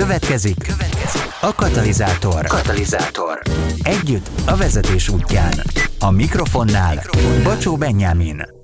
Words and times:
Következik, 0.00 0.56
következik 0.56 1.22
a 1.40 1.54
katalizátor. 1.54 2.42
Katalizátor. 2.44 3.40
Együtt 3.82 4.30
a 4.46 4.56
vezetés 4.56 5.08
útján. 5.08 5.54
A 5.98 6.10
mikrofonnál 6.10 6.94
Mikrofonnál. 6.94 7.42
Bacsó 7.42 7.76
Benyámin. 7.76 8.59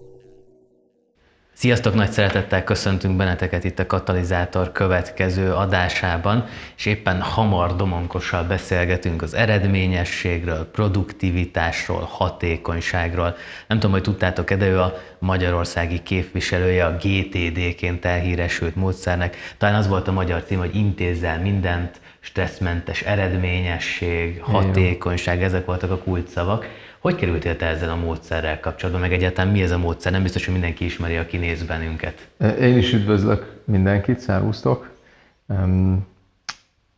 Sziasztok, 1.58 1.94
nagy 1.94 2.10
szeretettel 2.10 2.64
köszöntünk 2.64 3.16
benneteket 3.16 3.64
itt 3.64 3.78
a 3.78 3.86
Katalizátor 3.86 4.72
következő 4.72 5.52
adásában, 5.52 6.46
és 6.76 6.86
éppen 6.86 7.20
hamar 7.20 7.76
domonkossal 7.76 8.44
beszélgetünk 8.44 9.22
az 9.22 9.34
eredményességről, 9.34 10.70
produktivitásról, 10.70 12.08
hatékonyságról. 12.10 13.36
Nem 13.66 13.78
tudom, 13.78 13.90
hogy 13.90 14.02
tudtátok-e, 14.02 14.56
de 14.56 14.66
ő 14.66 14.80
a 14.80 14.94
magyarországi 15.18 16.02
képviselője 16.02 16.84
a 16.84 16.96
GTD-ként 16.96 18.04
elhíresült 18.04 18.76
módszernek. 18.76 19.36
Talán 19.58 19.74
az 19.74 19.88
volt 19.88 20.08
a 20.08 20.12
magyar 20.12 20.42
cím, 20.44 20.58
hogy 20.58 20.74
intézzel 20.74 21.40
mindent, 21.40 22.00
stresszmentes 22.20 23.02
eredményesség, 23.02 24.42
hatékonyság, 24.42 25.42
ezek 25.42 25.64
voltak 25.64 25.90
a 25.90 25.98
kulcsszavak. 25.98 26.66
Hogy 27.06 27.16
kerültél 27.16 27.56
te 27.56 27.66
ezzel 27.66 27.90
a 27.90 27.96
módszerrel 27.96 28.60
kapcsolatban, 28.60 29.02
meg 29.02 29.12
egyáltalán 29.12 29.52
mi 29.52 29.62
ez 29.62 29.70
a 29.70 29.78
módszer? 29.78 30.12
Nem 30.12 30.22
biztos, 30.22 30.44
hogy 30.44 30.52
mindenki 30.52 30.84
ismeri, 30.84 31.16
aki 31.16 31.36
néz 31.36 31.62
bennünket. 31.62 32.28
Én 32.60 32.76
is 32.76 32.92
üdvözlök 32.92 33.60
mindenkit, 33.64 34.18
szervusztok! 34.18 34.90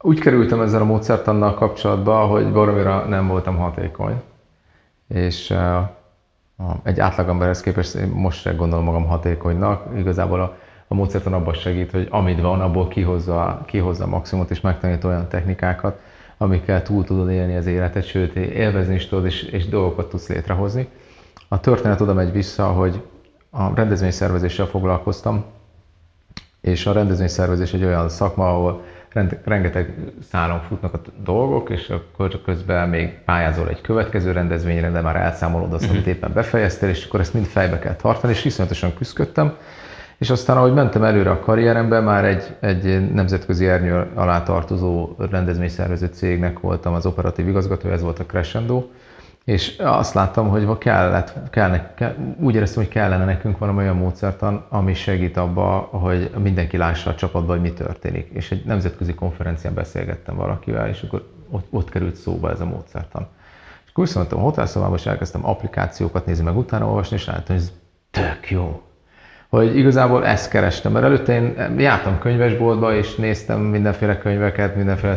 Úgy 0.01 0.21
kerültem 0.21 0.61
ezzel 0.61 0.81
a 0.81 0.85
módszertannal 0.85 1.55
kapcsolatba, 1.55 2.27
hogy 2.27 2.53
baromira 2.53 3.05
nem 3.05 3.27
voltam 3.27 3.57
hatékony. 3.57 4.23
És 5.09 5.55
egy 6.83 7.01
átlagemberhez 7.01 7.61
képest 7.61 7.95
én 7.95 8.09
most 8.09 8.41
sem 8.41 8.57
gondolom 8.57 8.85
magam 8.85 9.07
hatékonynak. 9.07 9.99
Igazából 9.99 10.41
a, 10.41 10.57
a 10.87 10.95
módszertan 10.95 11.33
abban 11.33 11.55
segít, 11.55 11.91
hogy 11.91 12.09
amit 12.11 12.41
van, 12.41 12.61
abból 12.61 12.89
kihozza, 12.89 13.63
kihozza 13.67 14.05
a 14.05 14.09
maximumot, 14.09 14.51
és 14.51 14.61
megtanít 14.61 15.05
olyan 15.05 15.29
technikákat, 15.29 16.01
amikkel 16.39 16.83
túl 16.83 17.05
tudod 17.05 17.31
élni 17.31 17.57
az 17.57 17.67
életet, 17.67 18.07
sőt, 18.07 18.37
élvezni 18.37 18.95
is 18.95 19.07
tudod, 19.09 19.25
és, 19.25 19.43
és 19.43 19.69
dolgokat 19.69 20.09
tudsz 20.09 20.29
létrehozni. 20.29 20.89
A 21.49 21.61
történet 21.61 22.01
oda 22.01 22.15
megy 22.15 22.33
vissza, 22.33 22.67
hogy 22.67 23.03
a 23.51 23.75
rendezvényszervezéssel 23.75 24.67
foglalkoztam, 24.67 25.45
és 26.61 26.87
a 26.87 26.93
rendezvényszervezés 26.93 27.73
egy 27.73 27.85
olyan 27.85 28.09
szakma, 28.09 28.49
ahol 28.49 28.85
rengeteg 29.45 29.95
szálon 30.31 30.61
futnak 30.61 30.95
a 30.95 31.01
dolgok, 31.23 31.71
és 31.71 31.89
akkor 31.89 32.43
közben 32.45 32.89
még 32.89 33.19
pályázol 33.25 33.69
egy 33.69 33.81
következő 33.81 34.33
rendezvényre, 34.33 34.91
de 34.91 35.01
már 35.01 35.17
elszámolod 35.17 35.73
azt, 35.73 35.89
amit 35.89 36.01
mhm. 36.01 36.09
éppen 36.09 36.33
befejeztél, 36.33 36.89
és 36.89 37.05
akkor 37.07 37.21
ezt 37.21 37.35
mind 37.35 37.47
fejbe 37.47 37.79
kell 37.79 37.95
tartani, 37.95 38.33
és 38.33 38.45
iszonyatosan 38.45 38.95
küzdöttem, 38.95 39.57
és 40.19 40.31
aztán, 40.31 40.57
ahogy 40.57 40.73
mentem 40.73 41.03
előre 41.03 41.31
a 41.31 41.41
karrieremben, 41.41 42.05
már 42.05 42.25
egy, 42.25 42.57
egy 42.61 43.13
nemzetközi 43.13 43.67
ernyő 43.67 44.11
alá 44.15 44.43
tartozó 44.43 45.15
rendezvényszervező 45.31 46.07
cégnek 46.07 46.61
voltam 46.61 46.95
az 46.95 47.07
operatív 47.07 47.49
igazgatója, 47.49 47.95
ez 47.95 48.03
volt 48.03 48.19
a 48.19 48.27
Crescendo, 48.27 48.85
és 49.45 49.77
azt 49.79 50.15
láttam, 50.15 50.49
hogy 50.49 50.79
kellett, 50.79 51.51
kellene, 51.51 51.95
kell, 51.95 52.15
úgy 52.41 52.55
éreztem, 52.55 52.83
hogy 52.83 52.93
kellene 52.93 53.25
nekünk 53.25 53.59
valami 53.59 53.79
olyan 53.79 53.97
módszertan, 53.97 54.67
ami 54.69 54.95
segít 54.95 55.37
abba, 55.37 55.89
hogy 55.91 56.31
mindenki 56.43 56.77
lássa 56.77 57.11
a 57.11 57.15
csapatban, 57.15 57.59
hogy 57.59 57.71
mi 57.71 57.73
történik. 57.73 58.31
És 58.33 58.51
egy 58.51 58.65
nemzetközi 58.65 59.15
konferencián 59.15 59.75
beszélgettem 59.75 60.37
valakivel, 60.37 60.89
és 60.89 61.03
akkor 61.03 61.29
ott, 61.51 61.67
ott 61.71 61.91
került 61.91 62.15
szóba 62.15 62.51
ez 62.51 62.61
a 62.61 62.65
módszertan. 62.65 63.27
És 63.85 63.91
akkor 63.91 64.05
viszont 64.05 64.33
a 64.33 64.39
hotelszobában, 64.39 64.97
és 64.97 65.07
elkezdtem 65.07 65.47
applikációkat 65.47 66.27
nézni, 66.27 66.45
meg 66.45 66.57
utána 66.57 66.87
olvasni, 66.87 67.17
és 67.17 67.27
láttam, 67.27 67.57
hogy 67.57 67.65
ez 67.65 67.73
tök 68.11 68.51
jó 68.51 68.83
hogy 69.49 69.77
igazából 69.77 70.27
ezt 70.27 70.51
kerestem, 70.51 70.93
mert 70.93 71.05
előtte 71.05 71.35
én 71.35 71.75
jártam 71.79 72.19
könyvesboltba, 72.19 72.95
és 72.95 73.15
néztem 73.15 73.61
mindenféle 73.61 74.19
könyveket, 74.19 74.77
mindenféle 74.77 75.17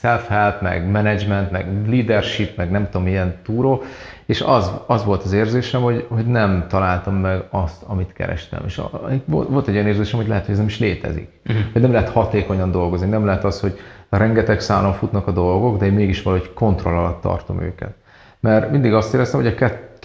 self-help, 0.00 0.60
meg 0.60 0.90
management, 0.90 1.50
meg 1.50 1.66
leadership, 1.88 2.56
meg 2.56 2.70
nem 2.70 2.84
tudom 2.84 3.02
milyen 3.02 3.34
túró, 3.44 3.82
és 4.26 4.40
az, 4.40 4.70
az 4.86 5.04
volt 5.04 5.22
az 5.22 5.32
érzésem, 5.32 5.82
hogy, 5.82 6.06
hogy 6.08 6.26
nem 6.26 6.66
találtam 6.68 7.14
meg 7.14 7.42
azt, 7.50 7.82
amit 7.86 8.12
kerestem. 8.12 8.62
És 8.66 8.80
volt 9.26 9.68
egy 9.68 9.74
olyan 9.74 9.86
érzésem, 9.86 10.18
hogy 10.18 10.28
lehet, 10.28 10.44
hogy 10.44 10.52
ez 10.52 10.58
nem 10.58 10.68
is 10.68 10.78
létezik. 10.78 11.28
Uh-huh. 11.46 11.64
Hogy 11.72 11.82
nem 11.82 11.92
lehet 11.92 12.08
hatékonyan 12.08 12.70
dolgozni, 12.70 13.08
nem 13.08 13.24
lehet 13.24 13.44
az, 13.44 13.60
hogy 13.60 13.78
rengeteg 14.08 14.60
szálon 14.60 14.92
futnak 14.92 15.26
a 15.26 15.32
dolgok, 15.32 15.78
de 15.78 15.86
én 15.86 15.92
mégis 15.92 16.22
valahogy 16.22 16.52
kontroll 16.52 16.96
alatt 16.96 17.20
tartom 17.20 17.62
őket. 17.62 17.94
Mert 18.40 18.70
mindig 18.70 18.92
azt 18.92 19.14
éreztem, 19.14 19.40
hogy 19.40 19.48
a 19.48 19.54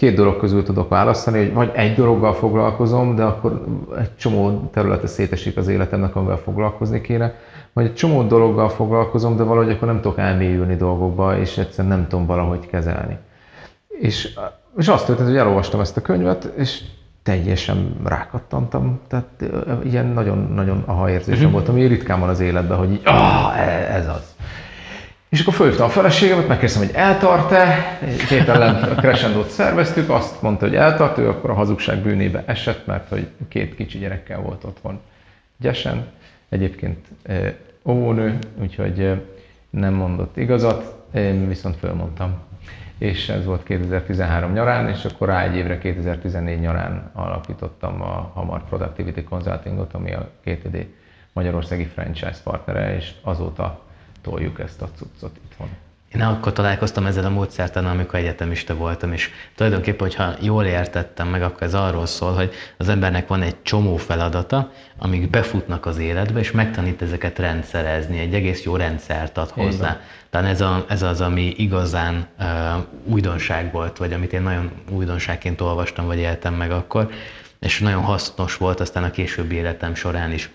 két 0.00 0.14
dolog 0.14 0.36
közül 0.36 0.62
tudok 0.62 0.88
választani, 0.88 1.38
hogy 1.38 1.52
vagy 1.52 1.70
egy 1.74 1.94
dologgal 1.94 2.34
foglalkozom, 2.34 3.16
de 3.16 3.22
akkor 3.22 3.64
egy 3.98 4.16
csomó 4.16 4.70
területe 4.72 5.06
szétesik 5.06 5.56
az 5.56 5.68
életemnek, 5.68 6.16
amivel 6.16 6.36
foglalkozni 6.36 7.00
kéne, 7.00 7.34
vagy 7.72 7.84
egy 7.84 7.94
csomó 7.94 8.22
dologgal 8.22 8.68
foglalkozom, 8.68 9.36
de 9.36 9.42
valahogy 9.42 9.70
akkor 9.70 9.88
nem 9.88 10.00
tudok 10.00 10.18
elmélyülni 10.18 10.76
dolgokba, 10.76 11.38
és 11.38 11.58
egyszerűen 11.58 11.96
nem 11.96 12.08
tudom 12.08 12.26
valahogy 12.26 12.66
kezelni. 12.66 13.16
És, 13.88 14.38
és 14.76 14.88
azt 14.88 15.06
történt, 15.06 15.28
hogy 15.28 15.38
elolvastam 15.38 15.80
ezt 15.80 15.96
a 15.96 16.02
könyvet, 16.02 16.44
és 16.56 16.80
teljesen 17.22 17.96
rákattantam, 18.04 19.00
tehát 19.08 19.44
ilyen 19.84 20.06
nagyon-nagyon 20.06 20.82
aha 20.86 21.10
érzésem 21.10 21.38
uh-huh. 21.38 21.52
volt, 21.52 21.68
ami 21.68 21.86
ritkán 21.86 22.20
van 22.20 22.28
az 22.28 22.40
életben, 22.40 22.78
hogy 22.78 22.92
így, 22.92 23.02
ah, 23.04 23.60
ez 23.94 24.08
az. 24.08 24.34
És 25.30 25.40
akkor 25.40 25.54
fölhívtam 25.54 25.86
a 25.86 25.90
feleségemet, 25.90 26.48
megkérdeztem, 26.48 26.86
hogy 26.86 26.94
eltart-e, 26.94 27.98
ellen 28.46 28.74
a 28.74 28.94
crescendo 28.94 29.42
szerveztük, 29.42 30.10
azt 30.10 30.42
mondta, 30.42 30.66
hogy 30.66 30.74
eltart, 30.74 31.18
ő 31.18 31.28
akkor 31.28 31.50
a 31.50 31.54
hazugság 31.54 31.98
bűnébe 31.98 32.42
esett, 32.46 32.86
mert 32.86 33.08
hogy 33.08 33.28
két 33.48 33.74
kicsi 33.74 33.98
gyerekkel 33.98 34.40
volt 34.40 34.64
otthon 34.64 35.00
gyesen, 35.56 36.06
egyébként 36.48 37.06
óvónő, 37.84 38.38
úgyhogy 38.60 39.22
nem 39.70 39.94
mondott 39.94 40.36
igazat, 40.36 40.94
én 41.14 41.48
viszont 41.48 41.76
fölmondtam. 41.76 42.38
És 42.98 43.28
ez 43.28 43.44
volt 43.44 43.62
2013 43.62 44.52
nyarán, 44.52 44.88
és 44.88 45.04
akkor 45.04 45.28
rá 45.28 45.42
egy 45.42 45.56
évre 45.56 45.78
2014 45.78 46.60
nyarán 46.60 47.10
alapítottam 47.14 48.02
a 48.02 48.30
Hamar 48.34 48.64
Productivity 48.64 49.22
Consultingot, 49.22 49.94
ami 49.94 50.12
a 50.12 50.30
GTD 50.44 50.86
Magyarországi 51.32 51.84
franchise 51.84 52.38
partnere, 52.44 52.96
és 52.96 53.12
azóta 53.22 53.88
toljuk 54.22 54.60
ezt 54.60 54.82
a 54.82 54.88
cuccot 54.96 55.36
itthon. 55.44 55.68
Én 56.14 56.20
akkor 56.20 56.52
találkoztam 56.52 57.06
ezzel 57.06 57.24
a 57.24 57.30
módszertan, 57.30 57.86
amikor 57.86 58.18
egyetemista 58.18 58.74
voltam, 58.74 59.12
és 59.12 59.30
tulajdonképpen, 59.54 60.06
hogyha 60.06 60.34
jól 60.40 60.64
értettem 60.64 61.28
meg, 61.28 61.42
akkor 61.42 61.62
ez 61.62 61.74
arról 61.74 62.06
szól, 62.06 62.32
hogy 62.32 62.52
az 62.76 62.88
embernek 62.88 63.28
van 63.28 63.42
egy 63.42 63.62
csomó 63.62 63.96
feladata, 63.96 64.72
amik 64.98 65.30
befutnak 65.30 65.86
az 65.86 65.98
életbe, 65.98 66.38
és 66.38 66.50
megtanít 66.50 67.02
ezeket 67.02 67.38
rendszerezni, 67.38 68.18
egy 68.18 68.34
egész 68.34 68.62
jó 68.62 68.76
rendszert 68.76 69.38
ad 69.38 69.50
hozzá. 69.50 70.00
Tehát 70.30 70.48
ez, 70.48 70.60
a, 70.60 70.84
ez 70.88 71.02
az, 71.02 71.20
ami 71.20 71.54
igazán 71.56 72.26
uh, 72.38 72.46
újdonság 73.04 73.72
volt, 73.72 73.96
vagy 73.96 74.12
amit 74.12 74.32
én 74.32 74.42
nagyon 74.42 74.70
újdonságként 74.90 75.60
olvastam, 75.60 76.06
vagy 76.06 76.18
éltem 76.18 76.54
meg 76.54 76.70
akkor, 76.70 77.10
és 77.60 77.78
nagyon 77.80 78.02
hasznos 78.02 78.56
volt 78.56 78.80
aztán 78.80 79.04
a 79.04 79.10
későbbi 79.10 79.54
életem 79.54 79.94
során 79.94 80.32
is. 80.32 80.50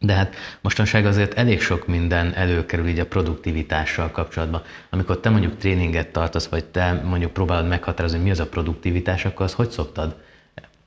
De 0.00 0.12
hát 0.12 0.34
mostanság 0.60 1.06
azért 1.06 1.34
elég 1.34 1.60
sok 1.60 1.86
minden 1.86 2.34
előkerül 2.34 2.86
így 2.86 2.98
a 2.98 3.06
produktivitással 3.06 4.10
kapcsolatban. 4.10 4.62
Amikor 4.90 5.20
te 5.20 5.30
mondjuk 5.30 5.56
tréninget 5.56 6.08
tartasz, 6.08 6.46
vagy 6.46 6.64
te 6.64 6.92
mondjuk 7.04 7.32
próbálod 7.32 7.68
meghatározni, 7.68 8.18
mi 8.18 8.30
az 8.30 8.40
a 8.40 8.46
produktivitás, 8.46 9.24
akkor 9.24 9.44
az 9.46 9.52
hogy 9.52 9.70
szoktad 9.70 10.16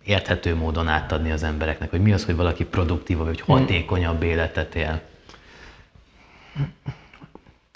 érthető 0.04 0.56
módon 0.56 0.88
átadni 0.88 1.32
az 1.32 1.44
embereknek, 1.44 1.90
hogy 1.90 2.02
mi 2.02 2.14
az, 2.14 2.26
hogy 2.26 2.36
valaki 2.36 2.66
produktívabb, 2.66 3.26
vagy 3.26 3.42
hatékonyabb 3.42 4.24
életet 4.24 4.76
él? 4.76 5.02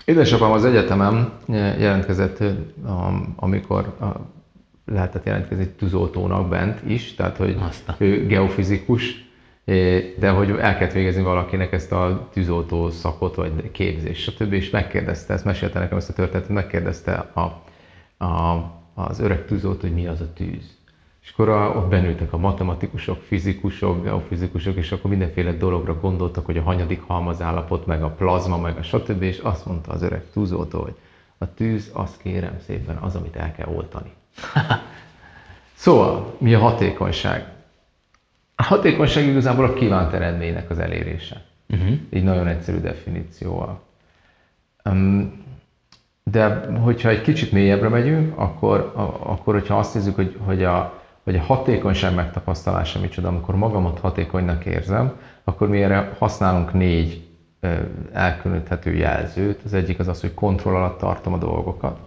Édesapám 0.06 0.52
az 0.52 0.66
egyetemem 0.66 1.32
jelentkezett, 1.48 2.44
amikor 3.36 3.98
lehetett 4.86 5.26
jelentkezni 5.26 5.68
tűzoltónak 5.68 6.50
bent 6.50 6.90
is, 6.90 7.14
tehát 7.16 7.38
hogy 7.38 7.58
Aztán. 7.60 7.96
ő 8.00 8.26
geofizikus, 8.26 9.25
de 10.18 10.30
hogy 10.30 10.50
el 10.50 10.78
kellett 10.78 10.94
végezni 10.94 11.22
valakinek 11.22 11.72
ezt 11.72 11.92
a 11.92 12.30
tűzoltó 12.34 12.90
szakot, 12.90 13.36
vagy 13.36 13.72
képzés, 13.72 14.22
stb. 14.22 14.54
És 14.54 14.70
megkérdezte, 14.70 15.34
ezt 15.34 15.46
mesélte 15.46 15.80
nekem 15.80 15.98
ezt 15.98 16.10
a 16.10 16.14
történetet, 16.14 16.50
megkérdezte 16.50 17.14
a, 17.34 17.40
a, 18.26 18.72
az 18.94 19.20
öreg 19.20 19.46
tűzoltó, 19.46 19.82
hogy 19.82 19.94
mi 19.94 20.08
az 20.08 20.22
a 20.22 20.34
tűz. 20.34 20.78
És 21.24 21.32
akkor 21.32 21.50
a, 21.50 21.70
ott 21.76 21.88
benültek 21.88 22.34
a 22.34 22.38
matematikusok, 22.38 23.22
fizikusok, 23.22 24.04
geofizikusok, 24.04 24.76
és 24.76 24.92
akkor 24.92 25.10
mindenféle 25.10 25.52
dologra 25.52 26.00
gondoltak, 26.00 26.46
hogy 26.46 26.58
a 26.58 26.62
hanyadik 26.62 27.02
halmazállapot, 27.02 27.86
meg 27.86 28.04
a 28.04 28.10
plazma, 28.10 28.58
meg 28.58 28.78
a 28.78 28.84
stb. 28.84 29.22
És 29.22 29.38
azt 29.38 29.66
mondta 29.66 29.92
az 29.92 30.02
öreg 30.02 30.24
tűzoltó, 30.34 30.82
hogy 30.82 30.96
a 31.38 31.54
tűz, 31.54 31.90
azt 31.94 32.22
kérem 32.22 32.60
szépen, 32.66 32.96
az, 32.96 33.16
amit 33.16 33.36
el 33.36 33.52
kell 33.52 33.68
oltani. 33.76 34.14
szóval, 35.76 36.36
mi 36.38 36.54
a 36.54 36.60
hatékonyság? 36.60 37.55
A 38.66 38.68
hatékonyság 38.68 39.26
igazából 39.26 39.66
a 39.66 39.74
kívánt 39.74 40.14
eredménynek 40.14 40.70
az 40.70 40.80
elérése. 40.80 41.42
Uh-huh. 41.70 41.98
Így 42.10 42.24
nagyon 42.24 42.48
egyszerű 42.48 42.80
definícióval. 42.80 43.82
Um, 44.86 45.44
de 46.24 46.70
hogyha 46.84 47.10
egy 47.10 47.22
kicsit 47.22 47.52
mélyebbre 47.52 47.90
megyünk, 47.90 48.38
akkor, 48.38 48.92
akkor 49.20 49.54
hogyha 49.54 49.78
azt 49.78 49.94
nézzük, 49.94 50.16
hogy, 50.16 50.38
hogy, 50.46 50.64
a, 50.64 51.02
hogy 51.24 51.36
a 51.36 51.42
hatékonyság 51.42 52.16
megtapasztalása 52.16 53.00
micsoda, 53.00 53.28
amikor 53.28 53.56
magamat 53.56 54.00
hatékonynak 54.00 54.66
érzem, 54.66 55.14
akkor 55.44 55.70
mi 55.70 55.84
erre 55.84 56.16
használunk 56.20 56.74
négy 56.74 57.28
elkülöníthető 58.14 58.94
jelzőt. 58.94 59.62
Az 59.66 59.74
egyik 59.74 60.00
az 60.00 60.08
az, 60.08 60.22
hogy 60.22 60.34
kontroll 60.34 60.76
alatt 60.76 61.00
tartom 61.00 61.34
a 61.34 61.38
dolgokat. 61.38 61.98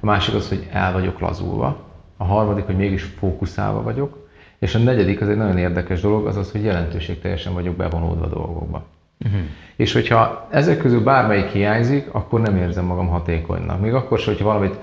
A 0.00 0.06
másik 0.06 0.34
az, 0.34 0.48
hogy 0.48 0.68
el 0.72 0.92
vagyok 0.92 1.18
lazulva. 1.20 1.86
A 2.16 2.24
harmadik, 2.24 2.64
hogy 2.64 2.76
mégis 2.76 3.02
fókuszálva 3.02 3.82
vagyok. 3.82 4.17
És 4.58 4.74
a 4.74 4.78
negyedik, 4.78 5.20
az 5.20 5.28
egy 5.28 5.36
nagyon 5.36 5.58
érdekes 5.58 6.00
dolog, 6.00 6.26
az 6.26 6.36
az, 6.36 6.50
hogy 6.52 6.64
jelentőségteljesen 6.64 7.54
vagyok 7.54 7.76
bevonódva 7.76 8.24
a 8.24 8.28
dolgokba. 8.28 8.82
Uh-huh. 9.24 9.40
És 9.76 9.92
hogyha 9.92 10.46
ezek 10.50 10.78
közül 10.78 11.02
bármelyik 11.02 11.48
hiányzik, 11.48 12.08
akkor 12.14 12.40
nem 12.40 12.56
érzem 12.56 12.84
magam 12.84 13.08
hatékonynak. 13.08 13.80
Még 13.80 13.94
akkor 13.94 14.18
sem, 14.18 14.32
hogyha 14.32 14.48
valamit 14.48 14.78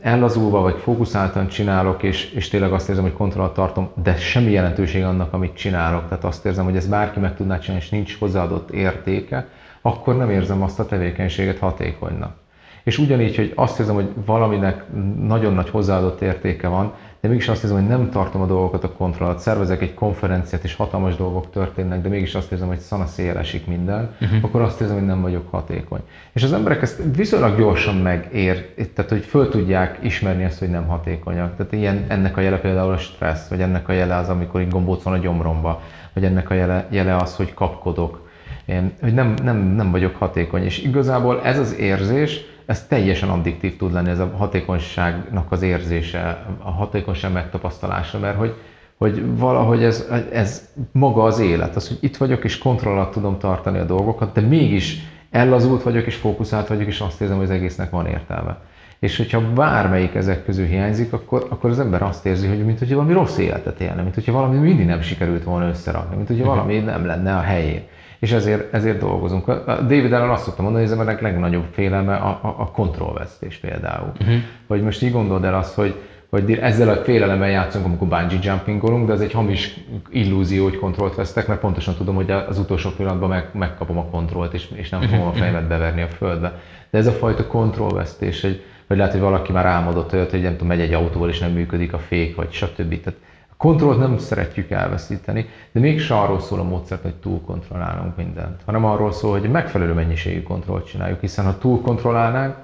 ellazulva 0.00 0.60
vagy 0.60 0.76
fókuszáltan 0.78 1.48
csinálok, 1.48 2.02
és, 2.02 2.32
és 2.32 2.48
tényleg 2.48 2.72
azt 2.72 2.88
érzem, 2.88 3.04
hogy 3.04 3.12
kontrollat 3.12 3.54
tartom, 3.54 3.88
de 4.02 4.16
semmi 4.16 4.50
jelentőség 4.50 5.02
annak, 5.02 5.32
amit 5.32 5.54
csinálok. 5.54 6.08
Tehát 6.08 6.24
azt 6.24 6.46
érzem, 6.46 6.64
hogy 6.64 6.76
ez 6.76 6.86
bárki 6.86 7.18
meg 7.18 7.36
tudná 7.36 7.58
csinálni, 7.58 7.84
és 7.84 7.90
nincs 7.90 8.18
hozzáadott 8.18 8.70
értéke, 8.70 9.46
akkor 9.80 10.16
nem 10.16 10.30
érzem 10.30 10.62
azt 10.62 10.80
a 10.80 10.86
tevékenységet 10.86 11.58
hatékonynak. 11.58 12.36
És 12.82 12.98
ugyanígy, 12.98 13.36
hogy 13.36 13.52
azt 13.54 13.78
érzem, 13.78 13.94
hogy 13.94 14.08
valaminek 14.26 14.84
nagyon 15.18 15.54
nagy 15.54 15.70
hozzáadott 15.70 16.20
értéke 16.20 16.68
van, 16.68 16.92
de 17.22 17.28
mégis 17.28 17.48
azt 17.48 17.62
érzem, 17.62 17.78
hogy 17.78 17.88
nem 17.88 18.10
tartom 18.10 18.40
a 18.40 18.46
dolgokat 18.46 18.84
a 18.84 18.92
kontroll 18.92 19.28
alatt. 19.28 19.40
Szervezek 19.40 19.82
egy 19.82 19.94
konferenciát, 19.94 20.64
és 20.64 20.74
hatalmas 20.74 21.16
dolgok 21.16 21.50
történnek, 21.50 22.02
de 22.02 22.08
mégis 22.08 22.34
azt 22.34 22.52
érzem, 22.52 22.68
hogy 22.68 22.78
szana 22.78 23.06
szél 23.06 23.36
esik 23.36 23.66
minden, 23.66 24.14
uh-huh. 24.20 24.38
akkor 24.42 24.60
azt 24.60 24.80
érzem, 24.80 24.96
hogy 24.96 25.06
nem 25.06 25.20
vagyok 25.20 25.50
hatékony. 25.50 26.00
És 26.32 26.42
az 26.42 26.52
emberek 26.52 26.82
ezt 26.82 27.02
viszonylag 27.16 27.58
gyorsan 27.58 27.96
megér, 27.96 28.74
tehát 28.94 29.10
hogy 29.10 29.24
föl 29.24 29.48
tudják 29.48 29.98
ismerni 30.00 30.42
ezt, 30.42 30.58
hogy 30.58 30.70
nem 30.70 30.86
hatékonyak. 30.86 31.56
Tehát 31.56 31.72
ilyen, 31.72 32.04
ennek 32.08 32.36
a 32.36 32.40
jele 32.40 32.58
például 32.58 32.92
a 32.92 32.98
stressz, 32.98 33.48
vagy 33.48 33.60
ennek 33.60 33.88
a 33.88 33.92
jele 33.92 34.16
az, 34.16 34.28
amikor 34.28 34.60
így 34.60 34.70
gombóc 34.70 35.02
van 35.02 35.14
a 35.14 35.18
gyomromba, 35.18 35.82
vagy 36.12 36.24
ennek 36.24 36.50
a 36.50 36.54
jele, 36.54 36.86
jele 36.90 37.16
az, 37.16 37.36
hogy 37.36 37.54
kapkodok, 37.54 38.28
én, 38.64 38.92
hogy 39.00 39.14
nem, 39.14 39.34
nem, 39.42 39.56
nem 39.56 39.90
vagyok 39.90 40.16
hatékony. 40.16 40.64
És 40.64 40.82
igazából 40.82 41.42
ez 41.42 41.58
az 41.58 41.76
érzés, 41.76 42.40
ez 42.66 42.86
teljesen 42.86 43.28
addiktív 43.28 43.76
tud 43.76 43.92
lenni, 43.92 44.10
ez 44.10 44.18
a 44.18 44.32
hatékonyságnak 44.36 45.52
az 45.52 45.62
érzése, 45.62 46.46
a 46.62 46.70
hatékonyság 46.70 47.32
megtapasztalása, 47.32 48.18
mert 48.18 48.36
hogy, 48.36 48.54
hogy 48.96 49.36
valahogy 49.36 49.82
ez, 49.82 50.08
ez 50.32 50.68
maga 50.92 51.22
az 51.22 51.38
élet, 51.38 51.76
az, 51.76 51.88
hogy 51.88 51.98
itt 52.00 52.16
vagyok 52.16 52.44
és 52.44 52.58
kontroll 52.58 52.92
alatt 52.92 53.12
tudom 53.12 53.38
tartani 53.38 53.78
a 53.78 53.84
dolgokat, 53.84 54.32
de 54.32 54.40
mégis 54.40 54.98
ellazult 55.30 55.82
vagyok 55.82 56.06
és 56.06 56.14
fókuszált 56.14 56.68
vagyok, 56.68 56.86
és 56.86 57.00
azt 57.00 57.20
érzem, 57.20 57.36
hogy 57.36 57.44
az 57.44 57.50
egésznek 57.50 57.90
van 57.90 58.06
értelme. 58.06 58.58
És 58.98 59.16
hogyha 59.16 59.52
bármelyik 59.52 60.14
ezek 60.14 60.44
közül 60.44 60.66
hiányzik, 60.66 61.12
akkor, 61.12 61.46
akkor 61.50 61.70
az 61.70 61.78
ember 61.78 62.02
azt 62.02 62.26
érzi, 62.26 62.46
hogy 62.46 62.64
mint 62.64 62.78
hogyha 62.78 62.94
valami 62.94 63.12
rossz 63.12 63.38
életet 63.38 63.80
élne, 63.80 64.02
mint 64.02 64.14
hogyha 64.14 64.32
valami 64.32 64.58
mindig 64.58 64.86
nem 64.86 65.00
sikerült 65.00 65.44
volna 65.44 65.68
összerakni, 65.68 66.16
mint 66.16 66.28
hogyha 66.28 66.44
valami 66.44 66.78
nem 66.78 67.06
lenne 67.06 67.36
a 67.36 67.40
helyén 67.40 67.82
és 68.22 68.32
ezért, 68.32 68.74
ezért 68.74 68.98
dolgozunk. 68.98 69.48
A 69.48 69.62
David 69.80 70.12
Allen 70.12 70.30
azt 70.30 70.44
szokta 70.44 70.62
mondani, 70.62 70.84
hogy 70.84 70.92
ez 70.92 70.98
a 70.98 71.18
legnagyobb 71.20 71.64
félelme 71.72 72.14
a, 72.14 72.28
a, 72.28 72.54
a 72.58 72.70
kontrollvesztés 72.70 73.56
például. 73.56 74.12
Uh-huh. 74.20 74.36
Hogy 74.66 74.82
most 74.82 75.02
így 75.02 75.12
gondold 75.12 75.44
el 75.44 75.54
azt, 75.54 75.74
hogy, 75.74 75.94
hogy 76.30 76.52
ezzel 76.52 76.88
a 76.88 76.94
félelemmel 76.94 77.50
játszunk, 77.50 77.84
amikor 77.84 78.08
bungee 78.08 78.38
jumpingolunk, 78.42 79.06
de 79.06 79.12
ez 79.12 79.20
egy 79.20 79.32
hamis 79.32 79.76
illúzió, 80.10 80.64
hogy 80.64 80.78
kontrollt 80.78 81.14
vesztek, 81.14 81.46
mert 81.46 81.60
pontosan 81.60 81.94
tudom, 81.94 82.14
hogy 82.14 82.30
az 82.30 82.58
utolsó 82.58 82.90
pillanatban 82.90 83.28
meg, 83.28 83.48
megkapom 83.52 83.98
a 83.98 84.04
kontrollt, 84.04 84.54
és, 84.54 84.68
és 84.74 84.88
nem 84.88 85.00
fogom 85.00 85.26
a 85.26 85.32
fejemet 85.32 85.68
beverni 85.68 86.02
a 86.02 86.08
földbe. 86.08 86.60
De 86.90 86.98
ez 86.98 87.06
a 87.06 87.12
fajta 87.12 87.46
kontrollvesztés, 87.46 88.40
hogy, 88.40 88.62
hogy 88.86 88.96
lehet, 88.96 89.12
hogy 89.12 89.20
valaki 89.20 89.52
már 89.52 89.66
álmodott 89.66 90.12
olyat, 90.12 90.30
hogy 90.30 90.42
nem 90.42 90.52
tudom, 90.52 90.68
megy 90.68 90.80
egy 90.80 90.92
autóval, 90.92 91.28
és 91.28 91.38
nem 91.38 91.50
működik 91.52 91.92
a 91.92 91.98
fék, 91.98 92.36
vagy 92.36 92.52
stb. 92.52 93.00
Tehát 93.00 93.20
kontrollt 93.62 93.98
nem 93.98 94.18
szeretjük 94.18 94.70
elveszíteni, 94.70 95.48
de 95.72 95.80
mégis 95.80 96.10
arról 96.10 96.40
szól 96.40 96.58
a 96.58 96.62
módszert, 96.62 97.02
hogy 97.02 97.14
túlkontrollálunk 97.14 98.16
mindent, 98.16 98.60
hanem 98.64 98.84
arról 98.84 99.12
szól, 99.12 99.38
hogy 99.38 99.50
megfelelő 99.50 99.92
mennyiségű 99.92 100.42
kontrollt 100.42 100.86
csináljuk, 100.86 101.20
hiszen 101.20 101.44
ha 101.44 101.58
túlkontrollálnánk, 101.58 102.54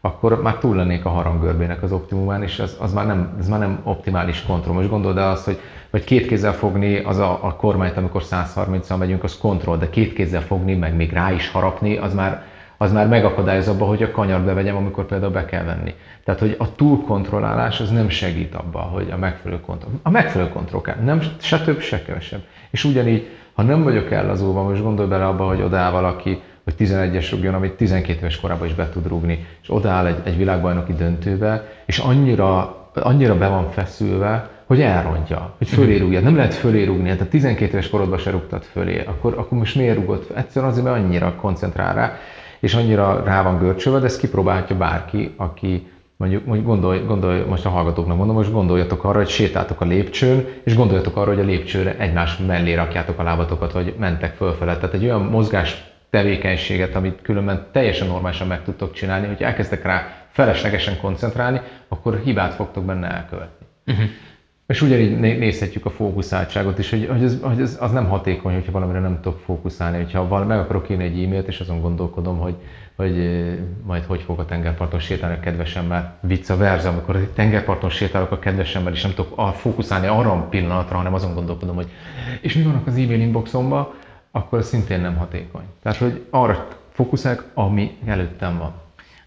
akkor 0.00 0.42
már 0.42 0.58
túl 0.58 0.76
lennék 0.76 1.04
a 1.04 1.08
harangörbének 1.08 1.82
az 1.82 1.92
optimumán, 1.92 2.42
és 2.42 2.58
az, 2.58 2.76
az 2.80 2.92
már, 2.92 3.06
nem, 3.06 3.36
ez 3.38 3.48
már 3.48 3.58
nem 3.58 3.80
optimális 3.82 4.42
kontroll. 4.42 4.74
Most 4.74 4.88
gondold 4.88 5.16
el 5.16 5.30
azt, 5.30 5.44
hogy 5.44 5.58
vagy 5.90 6.04
két 6.04 6.26
kézzel 6.26 6.52
fogni 6.52 6.98
az 6.98 7.18
a, 7.18 7.44
a 7.44 7.56
kormányt, 7.56 7.96
amikor 7.96 8.22
130-al 8.24 8.98
megyünk, 8.98 9.24
az 9.24 9.38
kontroll, 9.38 9.76
de 9.76 9.90
két 9.90 10.12
kézzel 10.12 10.42
fogni, 10.42 10.74
meg 10.74 10.96
még 10.96 11.12
rá 11.12 11.32
is 11.32 11.50
harapni, 11.50 11.96
az 11.96 12.14
már, 12.14 12.44
az 12.82 12.92
már 12.92 13.08
megakadályoz 13.08 13.68
abba, 13.68 13.84
hogy 13.84 14.02
a 14.02 14.10
kanyar 14.10 14.40
bevegyem, 14.40 14.76
amikor 14.76 15.06
például 15.06 15.32
be 15.32 15.44
kell 15.44 15.64
venni. 15.64 15.94
Tehát, 16.24 16.40
hogy 16.40 16.54
a 16.58 16.74
túlkontrollálás 16.74 17.80
az 17.80 17.90
nem 17.90 18.08
segít 18.08 18.54
abba, 18.54 18.78
hogy 18.78 19.10
a 19.10 19.16
megfelelő 19.16 19.60
kontroll. 19.60 19.92
A 20.02 20.10
megfelelő 20.10 20.50
kontroll 20.50 20.80
kell. 20.80 20.96
Nem 21.04 21.22
se 21.40 21.60
több, 21.60 21.80
se 21.80 22.02
kevesebb. 22.02 22.42
És 22.70 22.84
ugyanígy, 22.84 23.28
ha 23.52 23.62
nem 23.62 23.82
vagyok 23.82 24.10
ellazulva, 24.10 24.62
most 24.62 24.82
gondolj 24.82 25.08
bele 25.08 25.26
abba, 25.26 25.46
hogy 25.46 25.62
odaáll 25.62 25.90
valaki, 25.90 26.40
hogy 26.64 26.74
11-es 26.78 27.28
rúgjon, 27.30 27.54
amit 27.54 27.72
12 27.72 28.18
éves 28.18 28.40
korában 28.40 28.66
is 28.66 28.74
be 28.74 28.88
tud 28.88 29.06
rúgni, 29.06 29.46
és 29.62 29.70
odaáll 29.70 30.06
egy, 30.06 30.18
egy 30.24 30.36
világbajnoki 30.36 30.92
döntőbe, 30.92 31.68
és 31.86 31.98
annyira, 31.98 32.76
annyira 32.94 33.38
be 33.38 33.48
van 33.48 33.70
feszülve, 33.70 34.50
hogy 34.66 34.80
elrontja, 34.80 35.54
hogy 35.58 35.68
fölé 35.68 35.96
rúgja. 35.96 36.20
Nem 36.20 36.36
lehet 36.36 36.54
fölé 36.54 36.84
rúgni, 36.84 37.08
hát 37.08 37.20
a 37.20 37.28
12 37.28 37.72
éves 37.72 37.90
korodban 37.90 38.18
se 38.18 38.30
rúgtad 38.30 38.62
fölé, 38.62 39.04
akkor, 39.06 39.34
akkor 39.38 39.58
most 39.58 39.76
miért 39.76 39.96
rúgott? 39.96 40.36
Egyszerűen 40.36 40.70
azért, 40.70 40.86
mert 40.86 40.96
annyira 40.96 41.34
koncentrál 41.34 41.94
rá, 41.94 42.16
és 42.62 42.74
annyira 42.74 43.22
rá 43.24 43.42
van 43.42 43.58
görcsölve, 43.58 43.98
de 43.98 44.04
ezt 44.04 44.20
kipróbálhatja 44.20 44.76
bárki, 44.76 45.34
aki, 45.36 45.86
mondjuk, 46.16 46.44
mondjuk 46.44 46.66
gondolj, 46.66 47.00
gondolj, 47.06 47.40
most 47.48 47.66
a 47.66 47.68
hallgatóknak 47.68 48.16
mondom, 48.16 48.36
most 48.36 48.52
gondoljatok 48.52 49.04
arra, 49.04 49.18
hogy 49.18 49.28
sétáltok 49.28 49.80
a 49.80 49.84
lépcsőn, 49.84 50.46
és 50.64 50.76
gondoljatok 50.76 51.16
arra, 51.16 51.30
hogy 51.30 51.40
a 51.40 51.44
lépcsőre 51.44 51.96
egymás 51.98 52.36
mellé 52.36 52.74
rakjátok 52.74 53.18
a 53.18 53.22
lábatokat, 53.22 53.72
vagy 53.72 53.94
mentek 53.98 54.34
fölfele. 54.34 54.76
Tehát 54.76 54.94
egy 54.94 55.04
olyan 55.04 55.22
mozgás 55.22 55.84
tevékenységet, 56.10 56.94
amit 56.94 57.22
különben 57.22 57.66
teljesen 57.72 58.06
normálisan 58.06 58.46
meg 58.46 58.64
tudtok 58.64 58.92
csinálni, 58.92 59.26
hogy 59.26 59.42
elkezdtek 59.42 59.82
rá 59.82 60.26
feleslegesen 60.30 60.98
koncentrálni, 61.00 61.60
akkor 61.88 62.20
hibát 62.24 62.54
fogtok 62.54 62.84
benne 62.84 63.10
elkövetni. 63.10 63.66
Uh-huh. 63.86 64.04
És 64.66 64.82
ugyanígy 64.82 65.18
nézhetjük 65.38 65.86
a 65.86 65.90
fókuszáltságot 65.90 66.78
is, 66.78 66.90
hogy, 66.90 67.08
hogy, 67.10 67.22
ez, 67.22 67.38
hogy 67.42 67.60
ez, 67.60 67.76
az 67.80 67.92
nem 67.92 68.08
hatékony, 68.08 68.54
hogyha 68.54 68.72
valamire 68.72 69.00
nem 69.00 69.20
tudok 69.20 69.38
fókuszálni. 69.38 69.96
Hogyha 69.96 70.28
val, 70.28 70.44
meg 70.44 70.58
akarok 70.58 70.90
írni 70.90 71.04
egy 71.04 71.22
e-mailt, 71.22 71.48
és 71.48 71.60
azon 71.60 71.80
gondolkodom, 71.80 72.38
hogy, 72.38 72.54
hogy 72.96 73.14
majd 73.84 74.04
hogy 74.04 74.22
fog 74.22 74.38
a 74.38 74.44
tengerparton 74.44 75.00
sétálni 75.00 75.36
a 75.36 75.40
kedvesemmel, 75.40 76.18
a 76.48 76.56
verze, 76.56 76.88
amikor 76.88 77.16
a 77.16 77.32
tengerparton 77.32 77.90
sétálok 77.90 78.30
a 78.30 78.38
kedvesemmel, 78.38 78.92
és 78.92 79.02
nem 79.02 79.14
tudok 79.14 79.54
fókuszálni 79.54 80.06
arra 80.06 80.32
a 80.32 80.48
pillanatra, 80.48 80.96
hanem 80.96 81.14
azon 81.14 81.34
gondolkodom, 81.34 81.74
hogy 81.74 81.90
és 82.40 82.54
mi 82.54 82.62
vannak 82.62 82.86
az 82.86 82.96
e-mail 82.96 83.20
inboxomban, 83.20 83.88
akkor 84.30 84.62
szintén 84.62 85.00
nem 85.00 85.16
hatékony. 85.16 85.64
Tehát, 85.82 85.98
hogy 85.98 86.26
arra 86.30 86.68
fókuszálok, 86.92 87.44
ami 87.54 87.96
előttem 88.06 88.58
van. 88.58 88.81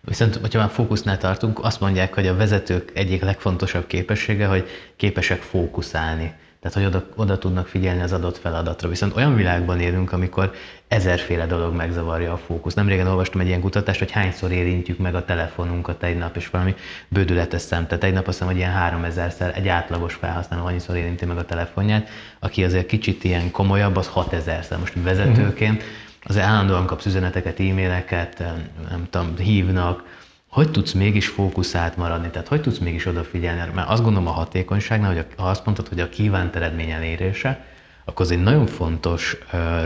Viszont, 0.06 0.36
hogyha 0.36 0.60
már 0.60 0.70
fókusznál 0.70 1.18
tartunk, 1.18 1.64
azt 1.64 1.80
mondják, 1.80 2.14
hogy 2.14 2.28
a 2.28 2.36
vezetők 2.36 2.92
egyik 2.94 3.22
legfontosabb 3.22 3.88
képessége, 3.88 4.48
hogy 4.48 4.68
képesek 4.96 5.42
fókuszálni. 5.42 6.34
Tehát, 6.66 6.80
hogy 6.80 6.96
oda, 6.96 7.06
oda 7.16 7.38
tudnak 7.38 7.68
figyelni 7.68 8.02
az 8.02 8.14
adott 8.14 8.38
feladatra. 8.38 8.90
Viszont 8.90 9.16
olyan 9.16 9.36
világban 9.36 9.80
élünk, 9.80 10.12
amikor 10.12 10.52
ezerféle 10.88 11.46
dolog 11.46 11.76
megzavarja 11.76 12.34
a 12.34 12.38
fókusz. 12.38 12.74
Nem 12.74 12.88
régen 12.88 13.08
olvastam 13.08 13.42
egy 13.42 13.48
ilyen 13.48 13.62
kutatást, 13.62 14.00
hogy 14.00 14.12
hányszor 14.12 14.52
érintjük 14.52 14.98
meg 14.98 15.16
a 15.16 15.26
telefonunkat 15.26 16.04
egy 16.04 16.18
nap, 16.18 16.36
és 16.36 16.50
valami 16.50 16.76
bődületes 17.08 17.62
szem. 17.62 17.88
Tehát 17.88 18.04
egy 18.04 18.14
nap 18.14 18.28
azt 18.28 18.38
hiszem, 18.38 18.48
hogy 18.54 18.58
ilyen 18.62 19.02
3000-szer 19.02 19.56
egy 19.56 19.68
átlagos 19.68 20.14
felhasználó 20.14 20.66
annyiszor 20.66 20.96
érinti 20.96 21.26
meg 21.26 21.38
a 21.38 21.46
telefonját, 21.46 22.10
aki 22.40 22.64
azért 22.64 22.86
kicsit 22.86 23.24
ilyen 23.24 23.52
komolyabb, 23.52 23.96
az 23.96 24.12
6000-szer. 24.16 24.80
Most 24.80 24.94
vezetőként 25.04 25.84
az 26.28 26.38
állandóan 26.38 26.86
kapsz 26.86 27.06
üzeneteket, 27.06 27.60
e-maileket, 27.60 28.44
nem 28.90 29.08
tudom, 29.10 29.38
hívnak, 29.38 30.04
hogy 30.48 30.72
tudsz 30.72 30.92
mégis 30.92 31.28
fókuszált 31.28 31.98
maradni, 31.98 32.30
tehát 32.30 32.48
hogy 32.48 32.62
tudsz 32.62 32.78
mégis 32.78 33.06
odafigyelni, 33.06 33.72
mert 33.74 33.90
azt 33.90 34.04
gondolom 34.04 34.28
a 34.28 34.32
hatékonyságnál, 34.32 35.14
hogy 35.14 35.26
ha 35.38 35.50
azt 35.50 35.66
mondtad, 35.66 35.88
hogy 35.88 36.00
a 36.00 36.10
kívánt 36.10 36.56
eredmény 36.56 36.90
elérése, 36.90 37.66
akkor 38.06 38.26
az 38.26 38.32
egy 38.32 38.44
nagyon 38.44 38.66
fontos 38.66 39.38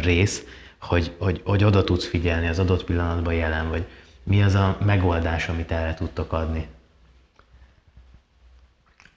rész, 0.01 0.43
hogy, 0.81 1.15
hogy, 1.17 1.41
hogy 1.45 1.63
oda 1.63 1.83
tudsz 1.83 2.07
figyelni 2.07 2.47
az 2.47 2.59
adott 2.59 2.83
pillanatban 2.83 3.33
jelen, 3.33 3.69
vagy 3.69 3.85
mi 4.23 4.43
az 4.43 4.55
a 4.55 4.77
megoldás, 4.85 5.49
amit 5.49 5.71
erre 5.71 5.93
tudtok 5.93 6.33
adni? 6.33 6.67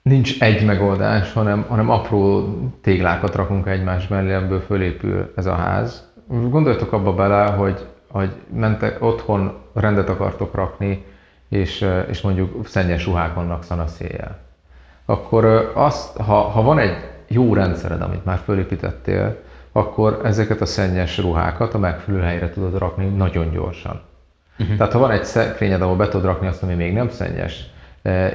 Nincs 0.03 0.41
egy 0.41 0.65
megoldás, 0.65 1.33
hanem, 1.33 1.63
hanem 1.69 1.91
apró 1.91 2.49
téglákat 2.81 3.35
rakunk 3.35 3.67
egymás 3.67 4.09
mellé, 4.09 4.33
ebből 4.33 4.61
fölépül 4.61 5.33
ez 5.37 5.47
a 5.47 5.55
ház. 5.55 6.12
Gondoljatok 6.41 6.93
abba 6.93 7.15
bele, 7.15 7.47
hogy, 7.47 7.87
hogy 8.11 8.33
mentek 8.55 9.03
otthon, 9.03 9.53
rendet 9.73 10.09
akartok 10.09 10.55
rakni, 10.55 11.05
és, 11.49 11.87
és 12.09 12.21
mondjuk 12.21 12.67
szennyes 12.67 13.07
ruhák 13.07 13.35
vannak 13.35 13.63
szanaszéjjel. 13.63 14.39
Akkor 15.05 15.73
azt, 15.75 16.17
ha, 16.17 16.35
ha 16.35 16.63
van 16.63 16.79
egy 16.79 16.97
jó 17.29 17.55
rendszered, 17.55 18.03
amit 18.03 18.25
már 18.25 18.39
fölépítettél, 18.39 19.37
akkor 19.73 20.21
ezeket 20.25 20.61
a 20.61 20.67
szennyes 20.67 21.19
ruhákat 21.19 21.75
a 21.75 21.79
megfelelő 21.79 22.23
helyre 22.23 22.51
tudod 22.51 22.79
rakni 22.79 23.07
nagyon 23.07 23.51
gyorsan. 23.51 24.01
Uh-huh. 24.59 24.77
Tehát 24.77 24.93
ha 24.93 24.99
van 24.99 25.11
egy 25.11 25.25
szekrényed, 25.25 25.83
ahol 25.83 25.97
be 25.97 26.09
tudod 26.09 26.27
rakni 26.27 26.47
azt, 26.47 26.63
ami 26.63 26.75
még 26.75 26.93
nem 26.93 27.09
szennyes, 27.09 27.65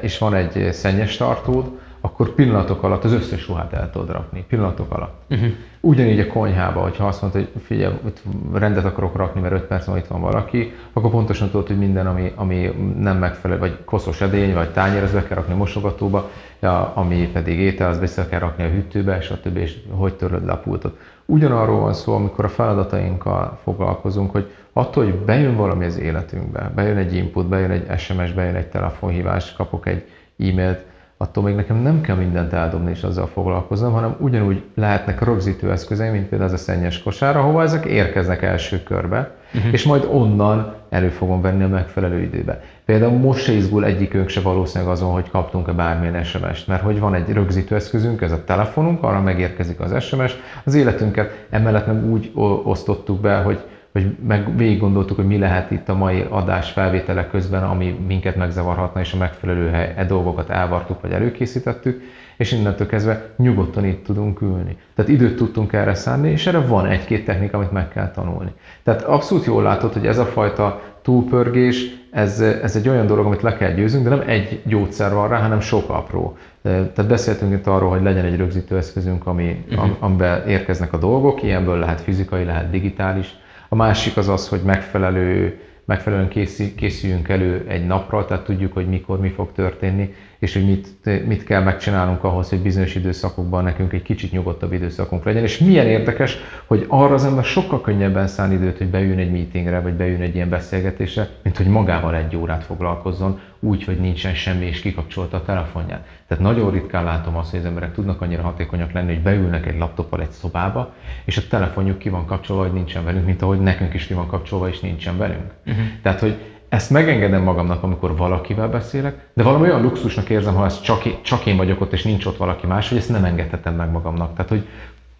és 0.01 0.17
van 0.17 0.33
egy 0.33 0.73
szennyes 0.73 1.17
tartód, 1.17 1.79
akkor 2.01 2.29
pillanatok 2.29 2.83
alatt 2.83 3.03
az 3.03 3.13
összes 3.13 3.47
ruhát 3.47 3.73
el 3.73 3.89
tudod 3.91 4.11
rakni, 4.11 4.45
pillanatok 4.47 4.93
alatt. 4.93 5.21
Uh-huh. 5.29 5.49
Ugyanígy 5.79 6.19
a 6.19 6.27
konyhába, 6.27 6.81
hogyha 6.81 7.07
azt 7.07 7.21
mondod, 7.21 7.41
hogy 7.41 7.61
figyelj, 7.61 7.93
itt 8.05 8.21
rendet 8.53 8.85
akarok 8.85 9.15
rakni, 9.15 9.41
mert 9.41 9.53
5 9.53 9.61
perc 9.61 9.85
van 9.85 9.97
itt 9.97 10.07
van 10.07 10.21
valaki, 10.21 10.73
akkor 10.93 11.11
pontosan 11.11 11.49
tudod, 11.49 11.67
hogy 11.67 11.77
minden, 11.77 12.07
ami, 12.07 12.31
ami 12.35 12.73
nem 12.99 13.17
megfelelő, 13.17 13.59
vagy 13.59 13.77
koszos 13.85 14.21
edény, 14.21 14.53
vagy 14.53 14.69
tányér, 14.71 15.03
az 15.03 15.11
be 15.11 15.23
kell 15.23 15.37
rakni 15.37 15.53
a 15.53 15.57
mosogatóba, 15.57 16.29
ja, 16.59 16.93
ami 16.95 17.29
pedig 17.33 17.59
étel, 17.59 17.89
az 17.89 17.99
vissza 17.99 18.27
kell 18.27 18.39
rakni 18.39 18.63
a 18.63 18.69
hűtőbe, 18.69 19.21
stb. 19.21 19.57
és 19.57 19.77
hogy 19.89 20.13
töröd 20.13 20.45
le 20.45 20.51
a 20.51 20.57
pultot. 20.57 20.99
Ugyanarról 21.25 21.79
van 21.79 21.93
szó, 21.93 22.13
amikor 22.15 22.45
a 22.45 22.49
feladatainkkal 22.49 23.59
foglalkozunk, 23.63 24.31
hogy 24.31 24.51
attól, 24.73 25.03
hogy 25.03 25.15
bejön 25.15 25.55
valami 25.55 25.85
az 25.85 25.99
életünkbe, 25.99 26.71
bejön 26.75 26.97
egy 26.97 27.15
input, 27.15 27.47
bejön 27.47 27.71
egy 27.71 27.99
SMS, 27.99 28.31
bejön 28.31 28.55
egy 28.55 28.67
telefonhívás, 28.67 29.53
kapok 29.53 29.87
egy 29.87 30.05
e-mailt, 30.39 30.85
attól 31.17 31.43
még 31.43 31.55
nekem 31.55 31.77
nem 31.77 32.01
kell 32.01 32.15
mindent 32.15 32.53
eldobni 32.53 32.89
és 32.89 33.03
azzal 33.03 33.27
foglalkoznom, 33.27 33.93
hanem 33.93 34.15
ugyanúgy 34.19 34.63
lehetnek 34.75 35.21
rögzítő 35.21 35.71
eszközeim, 35.71 36.11
mint 36.11 36.27
például 36.27 36.49
ez 36.49 36.59
a 36.59 36.63
szennyes 36.63 37.03
kosár, 37.03 37.37
ahova 37.37 37.61
ezek 37.61 37.85
érkeznek 37.85 38.41
első 38.41 38.83
körbe, 38.83 39.31
uh-huh. 39.53 39.73
és 39.73 39.83
majd 39.83 40.07
onnan 40.11 40.75
elő 40.89 41.09
fogom 41.09 41.41
venni 41.41 41.63
a 41.63 41.67
megfelelő 41.67 42.21
időbe. 42.21 42.61
Például 42.85 43.17
most 43.17 43.43
se 43.43 43.51
izgul 43.51 43.85
egyikünk 43.85 44.29
se 44.29 44.41
valószínűleg 44.41 44.93
azon, 44.93 45.11
hogy 45.11 45.29
kaptunk-e 45.29 45.71
bármilyen 45.71 46.23
SMS-t, 46.23 46.67
mert 46.67 46.81
hogy 46.81 46.99
van 46.99 47.13
egy 47.13 47.33
rögzítő 47.33 47.75
eszközünk, 47.75 48.21
ez 48.21 48.31
a 48.31 48.43
telefonunk, 48.43 49.03
arra 49.03 49.21
megérkezik 49.21 49.79
az 49.79 50.03
SMS, 50.03 50.35
az 50.63 50.75
életünket 50.75 51.45
emellett 51.49 51.87
meg 51.87 52.05
úgy 52.05 52.31
osztottuk 52.63 53.21
be, 53.21 53.37
hogy 53.37 53.59
hogy 54.01 54.15
meg 54.27 54.57
végig 54.57 54.79
gondoltuk, 54.79 55.15
hogy 55.15 55.27
mi 55.27 55.37
lehet 55.37 55.71
itt 55.71 55.89
a 55.89 55.95
mai 55.95 56.25
adás 56.29 56.71
felvételek 56.71 57.29
közben, 57.29 57.63
ami 57.63 57.99
minket 58.07 58.35
megzavarhatna, 58.35 58.99
és 58.99 59.13
a 59.13 59.17
megfelelő 59.17 59.69
hely, 59.69 59.93
e 59.97 60.05
dolgokat 60.05 60.49
elvartuk, 60.49 61.01
vagy 61.01 61.11
előkészítettük, 61.11 62.01
és 62.37 62.51
innentől 62.51 62.87
kezdve 62.87 63.29
nyugodtan 63.37 63.85
itt 63.85 64.03
tudunk 64.03 64.41
ülni. 64.41 64.77
Tehát 64.95 65.11
időt 65.11 65.35
tudtunk 65.35 65.73
erre 65.73 65.93
szánni, 65.93 66.29
és 66.29 66.47
erre 66.47 66.59
van 66.59 66.85
egy-két 66.85 67.25
technika, 67.25 67.57
amit 67.57 67.71
meg 67.71 67.89
kell 67.89 68.11
tanulni. 68.11 68.51
Tehát 68.83 69.01
abszolút 69.01 69.45
jól 69.45 69.63
látod, 69.63 69.93
hogy 69.93 70.07
ez 70.07 70.17
a 70.17 70.25
fajta 70.25 70.81
túlpörgés, 71.01 71.85
ez, 72.11 72.39
ez 72.39 72.75
egy 72.75 72.89
olyan 72.89 73.07
dolog, 73.07 73.25
amit 73.25 73.41
le 73.41 73.57
kell 73.57 73.71
győzünk, 73.71 74.03
de 74.03 74.09
nem 74.09 74.23
egy 74.27 74.61
gyógyszer 74.65 75.13
van 75.13 75.29
rá, 75.29 75.41
hanem 75.41 75.59
sok 75.59 75.89
apró. 75.89 76.37
Tehát 76.61 77.07
beszéltünk 77.07 77.53
itt 77.53 77.67
arról, 77.67 77.89
hogy 77.89 78.03
legyen 78.03 78.25
egy 78.25 78.37
rögzítő 78.37 78.77
eszközünk, 78.77 79.27
ami, 79.27 79.65
uh-huh. 79.69 79.89
amiben 79.99 80.47
érkeznek 80.47 80.93
a 80.93 80.97
dolgok, 80.97 81.43
ilyenből 81.43 81.79
lehet 81.79 82.01
fizikai, 82.01 82.43
lehet 82.43 82.69
digitális, 82.69 83.35
a 83.69 83.75
másik 83.75 84.17
az 84.17 84.27
az, 84.27 84.47
hogy 84.47 84.61
megfelelő, 84.61 85.59
megfelelően 85.85 86.29
készüljünk 86.75 87.29
elő 87.29 87.65
egy 87.67 87.85
napra, 87.85 88.25
tehát 88.25 88.43
tudjuk, 88.43 88.73
hogy 88.73 88.87
mikor 88.87 89.19
mi 89.19 89.29
fog 89.29 89.51
történni, 89.51 90.13
és 90.39 90.53
hogy 90.53 90.65
mit, 90.65 91.25
mit 91.27 91.43
kell 91.43 91.63
megcsinálnunk 91.63 92.23
ahhoz, 92.23 92.49
hogy 92.49 92.59
bizonyos 92.59 92.95
időszakokban 92.95 93.63
nekünk 93.63 93.93
egy 93.93 94.01
kicsit 94.01 94.31
nyugodtabb 94.31 94.73
időszakunk 94.73 95.23
legyen. 95.23 95.43
És 95.43 95.57
milyen 95.57 95.87
érdekes, 95.87 96.37
hogy 96.65 96.85
arra 96.87 97.13
az 97.13 97.25
ember 97.25 97.43
sokkal 97.43 97.81
könnyebben 97.81 98.27
szán 98.27 98.51
időt, 98.51 98.77
hogy 98.77 98.87
bejön 98.87 99.17
egy 99.17 99.31
meetingre, 99.31 99.79
vagy 99.79 99.93
bejön 99.93 100.21
egy 100.21 100.35
ilyen 100.35 100.49
beszélgetésre, 100.49 101.27
mint 101.43 101.57
hogy 101.57 101.67
magával 101.67 102.15
egy 102.15 102.35
órát 102.35 102.63
foglalkozzon, 102.63 103.39
úgy, 103.59 103.83
hogy 103.83 103.99
nincsen 103.99 104.33
semmi, 104.33 104.65
és 104.65 104.79
kikapcsolta 104.79 105.37
a 105.37 105.43
telefonját. 105.43 106.07
Tehát 106.27 106.43
nagyon 106.43 106.71
ritkán 106.71 107.03
látom 107.03 107.37
azt, 107.37 107.49
hogy 107.49 107.59
az 107.59 107.65
emberek 107.65 107.93
tudnak 107.93 108.21
annyira 108.21 108.41
hatékonyak 108.41 108.91
lenni, 108.91 109.13
hogy 109.13 109.23
beülnek 109.23 109.65
egy 109.65 109.77
laptoppal 109.77 110.21
egy 110.21 110.29
szobába, 110.29 110.93
és 111.25 111.37
a 111.37 111.47
telefonjuk 111.49 111.97
ki 111.97 112.09
van 112.09 112.25
kapcsolva, 112.25 112.63
hogy 112.63 112.73
nincsen 112.73 113.03
velünk, 113.03 113.25
mint 113.25 113.41
ahogy 113.41 113.59
nekünk 113.59 113.93
is 113.93 114.07
ki 114.07 114.13
van 114.13 114.27
kapcsolva, 114.27 114.67
és 114.69 114.79
nincsen 114.79 115.17
velünk. 115.17 115.51
Uh-huh. 115.65 115.83
Tehát, 116.01 116.19
hogy 116.19 116.37
ezt 116.69 116.89
megengedem 116.89 117.43
magamnak, 117.43 117.83
amikor 117.83 118.17
valakivel 118.17 118.69
beszélek, 118.69 119.27
de 119.33 119.43
valami 119.43 119.67
olyan 119.67 119.81
luxusnak 119.81 120.29
érzem, 120.29 120.55
ha 120.55 120.65
ez 120.65 120.81
csak, 120.81 121.21
csak 121.21 121.45
én 121.45 121.57
vagyok 121.57 121.81
ott, 121.81 121.93
és 121.93 122.03
nincs 122.03 122.25
ott 122.25 122.37
valaki 122.37 122.67
más, 122.67 122.89
hogy 122.89 122.97
ezt 122.97 123.09
nem 123.09 123.23
engedhetem 123.23 123.75
meg 123.75 123.91
magamnak. 123.91 124.33
Tehát, 124.33 124.49
hogy, 124.49 124.67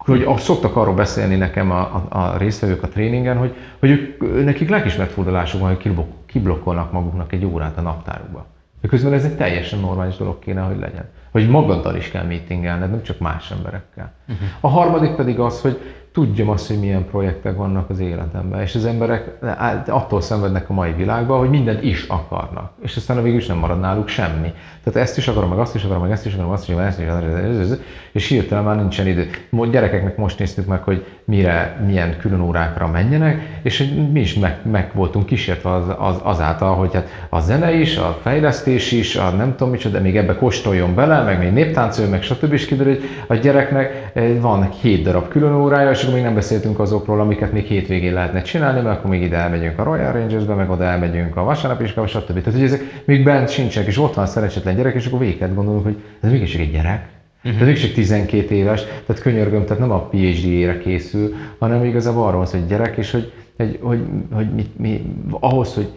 hogy 0.08 0.38
szoktak 0.38 0.76
arról 0.76 0.94
beszélni 0.94 1.36
nekem 1.36 1.70
a, 1.70 1.80
a, 1.80 2.06
a 2.08 2.36
résztvevők 2.36 2.82
a 2.82 2.88
tréningen, 2.88 3.36
hogy, 3.36 3.54
hogy 3.78 3.90
ők, 3.90 4.44
nekik 4.44 4.68
lelkismert 4.68 5.10
fordulásuk 5.10 5.60
van, 5.60 5.74
hogy 5.74 5.94
kiblokkolnak 6.26 6.92
maguknak 6.92 7.32
egy 7.32 7.44
órát 7.44 7.78
a 7.78 7.80
naptárukba. 7.80 8.46
De 8.80 8.88
közben 8.88 9.12
ez 9.12 9.24
egy 9.24 9.36
teljesen 9.36 9.78
normális 9.78 10.16
dolog 10.16 10.38
kéne, 10.38 10.60
hogy 10.60 10.78
legyen. 10.78 11.08
Hogy 11.30 11.48
magaddal 11.48 11.96
is 11.96 12.10
kell 12.10 12.24
meetingelned, 12.24 12.90
nem 12.90 13.02
csak 13.02 13.18
más 13.18 13.50
emberekkel. 13.50 14.12
Uh-huh. 14.28 14.48
A 14.60 14.68
harmadik 14.68 15.10
pedig 15.10 15.38
az, 15.38 15.60
hogy 15.60 15.80
tudjam 16.12 16.48
azt, 16.48 16.66
hogy 16.66 16.78
milyen 16.78 17.04
projektek 17.04 17.56
vannak 17.56 17.90
az 17.90 18.00
életemben. 18.00 18.60
És 18.60 18.74
az 18.74 18.84
emberek 18.84 19.38
attól 19.86 20.20
szenvednek 20.20 20.70
a 20.70 20.72
mai 20.72 20.92
világban, 20.92 21.38
hogy 21.38 21.50
mindent 21.50 21.82
is 21.82 22.04
akarnak. 22.08 22.72
És 22.82 22.96
aztán 22.96 23.22
végül 23.22 23.38
is 23.38 23.46
nem 23.46 23.58
marad 23.58 23.80
náluk 23.80 24.08
semmi. 24.08 24.52
Tehát 24.84 25.08
ezt 25.08 25.18
is 25.18 25.28
akarom, 25.28 25.48
meg 25.48 25.58
azt 25.58 25.74
is 25.74 25.84
akarom, 25.84 26.02
meg 26.02 26.10
ezt 26.10 26.26
is 26.26 26.34
akarom, 26.34 26.50
azt 26.50 26.68
is 26.68 26.74
akarom, 26.74 26.88
ezt 26.88 27.00
is 27.00 27.06
akarom, 27.06 27.78
és 28.12 28.28
hirtelen 28.28 28.64
már 28.64 28.76
nincsen 28.76 29.06
idő. 29.06 29.30
Gyerekeknek 29.70 30.16
most 30.16 30.38
néztük 30.38 30.66
meg, 30.66 30.82
hogy 30.82 31.04
mire, 31.24 31.80
milyen 31.86 32.16
külön 32.18 32.40
órákra 32.40 32.86
menjenek, 32.86 33.60
és 33.62 33.94
mi 34.12 34.20
is 34.20 34.34
meg, 34.34 34.58
meg 34.70 34.90
voltunk 34.94 35.26
kísértve 35.26 35.70
az, 35.70 35.84
az, 35.98 36.20
azáltal, 36.22 36.74
hogy 36.74 36.94
hát 36.94 37.08
a 37.28 37.40
zene 37.40 37.72
is, 37.72 37.96
a 37.96 38.18
fejlesztés 38.22 38.92
is, 38.92 39.16
a 39.16 39.30
nem 39.30 39.50
tudom 39.50 39.70
micsoda, 39.70 39.96
de 39.96 40.02
még 40.02 40.16
ebbe 40.16 40.34
kóstoljon 40.34 40.94
bele, 40.94 41.22
meg 41.22 41.38
még 41.38 41.52
néptáncoljon, 41.52 42.10
meg 42.10 42.22
stb. 42.22 42.52
is 42.52 42.66
kiderül, 42.66 42.98
hogy 43.26 43.36
a 43.36 43.40
gyereknek 43.40 44.10
eh, 44.12 44.40
van 44.40 44.70
hét 44.70 45.02
darab 45.02 45.28
külön 45.28 45.54
órája, 45.54 45.94
akkor 46.02 46.14
még 46.14 46.22
nem 46.22 46.34
beszéltünk 46.34 46.78
azokról, 46.78 47.20
amiket 47.20 47.52
még 47.52 47.64
hétvégén 47.64 48.12
lehetne 48.12 48.42
csinálni, 48.42 48.80
mert 48.80 48.98
akkor 48.98 49.10
még 49.10 49.22
ide 49.22 49.36
elmegyünk 49.36 49.78
a 49.78 49.82
Royal 49.82 50.12
Rangersbe, 50.12 50.54
meg 50.54 50.70
oda 50.70 50.84
elmegyünk 50.84 51.36
a 51.36 51.44
vasárnap 51.44 51.82
is, 51.82 51.90
stb. 51.90 52.26
Tehát, 52.26 52.52
hogy 52.52 52.62
ezek 52.62 53.02
még 53.04 53.24
bent 53.24 53.48
sincsenek, 53.48 53.88
és 53.88 53.98
ott 53.98 54.14
van 54.14 54.26
szerencsétlen 54.26 54.76
gyerek, 54.76 54.94
és 54.94 55.06
akkor 55.06 55.18
végig 55.18 55.54
gondolunk, 55.54 55.84
hogy 55.84 56.02
ez 56.20 56.30
mégis 56.30 56.56
egy 56.56 56.70
gyerek, 56.70 57.16
Uh-huh. 57.44 57.60
Tehát 57.60 57.80
csak 57.80 57.92
12 57.92 58.54
éves, 58.54 58.84
tehát 59.06 59.22
könyörgöm, 59.22 59.64
tehát 59.64 59.78
nem 59.78 59.90
a 59.90 60.00
PhD-ére 60.00 60.78
készül, 60.78 61.34
hanem 61.58 61.84
igazából 61.84 62.26
arról 62.26 62.44
van, 62.44 62.50
hogy 62.50 62.66
gyerek, 62.66 62.96
és 62.96 63.10
hogy, 63.10 63.32
hogy, 63.56 63.78
hogy, 63.82 64.00
hogy 64.32 64.54
mi, 64.54 64.66
mi, 64.76 65.16
ahhoz, 65.30 65.74
hogy 65.74 65.92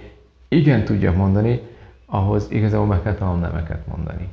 igen 0.48 0.84
tudja 0.84 1.12
mondani, 1.12 1.60
ahhoz 2.06 2.48
igazából 2.50 2.86
meg 2.86 3.02
kell 3.02 3.14
tanulni 3.14 3.42
nemeket 3.42 3.88
mondani. 3.88 4.28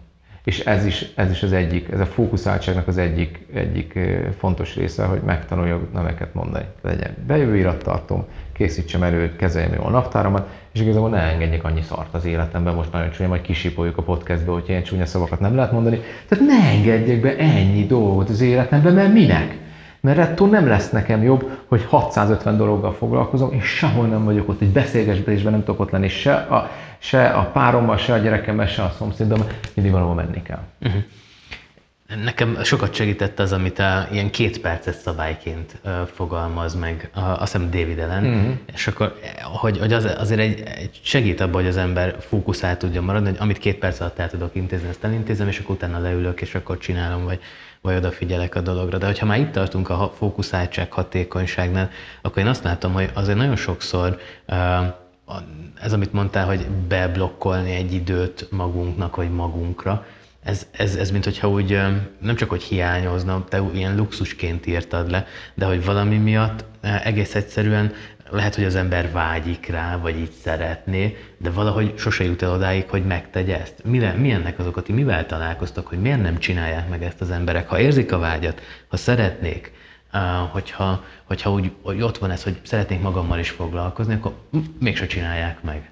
És 0.48 0.60
ez 0.60 0.86
is, 0.86 1.06
ez 1.14 1.30
is 1.30 1.42
az 1.42 1.52
egyik, 1.52 1.88
ez 1.92 2.00
a 2.00 2.06
fókuszáltságnak 2.06 2.88
az 2.88 2.98
egyik, 2.98 3.46
egyik 3.54 3.98
fontos 4.38 4.76
része, 4.76 5.04
hogy 5.04 5.20
megtanuljak 5.26 5.92
nemeket 5.92 6.34
mondani. 6.34 6.64
Legyen 6.82 7.14
bejövő 7.26 7.56
irattartom, 7.56 8.24
készítsem 8.52 9.02
elő, 9.02 9.36
kezeljem 9.36 9.72
jól 9.72 9.86
a 9.86 9.90
naptáramat, 9.90 10.48
és 10.72 10.80
igazából 10.80 11.08
ne 11.08 11.20
engedjek 11.20 11.64
annyi 11.64 11.82
szart 11.82 12.14
az 12.14 12.24
életemben, 12.24 12.74
most 12.74 12.92
nagyon 12.92 13.10
csúnya, 13.10 13.28
majd 13.28 13.40
kisipoljuk 13.40 13.96
a 13.98 14.02
podcastbe, 14.02 14.52
hogy 14.52 14.64
ilyen 14.68 14.82
csúnya 14.82 15.06
szavakat 15.06 15.40
nem 15.40 15.54
lehet 15.54 15.72
mondani. 15.72 16.00
Tehát 16.28 16.44
ne 16.46 16.68
engedjek 16.68 17.20
be 17.20 17.36
ennyi 17.36 17.86
dolgot 17.86 18.28
az 18.28 18.40
életembe, 18.40 18.90
mert 18.90 19.12
minek? 19.12 19.56
Mert 20.00 20.18
ettől 20.18 20.48
nem 20.48 20.66
lesz 20.66 20.90
nekem 20.90 21.22
jobb, 21.22 21.50
hogy 21.66 21.84
650 21.84 22.56
dologgal 22.56 22.92
foglalkozom, 22.92 23.52
és 23.52 23.64
sehol 23.64 24.06
nem 24.06 24.24
vagyok 24.24 24.48
ott, 24.48 24.60
egy 24.60 24.72
beszélgetésben 24.72 25.52
nem 25.52 25.64
tudok 25.64 25.80
ott 25.80 25.90
lenni, 25.90 26.08
se 26.08 26.34
a, 26.34 26.70
se 26.98 27.28
a 27.28 27.42
párommal, 27.42 27.96
se 27.96 28.12
a 28.12 28.18
gyerekemmel, 28.18 28.66
se 28.66 28.82
a 28.82 28.94
szomszédom, 28.98 29.46
mindig 29.74 29.92
valahol 29.92 30.14
menni 30.14 30.42
kell. 30.42 30.62
Uh-huh. 30.80 31.02
Nekem 32.24 32.58
sokat 32.62 32.94
segített 32.94 33.38
az, 33.38 33.52
amit 33.52 33.78
a, 33.78 34.08
ilyen 34.12 34.30
két 34.30 34.60
perces 34.60 34.94
szabályként 34.94 35.76
uh, 35.84 35.92
fogalmaz 36.06 36.74
meg, 36.74 37.10
a, 37.14 37.20
azt 37.20 37.52
hiszem 37.52 37.70
David 37.70 37.98
Ellen, 37.98 38.24
uh-huh. 38.24 38.52
és 38.74 38.86
akkor, 38.86 39.18
hogy, 39.42 39.78
hogy 39.78 39.92
az, 39.92 40.04
azért 40.18 40.40
egy, 40.40 40.60
egy 40.60 41.00
segít 41.02 41.40
abban, 41.40 41.54
hogy 41.54 41.66
az 41.66 41.76
ember 41.76 42.16
fókuszál 42.20 42.76
tudja 42.76 43.02
maradni, 43.02 43.28
hogy 43.28 43.38
amit 43.40 43.58
két 43.58 43.78
perc 43.78 44.00
alatt 44.00 44.18
el 44.18 44.30
tudok 44.30 44.54
intézni, 44.54 44.88
ezt 44.88 45.04
elintézem, 45.04 45.48
és 45.48 45.58
akkor 45.58 45.74
utána 45.74 45.98
leülök, 45.98 46.40
és 46.40 46.54
akkor 46.54 46.78
csinálom, 46.78 47.24
vagy, 47.24 47.40
vagy 47.80 47.96
odafigyelek 47.96 48.54
a 48.54 48.60
dologra. 48.60 48.98
De 48.98 49.06
hogyha 49.06 49.26
már 49.26 49.38
itt 49.38 49.52
tartunk 49.52 49.88
a 49.88 50.12
fókuszáltság 50.16 50.92
hatékonyságnál, 50.92 51.90
akkor 52.22 52.42
én 52.42 52.48
azt 52.48 52.64
látom, 52.64 52.92
hogy 52.92 53.10
azért 53.14 53.38
nagyon 53.38 53.56
sokszor 53.56 54.18
uh, 54.48 54.56
ez, 55.80 55.92
amit 55.92 56.12
mondtál, 56.12 56.46
hogy 56.46 56.66
beblokkolni 56.88 57.72
egy 57.72 57.92
időt 57.92 58.48
magunknak, 58.50 59.16
vagy 59.16 59.30
magunkra, 59.30 60.06
ez, 60.42 60.66
ez, 60.70 60.96
ez 60.96 61.10
mint 61.10 61.24
hogyha 61.24 61.48
úgy 61.48 61.78
nem 62.20 62.36
csak 62.36 62.48
hogy 62.48 62.62
hiányozna, 62.62 63.44
te 63.48 63.62
ilyen 63.74 63.96
luxusként 63.96 64.66
írtad 64.66 65.10
le, 65.10 65.26
de 65.54 65.66
hogy 65.66 65.84
valami 65.84 66.16
miatt 66.16 66.64
egész 66.80 67.34
egyszerűen 67.34 67.92
lehet, 68.30 68.54
hogy 68.54 68.64
az 68.64 68.74
ember 68.74 69.12
vágyik 69.12 69.66
rá, 69.66 69.96
vagy 69.96 70.18
így 70.18 70.30
szeretné, 70.30 71.16
de 71.38 71.50
valahogy 71.50 71.98
sose 71.98 72.24
jut 72.24 72.42
el 72.42 72.50
odáig, 72.50 72.88
hogy 72.88 73.04
megtegye 73.04 73.60
ezt. 73.60 73.84
Mire, 73.84 74.12
mi 74.12 74.30
ennek 74.30 74.58
az 74.58 74.66
okati, 74.66 74.92
mivel 74.92 75.26
találkoztak, 75.26 75.86
hogy 75.86 76.00
miért 76.00 76.22
nem 76.22 76.38
csinálják 76.38 76.88
meg 76.88 77.02
ezt 77.02 77.20
az 77.20 77.30
emberek? 77.30 77.68
Ha 77.68 77.80
érzik 77.80 78.12
a 78.12 78.18
vágyat, 78.18 78.60
ha 78.88 78.96
szeretnék, 78.96 79.72
hogyha, 80.52 81.00
hogyha 81.24 81.50
úgy, 81.50 81.72
hogy 81.82 82.02
ott 82.02 82.18
van 82.18 82.30
ez, 82.30 82.44
hogy 82.44 82.60
szeretnék 82.62 83.02
magammal 83.02 83.38
is 83.38 83.50
foglalkozni, 83.50 84.14
akkor 84.14 84.32
mégse 84.80 85.06
csinálják 85.06 85.62
meg. 85.62 85.90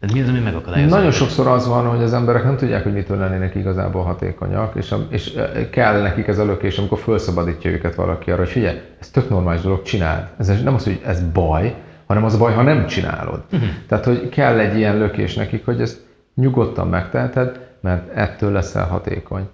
Ez 0.00 0.10
mi 0.10 0.20
az, 0.20 0.28
ami 0.28 0.38
megakadályozza? 0.38 0.96
Nagyon 0.96 1.10
sokszor 1.10 1.46
az 1.46 1.68
van, 1.68 1.86
hogy 1.86 2.02
az 2.02 2.12
emberek 2.12 2.44
nem 2.44 2.56
tudják, 2.56 2.82
hogy 2.82 2.92
mitől 2.92 3.18
lennének 3.18 3.54
igazából 3.54 4.02
hatékonyak, 4.02 4.74
és, 4.74 4.94
és 5.08 5.34
e, 5.34 5.70
kell 5.70 6.00
nekik 6.00 6.26
ez 6.26 6.38
a 6.38 6.44
lökés, 6.44 6.78
amikor 6.78 6.98
felszabadítja 6.98 7.70
őket 7.70 7.94
valaki 7.94 8.30
arra, 8.30 8.40
hogy 8.40 8.50
figyelj, 8.50 8.80
ez 9.00 9.10
tök 9.10 9.28
normális 9.28 9.60
dolog, 9.60 9.82
csináld. 9.82 10.26
Ez 10.38 10.62
nem 10.62 10.74
az, 10.74 10.84
hogy 10.84 11.00
ez 11.04 11.22
baj, 11.32 11.74
hanem 12.06 12.24
az 12.24 12.34
a 12.34 12.38
baj, 12.38 12.52
ha 12.52 12.62
nem 12.62 12.86
csinálod. 12.86 13.42
Uh-huh. 13.52 13.68
Tehát, 13.88 14.04
hogy 14.04 14.28
kell 14.28 14.58
egy 14.58 14.76
ilyen 14.76 14.98
lökés 14.98 15.34
nekik, 15.34 15.64
hogy 15.64 15.80
ezt 15.80 16.02
Nyugodtan 16.34 16.88
megteheted, 16.88 17.60
mert 17.80 18.16
ettől 18.16 18.52
leszel 18.52 18.86
hatékony. 18.86 19.48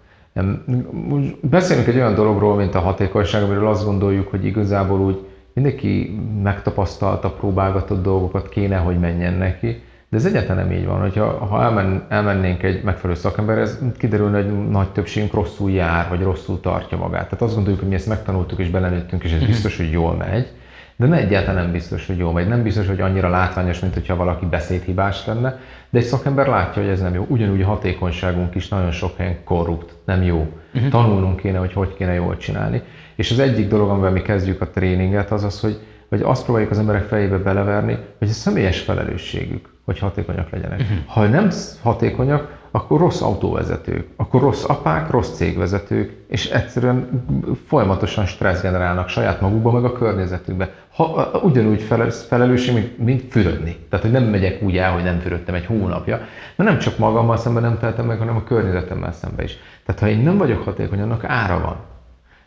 Beszélünk 1.41 1.87
egy 1.87 1.97
olyan 1.97 2.15
dologról, 2.15 2.57
mint 2.57 2.75
a 2.75 2.81
hatékonyság, 2.81 3.43
amiről 3.43 3.69
azt 3.69 3.85
gondoljuk, 3.85 4.29
hogy 4.29 4.45
igazából 4.45 5.01
úgy 5.01 5.27
mindenki 5.53 6.21
megtapasztalta, 6.43 7.31
próbálgatott 7.31 8.03
dolgokat, 8.03 8.49
kéne, 8.49 8.77
hogy 8.77 8.99
menjen 8.99 9.35
neki, 9.35 9.83
de 10.09 10.17
ez 10.17 10.25
egyáltalán 10.25 10.67
nem 10.67 10.77
így 10.77 10.87
van, 10.87 11.01
hogyha 11.01 11.47
ha 11.47 11.63
elmen, 11.63 12.07
elmennénk 12.09 12.63
egy 12.63 12.83
megfelelő 12.83 13.19
szakemberhez, 13.19 13.79
kiderülne, 13.97 14.43
hogy 14.43 14.69
nagy 14.69 14.89
többségünk 14.93 15.33
rosszul 15.33 15.71
jár, 15.71 16.09
vagy 16.09 16.23
rosszul 16.23 16.61
tartja 16.61 16.99
magát. 16.99 17.25
Tehát 17.25 17.43
azt 17.43 17.55
gondoljuk, 17.55 17.81
hogy 17.81 17.89
mi 17.89 17.95
ezt 17.95 18.09
megtanultuk 18.09 18.59
és 18.59 18.71
belenőttünk, 18.71 19.25
és 19.25 19.33
ez 19.33 19.47
biztos, 19.47 19.77
hogy 19.77 19.91
jól 19.91 20.15
megy, 20.15 20.53
de 21.01 21.07
ne 21.07 21.17
egyáltalán 21.17 21.63
nem 21.63 21.73
biztos, 21.73 22.07
hogy 22.07 22.19
jól 22.19 22.33
megy. 22.33 22.49
Nem 22.49 22.63
biztos, 22.63 22.87
hogy 22.87 23.01
annyira 23.01 23.29
látványos, 23.29 23.81
mint 23.81 23.95
hogyha 23.95 24.17
valaki 24.17 24.47
beszédhibás 24.47 25.27
lenne, 25.27 25.59
de 25.91 25.99
egy 25.99 26.05
szakember 26.05 26.47
látja, 26.47 26.83
hogy 26.83 26.91
ez 26.91 27.01
nem 27.01 27.15
jó. 27.15 27.25
Ugyanúgy 27.29 27.63
a 27.63 27.67
hatékonyságunk 27.67 28.55
is 28.55 28.69
nagyon 28.69 28.91
sok 28.91 29.17
helyen 29.17 29.45
korrupt, 29.45 29.95
nem 30.05 30.23
jó. 30.23 30.47
Uh-huh. 30.75 30.91
Tanulnunk 30.91 31.41
kéne, 31.41 31.59
hogy 31.59 31.73
hogy 31.73 31.95
kéne 31.95 32.13
jól 32.13 32.37
csinálni. 32.37 32.83
És 33.15 33.31
az 33.31 33.39
egyik 33.39 33.69
dolog, 33.69 33.91
amivel 33.91 34.11
mi 34.11 34.23
kezdjük 34.23 34.61
a 34.61 34.71
tréninget, 34.71 35.31
az 35.31 35.45
az, 35.45 35.61
hogy, 35.61 35.81
hogy 36.09 36.21
azt 36.23 36.45
próbáljuk 36.45 36.71
az 36.71 36.79
emberek 36.79 37.05
fejébe 37.05 37.37
beleverni, 37.37 37.99
hogy 38.19 38.29
a 38.29 38.33
személyes 38.33 38.81
felelősségük, 38.81 39.69
hogy 39.85 39.99
hatékonyak 39.99 40.51
legyenek. 40.51 40.81
Uh-huh. 40.81 40.99
Ha 41.07 41.27
nem 41.27 41.49
hatékonyak, 41.83 42.59
akkor 42.71 43.01
rossz 43.01 43.21
autóvezetők, 43.21 44.07
akkor 44.17 44.41
rossz 44.41 44.65
apák, 44.69 45.11
rossz 45.11 45.31
cégvezetők, 45.31 46.13
és 46.29 46.51
egyszerűen 46.51 47.25
folyamatosan 47.67 48.27
stressz 48.27 48.63
generálnak 48.63 49.09
saját 49.09 49.41
magukba, 49.41 49.73
meg 49.73 49.85
a 49.85 49.93
környezetükbe. 49.93 50.73
Ha, 50.95 51.31
ugyanúgy 51.43 51.83
felelősség, 52.29 52.75
mint, 52.75 52.99
mint 52.99 53.33
fürödni. 53.33 53.77
Tehát, 53.89 54.05
hogy 54.05 54.15
nem 54.15 54.25
megyek 54.25 54.63
úgy 54.63 54.77
el, 54.77 54.93
hogy 54.93 55.03
nem 55.03 55.19
fürödtem 55.19 55.55
egy 55.55 55.67
hónapja, 55.67 56.21
de 56.57 56.65
nem 56.65 56.79
csak 56.79 56.99
magammal 56.99 57.37
szemben 57.37 57.63
nem 57.63 57.79
tehetem 57.79 58.07
meg, 58.07 58.19
hanem 58.19 58.37
a 58.37 58.45
környezetemmel 58.45 59.13
szemben 59.13 59.45
is. 59.45 59.59
Tehát, 59.87 60.01
ha 60.01 60.09
én 60.09 60.19
nem 60.19 60.37
vagyok 60.37 60.63
hatékony, 60.63 61.01
annak 61.01 61.25
ára 61.25 61.61
van. 61.61 61.77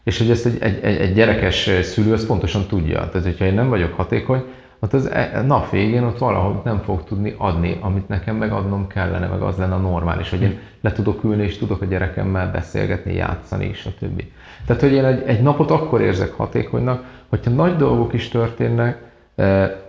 És 0.03 0.18
hogy 0.18 0.30
ezt 0.30 0.46
egy, 0.46 0.62
egy, 0.62 0.84
egy 0.84 1.13
gyerekes 1.13 1.70
szülő 1.82 2.13
az 2.13 2.25
pontosan 2.25 2.68
tudja. 2.68 3.10
Tehát, 3.10 3.25
hogyha 3.25 3.46
én 3.46 3.53
nem 3.53 3.70
vagyok 3.70 3.94
hatékony, 3.94 4.44
ott 4.83 4.93
az 4.93 5.09
e, 5.09 5.43
nap 5.45 5.69
végén 5.69 6.03
ott 6.03 6.17
valahogy 6.17 6.55
nem 6.63 6.77
fog 6.77 7.03
tudni 7.03 7.35
adni, 7.37 7.77
amit 7.81 8.07
nekem 8.07 8.35
megadnom 8.35 8.87
kellene, 8.87 9.27
meg 9.27 9.41
az 9.41 9.57
lenne 9.57 9.73
a 9.73 9.77
normális, 9.77 10.29
hogy 10.29 10.41
én 10.41 10.59
le 10.81 10.91
tudok 10.91 11.23
ülni, 11.23 11.43
és 11.43 11.57
tudok 11.57 11.81
a 11.81 11.85
gyerekemmel 11.85 12.51
beszélgetni, 12.51 13.13
játszani, 13.13 13.65
és 13.65 13.85
a 13.85 13.89
többi. 13.99 14.31
Tehát, 14.65 14.81
hogy 14.81 14.91
én 14.91 15.05
egy, 15.05 15.23
egy 15.25 15.41
napot 15.41 15.71
akkor 15.71 16.01
érzek 16.01 16.33
hatékonynak, 16.33 17.03
hogyha 17.29 17.51
nagy 17.51 17.75
dolgok 17.75 18.13
is 18.13 18.27
történnek, 18.27 19.11
e, 19.35 19.81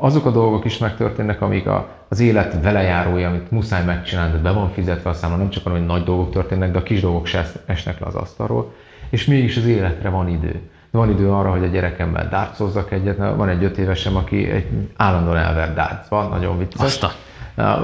azok 0.00 0.26
a 0.26 0.30
dolgok 0.30 0.64
is 0.64 0.78
megtörténnek, 0.78 1.40
amik 1.40 1.66
a, 1.66 1.88
az 2.08 2.20
élet 2.20 2.62
velejárója, 2.62 3.28
amit 3.28 3.50
muszáj 3.50 3.84
megcsinálni, 3.84 4.32
de 4.32 4.38
be 4.38 4.50
van 4.50 4.70
fizetve 4.70 5.10
a 5.10 5.12
számla, 5.12 5.36
nem 5.36 5.50
csak 5.50 5.66
arra, 5.66 5.76
hogy 5.76 5.86
nagy 5.86 6.04
dolgok 6.04 6.30
történnek, 6.30 6.72
de 6.72 6.78
a 6.78 6.82
kis 6.82 7.00
dolgok 7.00 7.26
se 7.26 7.46
esnek 7.66 8.00
le 8.00 8.06
az 8.06 8.14
asztalról, 8.14 8.72
és 9.10 9.24
mégis 9.26 9.56
az 9.56 9.66
életre 9.66 10.08
van 10.08 10.28
idő 10.28 10.60
van 10.96 11.10
idő 11.10 11.30
arra, 11.30 11.50
hogy 11.50 11.64
a 11.64 11.66
gyerekemmel 11.66 12.28
dárcozzak 12.28 12.92
egyet, 12.92 13.16
van 13.16 13.48
egy 13.48 13.64
öt 13.64 13.78
évesem, 13.78 14.16
aki 14.16 14.50
egy 14.50 14.66
állandóan 14.96 15.36
elver 15.36 15.74
dárcba, 15.74 16.22
nagyon 16.22 16.58
vicces. 16.58 16.86
Azta. 16.86 17.10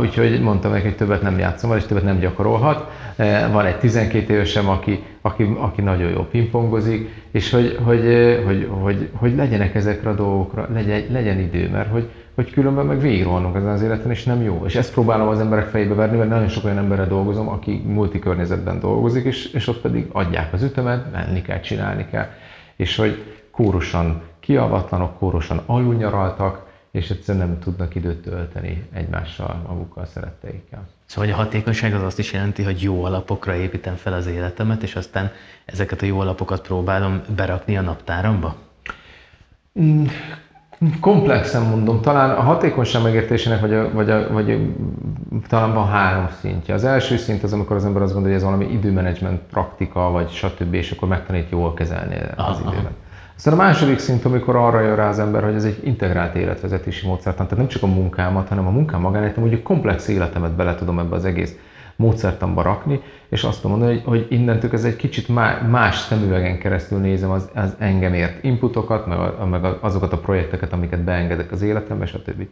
Úgyhogy 0.01 0.41
mondtam 0.41 0.71
neki, 0.71 0.85
hogy 0.85 0.97
többet 0.97 1.23
nem 1.23 1.39
játszom 1.39 1.77
és 1.77 1.85
többet 1.85 2.05
nem 2.05 2.19
gyakorolhat. 2.19 2.91
E, 3.17 3.49
van 3.49 3.65
egy 3.65 3.77
12 3.77 4.33
évesem, 4.33 4.69
aki, 4.69 5.03
aki, 5.21 5.55
aki 5.59 5.81
nagyon 5.81 6.11
jó 6.11 6.23
pingpongozik, 6.23 7.25
és 7.31 7.51
hogy, 7.51 7.79
hogy, 7.85 8.05
hogy, 8.47 8.69
hogy, 8.81 9.09
hogy 9.13 9.37
legyenek 9.37 9.75
ezekre 9.75 10.11
a 10.11 10.15
dolgokra, 10.15 10.69
legyen, 10.73 11.03
legyen 11.11 11.39
idő, 11.39 11.71
mert 11.71 11.91
hogy, 11.91 12.09
hogy 12.35 12.51
különben 12.51 12.87
meg 12.87 13.01
végigrohanunk 13.01 13.57
ezen 13.57 13.71
az 13.71 13.83
életen, 13.83 14.11
és 14.11 14.25
nem 14.25 14.43
jó. 14.43 14.63
És 14.67 14.75
ezt 14.75 14.93
próbálom 14.93 15.29
az 15.29 15.41
emberek 15.41 15.67
fejébe 15.67 15.95
verni, 15.95 16.17
mert 16.17 16.31
nagyon 16.31 16.49
sok 16.49 16.65
olyan 16.65 16.79
emberrel 16.79 17.09
dolgozom, 17.09 17.49
aki 17.49 17.83
multikörnyezetben 17.87 18.81
dolgozik, 18.81 19.25
és, 19.25 19.53
és 19.53 19.69
ott 19.69 19.81
pedig 19.81 20.07
adják 20.13 20.53
az 20.53 20.63
ütemet, 20.63 21.13
menni 21.13 21.43
kell, 21.43 21.61
csinálni 21.61 22.07
kell 22.11 22.27
és 22.83 22.97
hogy 22.97 23.43
kórosan 23.51 24.23
kiavatlanok, 24.41 25.19
kórosan 25.19 25.63
alulnyaraltak, 25.67 26.71
és 26.91 27.11
egyszerűen 27.11 27.49
nem 27.49 27.59
tudnak 27.59 27.95
időt 27.95 28.23
tölteni 28.23 28.89
egymással, 28.93 29.63
magukkal, 29.69 30.05
szeretteikkel. 30.05 30.89
Szóval 31.05 31.31
a 31.31 31.35
hatékonyság 31.35 31.95
az 31.95 32.03
azt 32.03 32.19
is 32.19 32.33
jelenti, 32.33 32.63
hogy 32.63 32.83
jó 32.83 33.05
alapokra 33.05 33.55
építem 33.55 33.95
fel 33.95 34.13
az 34.13 34.27
életemet, 34.27 34.83
és 34.83 34.97
aztán 34.97 35.31
ezeket 35.65 36.03
a 36.03 36.07
jó 36.07 36.21
alapokat 36.21 36.63
próbálom 36.63 37.23
berakni 37.37 37.77
a 37.77 37.81
naptáramba? 37.81 38.57
Komplexen 41.01 41.63
mondom, 41.63 42.01
talán 42.01 42.31
a 42.31 42.41
hatékonyság 42.41 43.03
megértésének 43.03 43.61
vagy, 43.61 43.75
a, 43.75 43.91
vagy, 43.93 44.11
a, 44.11 44.33
vagy 44.33 44.51
a, 44.51 44.57
talán 45.49 45.75
van 45.75 45.87
három 45.87 46.29
szintje. 46.41 46.75
Az 46.75 46.85
első 46.85 47.17
szint 47.17 47.43
az, 47.43 47.53
amikor 47.53 47.77
az 47.77 47.85
ember 47.85 48.03
azt 48.03 48.13
gondolja, 48.13 48.37
hogy 48.37 48.47
ez 48.47 48.53
valami 48.53 48.73
időmenedzsment 48.73 49.41
praktika, 49.51 50.11
vagy 50.11 50.31
stb., 50.31 50.75
és 50.75 50.91
akkor 50.91 51.09
megtanít 51.09 51.51
jól 51.51 51.75
kezelni 51.75 52.17
aha, 52.37 52.51
az 52.51 52.59
időmet. 52.59 52.79
Aha. 52.79 52.91
Aztán 53.37 53.55
a 53.55 53.57
második 53.57 53.99
szint, 53.99 54.25
amikor 54.25 54.57
arra 54.57 54.81
jön 54.81 54.97
rá 54.97 55.09
az 55.09 55.19
ember, 55.19 55.45
hogy 55.45 55.55
ez 55.55 55.65
egy 55.65 55.81
integrált 55.85 56.35
életvezetési 56.35 57.07
módszertan, 57.07 57.47
tehát 57.47 57.59
nem 57.65 57.73
csak 57.73 57.83
a 57.83 57.87
munkámat, 57.87 58.49
hanem 58.49 58.67
a 58.67 58.71
munkám 58.71 59.01
magánéletem, 59.01 59.43
hogy 59.43 59.53
a 59.53 59.63
komplex 59.63 60.09
életemet 60.09 60.53
bele 60.53 60.75
tudom 60.75 60.99
ebbe 60.99 61.15
az 61.15 61.25
egész 61.25 61.57
módszertamba 61.97 62.63
rakni, 62.63 63.01
és 63.29 63.45
azt 63.45 63.65
mondani, 63.65 63.93
hogy, 63.93 64.03
hogy 64.05 64.27
innentől 64.31 64.71
ez 64.73 64.85
egy 64.85 64.97
kicsit 64.97 65.29
más 65.71 65.97
szemüvegen 65.97 66.59
keresztül 66.59 66.99
nézem 66.99 67.31
az, 67.31 67.51
az 67.55 67.75
engemért 67.79 68.45
inputokat, 68.45 69.07
meg, 69.07 69.19
a, 69.19 69.47
meg 69.47 69.65
azokat 69.81 70.13
a 70.13 70.19
projekteket, 70.19 70.73
amiket 70.73 71.05
beengedek 71.05 71.53
az 71.53 71.63
életembe, 71.63 72.07
stb. 72.07 72.47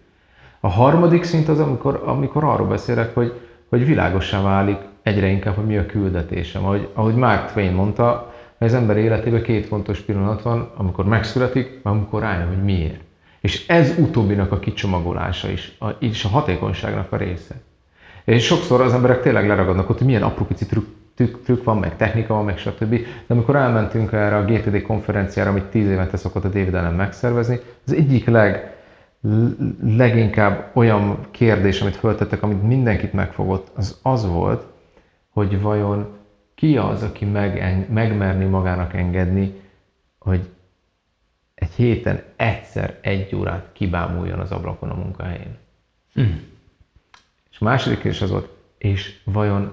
A 0.61 0.69
harmadik 0.69 1.23
szint 1.23 1.49
az, 1.49 1.61
amikor, 1.61 2.03
amikor 2.05 2.45
arról 2.45 2.67
beszélek, 2.67 3.15
hogy, 3.15 3.41
hogy 3.69 3.87
világosá 3.87 4.43
válik 4.43 4.79
egyre 5.03 5.27
inkább, 5.27 5.55
hogy 5.55 5.67
mi 5.67 5.77
a 5.77 5.87
küldetésem. 5.87 6.65
Ahogy, 6.65 6.89
ahogy 6.95 7.15
Mark 7.15 7.53
Twain 7.53 7.73
mondta, 7.73 8.35
az 8.59 8.75
ember 8.75 8.97
életében 8.97 9.43
két 9.43 9.67
fontos 9.67 10.01
pillanat 10.01 10.43
van, 10.43 10.71
amikor 10.77 11.05
megszületik, 11.05 11.81
amikor 11.83 12.21
rájön, 12.21 12.47
hogy 12.47 12.63
miért. 12.63 13.01
És 13.41 13.67
ez 13.69 13.95
utóbbinak 13.99 14.53
a 14.53 14.59
kicsomagolása 14.59 15.49
is, 15.49 15.77
a, 15.79 15.87
is 15.99 16.25
a 16.25 16.29
hatékonyságnak 16.29 17.13
a 17.13 17.17
része. 17.17 17.55
És 18.31 18.45
sokszor 18.45 18.81
az 18.81 18.93
emberek 18.93 19.21
tényleg 19.21 19.47
leragadnak 19.47 19.91
ott, 19.91 19.99
hogy 19.99 20.07
milyen 20.07 20.23
apró 20.23 20.45
pici 20.45 20.67
trükk, 20.67 20.87
trükk, 21.15 21.43
trükk 21.45 21.65
van, 21.65 21.79
meg 21.79 21.97
technika 21.97 22.35
van, 22.35 22.45
meg 22.45 22.59
stb. 22.59 22.91
De 22.91 23.35
amikor 23.35 23.57
elmentünk 23.57 24.13
erre 24.13 24.37
a 24.37 24.45
GTD 24.45 24.83
konferenciára, 24.83 25.51
amit 25.51 25.65
tíz 25.65 25.89
évente 25.89 26.17
szokott 26.17 26.45
a 26.45 26.49
David 26.49 26.75
Allen 26.75 26.95
megszervezni, 26.95 27.61
az 27.87 27.93
egyik 27.93 28.27
leg, 28.27 28.77
leginkább 29.83 30.71
olyan 30.75 31.19
kérdés, 31.31 31.81
amit 31.81 31.97
föltettek, 31.97 32.43
amit 32.43 32.63
mindenkit 32.63 33.13
megfogott, 33.13 33.69
az 33.75 33.99
az 34.03 34.27
volt, 34.27 34.65
hogy 35.31 35.61
vajon 35.61 36.09
ki 36.55 36.77
az, 36.77 37.03
aki 37.03 37.25
meg, 37.25 37.87
megmerni 37.93 38.45
magának 38.45 38.95
engedni, 38.95 39.61
hogy 40.19 40.49
egy 41.55 41.73
héten 41.77 42.23
egyszer 42.37 42.99
egy 43.03 43.35
órát 43.35 43.69
kibámuljon 43.73 44.39
az 44.39 44.53
ablakon 44.53 44.91
a 44.91 44.95
munkahelyén. 44.95 45.57
Mm 46.21 46.50
a 47.61 47.65
második 47.65 48.01
kérdés 48.01 48.23
az 48.23 48.31
volt, 48.31 48.49
és 48.79 49.19
vajon 49.25 49.73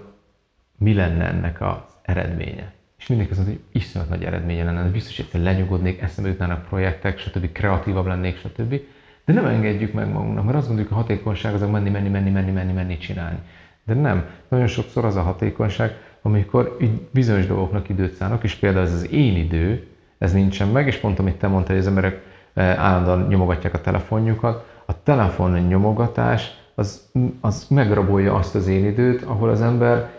mi 0.78 0.94
lenne 0.94 1.28
ennek 1.28 1.62
az 1.62 1.78
eredménye? 2.02 2.74
És 2.98 3.08
mindenki 3.08 3.34
azt 3.34 3.44
hogy 3.44 3.60
iszonyat 3.72 4.10
nagy 4.10 4.24
eredménye 4.24 4.64
lenne, 4.64 4.90
biztos, 4.90 5.26
hogy 5.32 5.42
lenyugodnék, 5.42 6.02
eszembe 6.02 6.30
jutnának 6.30 6.68
projektek, 6.68 7.20
stb. 7.20 7.52
kreatívabb 7.52 8.06
lennék, 8.06 8.38
stb. 8.38 8.80
De 9.26 9.34
nem 9.34 9.46
engedjük 9.46 9.94
meg 9.94 10.12
magunknak, 10.12 10.46
mert 10.46 10.58
azt 10.58 10.68
gondoljuk, 10.68 10.92
a 10.92 10.96
hatékonyság 10.96 11.54
az 11.54 11.62
a 11.62 11.70
menni, 11.70 11.90
menni, 11.90 12.10
menni, 12.10 12.30
menni, 12.30 12.52
menni, 12.52 12.74
menni 12.74 12.98
csinálni. 12.98 13.38
De 13.84 13.94
nem. 13.94 14.26
Nagyon 14.48 14.68
sokszor 14.68 15.06
az 15.06 15.16
a 15.16 15.22
hatékonyság, 15.22 15.92
amikor 16.22 16.78
bizonyos 17.12 17.48
dolgoknak 17.48 17.90
időt 17.90 18.14
szánok, 18.14 18.44
és 18.44 18.56
például 18.56 18.86
ez 18.86 18.94
az 18.94 19.12
én 19.12 19.36
idő, 19.36 19.88
ez 20.18 20.34
nincsen 20.34 20.68
meg, 20.68 20.88
és 20.88 20.98
pont 20.98 21.20
amit 21.20 21.36
te 21.36 21.48
mondtad, 21.48 21.70
hogy 21.70 21.80
az 21.80 21.88
emberek 21.88 22.22
eh, 22.54 22.84
állandóan 22.84 23.28
nyomogatják 23.28 23.74
a 23.74 23.82
telefonjukat, 23.82 24.82
a 24.86 25.04
telefon 25.04 25.60
nyomogatás 25.60 26.66
az, 26.80 27.10
az 27.42 27.68
megrabolja 27.70 28.36
azt 28.36 28.56
az 28.56 28.68
én 28.68 28.86
időt, 28.86 29.24
ahol 29.24 29.50
az 29.50 29.62
ember 29.62 30.10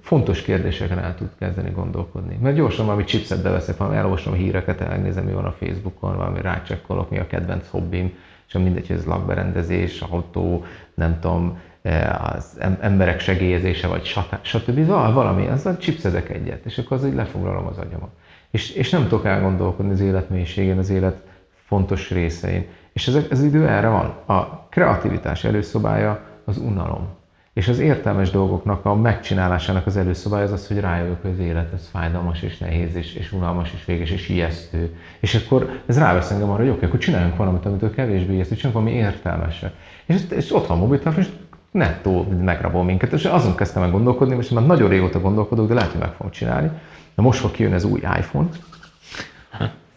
fontos 0.00 0.42
kérdéseken 0.42 0.98
el 0.98 1.14
tud 1.14 1.28
kezdeni 1.38 1.70
gondolkodni. 1.70 2.38
Mert 2.42 2.56
gyorsan 2.56 2.84
valami 2.84 3.04
chipset 3.04 3.42
beveszek, 3.42 3.76
valami 3.76 3.96
elolvasom 3.96 4.32
a 4.32 4.36
híreket, 4.36 4.80
elnézem, 4.80 5.24
mi 5.24 5.32
van 5.32 5.44
a 5.44 5.52
Facebookon, 5.52 6.16
valami 6.16 6.40
rácsekkolok, 6.40 7.10
mi 7.10 7.18
a 7.18 7.26
kedvenc 7.26 7.68
hobbim, 7.68 8.12
és 8.48 8.52
mindegy, 8.52 8.90
ez 8.90 9.04
lakberendezés, 9.04 10.00
autó, 10.00 10.64
nem 10.94 11.18
tudom, 11.20 11.58
e, 11.82 12.20
az 12.22 12.60
emberek 12.80 13.20
segélyezése, 13.20 13.86
vagy 13.86 14.14
stb. 14.42 14.86
Valami, 14.86 15.46
azzal 15.46 15.76
chipsezek 15.76 16.30
egyet, 16.30 16.64
és 16.64 16.78
akkor 16.78 16.96
az 16.96 17.06
így 17.06 17.14
lefoglalom 17.14 17.66
az 17.66 17.78
agyamat. 17.78 18.10
És, 18.50 18.70
és 18.70 18.90
nem 18.90 19.02
tudok 19.02 19.24
elgondolkodni 19.24 19.92
az 19.92 20.00
élet 20.00 20.30
mélységén, 20.30 20.78
az 20.78 20.90
élet 20.90 21.22
fontos 21.68 22.10
részein. 22.10 22.66
És 22.92 23.08
ez, 23.08 23.18
ez 23.30 23.44
idő 23.44 23.68
erre 23.68 23.88
van. 23.88 24.36
A 24.36 24.66
kreativitás 24.68 25.44
előszobája 25.44 26.20
az 26.44 26.58
unalom. 26.58 27.08
És 27.52 27.68
az 27.68 27.78
értelmes 27.78 28.30
dolgoknak 28.30 28.84
a 28.84 28.94
megcsinálásának 28.94 29.86
az 29.86 29.96
előszobája 29.96 30.44
az 30.44 30.52
az, 30.52 30.66
hogy 30.66 30.80
rájövök, 30.80 31.22
hogy 31.22 31.30
az 31.30 31.38
élet 31.38 31.72
ez 31.72 31.88
fájdalmas 31.92 32.42
és 32.42 32.58
nehéz 32.58 32.94
és, 32.94 33.14
és 33.14 33.32
unalmas 33.32 33.72
és 33.74 33.84
véges 33.84 34.10
és 34.10 34.28
ijesztő. 34.28 34.96
És 35.20 35.34
akkor 35.34 35.80
ez 35.86 35.98
rávesz 35.98 36.30
engem 36.30 36.50
arra, 36.50 36.62
hogy 36.62 36.70
oké, 36.70 36.84
akkor 36.84 36.98
csináljunk 36.98 37.36
valamit, 37.36 37.66
amitől 37.66 37.94
kevésbé 37.94 38.32
ijesztő, 38.32 38.54
csináljunk 38.54 38.84
valami 38.84 39.02
értelmeset. 39.02 39.74
És, 40.06 40.22
és 40.30 40.54
ott 40.54 40.66
van 40.66 40.76
a 40.76 40.80
mobiltelefon, 40.80 41.22
és 41.22 41.28
nettó 41.70 42.26
megrabol 42.40 42.84
minket. 42.84 43.12
És 43.12 43.24
azon 43.24 43.56
kezdtem 43.56 43.82
el 43.82 43.90
gondolkodni, 43.90 44.36
és 44.36 44.48
már 44.48 44.66
nagyon 44.66 44.88
régóta 44.88 45.20
gondolkodok, 45.20 45.68
de 45.68 45.74
lehet, 45.74 45.90
hogy 45.90 46.00
meg 46.00 46.12
fogom 46.12 46.32
csinálni. 46.32 46.70
De 47.14 47.22
most 47.22 47.40
fog 47.40 47.50
kijön 47.50 47.72
az 47.72 47.84
új 47.84 48.00
iPhone, 48.00 48.48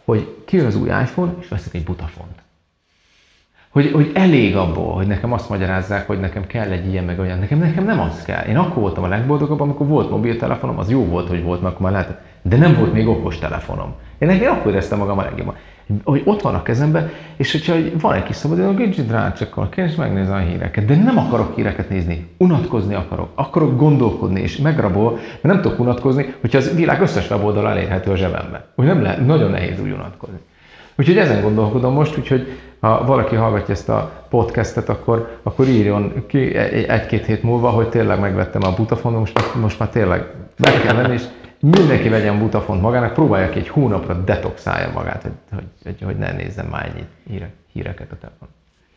hogy 0.04 0.36
kijön 0.44 0.66
az 0.66 0.76
új 0.76 0.88
iPhone, 0.88 1.34
és 1.40 1.48
veszek 1.48 1.74
egy 1.74 1.84
butafont. 1.84 2.42
Hogy, 3.68 3.90
hogy 3.92 4.10
elég 4.14 4.56
abból, 4.56 4.94
hogy 4.94 5.06
nekem 5.06 5.32
azt 5.32 5.48
magyarázzák, 5.48 6.06
hogy 6.06 6.20
nekem 6.20 6.46
kell 6.46 6.70
egy 6.70 6.86
ilyen 6.86 7.04
meg 7.04 7.18
olyan. 7.18 7.38
Nekem, 7.38 7.58
nekem 7.58 7.84
nem 7.84 8.00
az 8.00 8.22
kell. 8.22 8.44
Én 8.44 8.56
akkor 8.56 8.82
voltam 8.82 9.04
a 9.04 9.08
legboldogabb, 9.08 9.60
amikor 9.60 9.86
volt 9.86 10.10
mobiltelefonom, 10.10 10.78
az 10.78 10.90
jó 10.90 11.04
volt, 11.04 11.28
hogy 11.28 11.42
volt, 11.42 11.62
mert 11.62 11.74
akkor 11.74 11.90
már 11.90 12.00
lehetett. 12.00 12.20
De 12.42 12.56
nem 12.56 12.74
volt 12.74 12.92
még 12.92 13.08
okos 13.08 13.38
telefonom. 13.38 13.94
Én 14.18 14.28
nekem 14.28 14.52
akkor 14.52 14.72
éreztem 14.72 14.98
magam 14.98 15.18
a 15.18 15.22
legjobban 15.22 15.56
hogy 16.04 16.22
ott 16.24 16.42
van 16.42 16.54
a 16.54 16.62
kezemben, 16.62 17.10
és 17.36 17.52
hogyha 17.52 17.74
van 18.00 18.14
egy 18.14 18.22
kis 18.22 18.36
szabadidőm, 18.36 18.76
kicsit 18.76 19.10
rácsakkal, 19.10 19.68
kezd 19.68 19.98
megnézni 19.98 20.32
a 20.32 20.38
híreket, 20.38 20.84
de 20.84 20.96
nem 20.96 21.18
akarok 21.18 21.54
híreket 21.54 21.88
nézni, 21.88 22.26
unatkozni 22.38 22.94
akarok, 22.94 23.28
akarok 23.34 23.76
gondolkodni, 23.76 24.40
és 24.40 24.56
megrabol, 24.56 25.12
mert 25.12 25.42
nem 25.42 25.60
tudok 25.60 25.78
unatkozni, 25.78 26.34
hogyha 26.40 26.58
az 26.58 26.74
világ 26.74 27.00
összes 27.00 27.30
weboldal 27.30 27.68
elérhető 27.68 28.10
a 28.10 28.16
zsebembe. 28.16 28.66
Úgy 28.74 28.86
nem 28.86 29.02
lehet, 29.02 29.26
nagyon 29.26 29.50
nehéz 29.50 29.80
úgy 29.80 29.90
unatkozni. 29.90 30.38
Úgyhogy 30.96 31.18
ezen 31.18 31.42
gondolkodom 31.42 31.92
most, 31.92 32.18
úgyhogy 32.18 32.46
ha 32.80 33.04
valaki 33.04 33.34
hallgatja 33.34 33.74
ezt 33.74 33.88
a 33.88 34.26
podcastet, 34.28 34.88
akkor, 34.88 35.38
akkor 35.42 35.68
írjon 35.68 36.24
ki 36.26 36.54
egy-két 36.88 37.26
hét 37.26 37.42
múlva, 37.42 37.68
hogy 37.68 37.88
tényleg 37.88 38.20
megvettem 38.20 38.62
a 38.64 38.74
butafonon, 38.74 39.18
most, 39.18 39.40
most 39.60 39.78
már 39.78 39.88
tényleg 39.88 40.26
be 40.58 40.70
kell 40.70 40.94
venni, 40.94 41.12
és 41.12 41.22
mindenki 41.70 42.08
vegyen 42.08 42.38
butafont 42.38 42.80
magának, 42.80 43.12
próbálja 43.12 43.48
ki 43.48 43.58
egy 43.58 43.68
hónapra 43.68 44.14
detoxálja 44.14 44.92
magát, 44.92 45.22
hogy, 45.22 45.62
hogy, 45.84 46.02
hogy, 46.02 46.16
ne 46.16 46.32
nézzen 46.32 46.66
már 46.66 46.86
ennyi 46.86 47.04
híre, 47.28 47.52
híreket 47.72 48.12
a 48.12 48.16
telefon. 48.20 48.48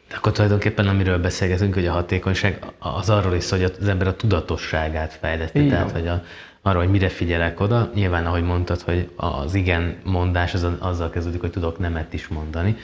De 0.10 0.15
akkor 0.15 0.32
tulajdonképpen 0.32 0.88
amiről 0.88 1.19
beszélgetünk, 1.19 1.73
hogy 1.73 1.88
a 1.88 1.91
hatékonyság 1.91 2.65
az 2.80 3.10
arról 3.10 3.34
is 3.34 3.49
hogy 3.49 3.63
az 3.63 3.88
ember 3.88 4.08
a 4.08 4.15
tudatosságát 4.15 5.13
fejleszti, 5.13 5.67
tehát 5.67 5.91
hogy 5.91 6.08
a, 6.08 6.23
arról, 6.62 6.82
hogy 6.82 6.91
mire 6.91 7.10
figyelek 7.10 7.60
oda. 7.60 7.91
Nyilván, 7.93 8.25
ahogy 8.25 8.43
mondtad, 8.43 8.82
hogy 8.82 9.10
az 9.15 9.54
igen 9.54 9.97
mondás 10.04 10.54
az, 10.54 10.67
azzal 10.80 11.10
kezdődik, 11.10 11.41
hogy 11.41 11.51
tudok 11.51 11.80
nemet 11.80 12.13
is 12.13 12.28
mondani. 12.28 12.75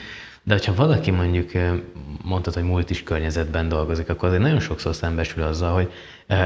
De 0.42 0.54
hogyha 0.54 0.74
valaki 0.74 1.10
mondjuk 1.10 1.50
mondtad, 2.24 2.54
hogy 2.54 2.62
múlt 2.62 2.90
is 2.90 3.02
környezetben 3.02 3.68
dolgozik, 3.68 4.08
akkor 4.08 4.28
azért 4.28 4.42
nagyon 4.42 4.60
sokszor 4.60 4.94
szembesül 4.94 5.42
azzal, 5.42 5.72
hogy 5.74 5.92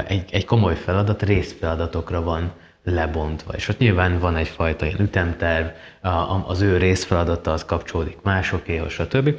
egy, 0.07 0.29
egy 0.31 0.45
komoly 0.45 0.75
feladat 0.75 1.23
részfeladatokra 1.23 2.23
van 2.23 2.51
lebontva. 2.91 3.53
És 3.53 3.67
ott 3.67 3.77
nyilván 3.77 4.19
van 4.19 4.35
egyfajta 4.35 4.85
ilyen 4.85 4.99
ütemterv, 4.99 5.67
az 6.47 6.61
ő 6.61 6.77
részfeladata 6.77 7.51
az 7.51 7.65
kapcsolódik 7.65 8.17
másokéhoz, 8.23 8.91
stb. 8.91 9.33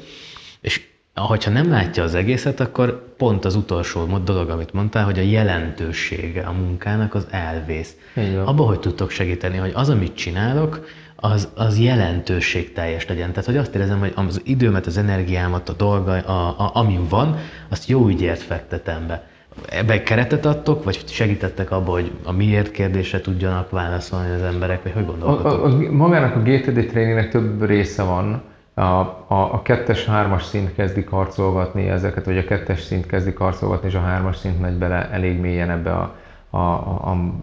És 0.60 0.86
hogyha 1.14 1.50
nem 1.50 1.70
látja 1.70 2.02
az 2.02 2.14
egészet, 2.14 2.60
akkor 2.60 3.14
pont 3.16 3.44
az 3.44 3.54
utolsó 3.54 4.18
dolog, 4.18 4.48
amit 4.50 4.72
mondtál, 4.72 5.04
hogy 5.04 5.18
a 5.18 5.22
jelentősége 5.22 6.42
a 6.42 6.52
munkának 6.52 7.14
az 7.14 7.26
elvész. 7.30 7.96
Abba, 8.44 8.64
hogy 8.64 8.80
tudtok 8.80 9.10
segíteni, 9.10 9.56
hogy 9.56 9.72
az, 9.74 9.88
amit 9.88 10.14
csinálok, 10.14 10.86
az, 11.16 11.48
az 11.54 11.78
jelentőség 11.78 12.72
teljes 12.72 13.06
legyen. 13.06 13.30
Tehát, 13.30 13.44
hogy 13.44 13.56
azt 13.56 13.74
érezem, 13.74 13.98
hogy 13.98 14.12
az 14.14 14.40
időmet, 14.44 14.86
az 14.86 14.96
energiámat, 14.96 15.68
a 15.68 15.72
dolga, 15.72 16.12
a, 16.12 16.48
a, 16.58 16.70
amin 16.74 17.08
van, 17.08 17.38
azt 17.68 17.88
jó 17.88 18.08
ügyért 18.08 18.42
fektetem 18.42 19.06
be. 19.06 19.27
Ebben 19.68 20.04
keretet 20.04 20.46
adtok, 20.46 20.84
vagy 20.84 21.04
segítettek 21.06 21.70
abba, 21.70 21.90
hogy 21.90 22.12
a 22.24 22.32
miért 22.32 22.70
kérdésre 22.70 23.20
tudjanak 23.20 23.70
válaszolni 23.70 24.30
az 24.34 24.42
emberek, 24.42 24.82
vagy 24.82 24.92
hogy 24.92 25.06
gondolkodtok? 25.06 25.52
A, 25.52 25.64
a, 25.64 25.68
a, 25.68 25.92
magának 25.92 26.36
a 26.36 26.42
GTD 26.42 26.86
tréningnek 26.86 27.30
több 27.30 27.64
része 27.64 28.02
van. 28.02 28.42
A, 28.74 28.82
a, 28.82 29.48
a 29.52 29.62
kettes, 29.62 30.04
hármas 30.04 30.44
szint 30.44 30.74
kezdik 30.74 31.08
harcolgatni 31.08 31.88
ezeket, 31.88 32.24
vagy 32.24 32.38
a 32.38 32.44
kettes 32.44 32.80
szint 32.80 33.06
kezdik 33.06 33.38
harcolgatni, 33.38 33.88
és 33.88 33.94
a 33.94 34.00
hármas 34.00 34.36
szint 34.36 34.60
megy 34.60 34.74
bele 34.74 35.10
elég 35.10 35.40
mélyen 35.40 35.70
ebbe 35.70 35.92
a, 35.92 36.14
a, 36.50 36.58
a, 36.58 37.10
a 37.10 37.34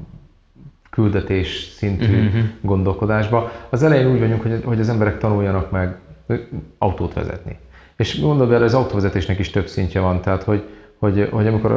küldetés 0.89 1.73
szintű 1.77 2.25
uh-huh. 2.25 2.43
gondolkodásba. 2.61 3.51
Az 3.69 3.83
elején 3.83 4.11
úgy 4.11 4.19
vagyunk, 4.19 4.41
hogy, 4.41 4.61
hogy 4.65 4.79
az 4.79 4.89
emberek 4.89 5.17
tanuljanak 5.17 5.71
meg 5.71 5.97
autót 6.77 7.13
vezetni. 7.13 7.57
És 7.95 8.21
gondolod 8.21 8.53
el, 8.53 8.63
az 8.63 8.73
autóvezetésnek 8.73 9.39
is 9.39 9.49
több 9.49 9.67
szintje 9.67 10.01
van, 10.01 10.21
tehát 10.21 10.43
hogy, 10.43 10.63
hogy, 10.99 11.29
hogy 11.31 11.47
amikor, 11.47 11.71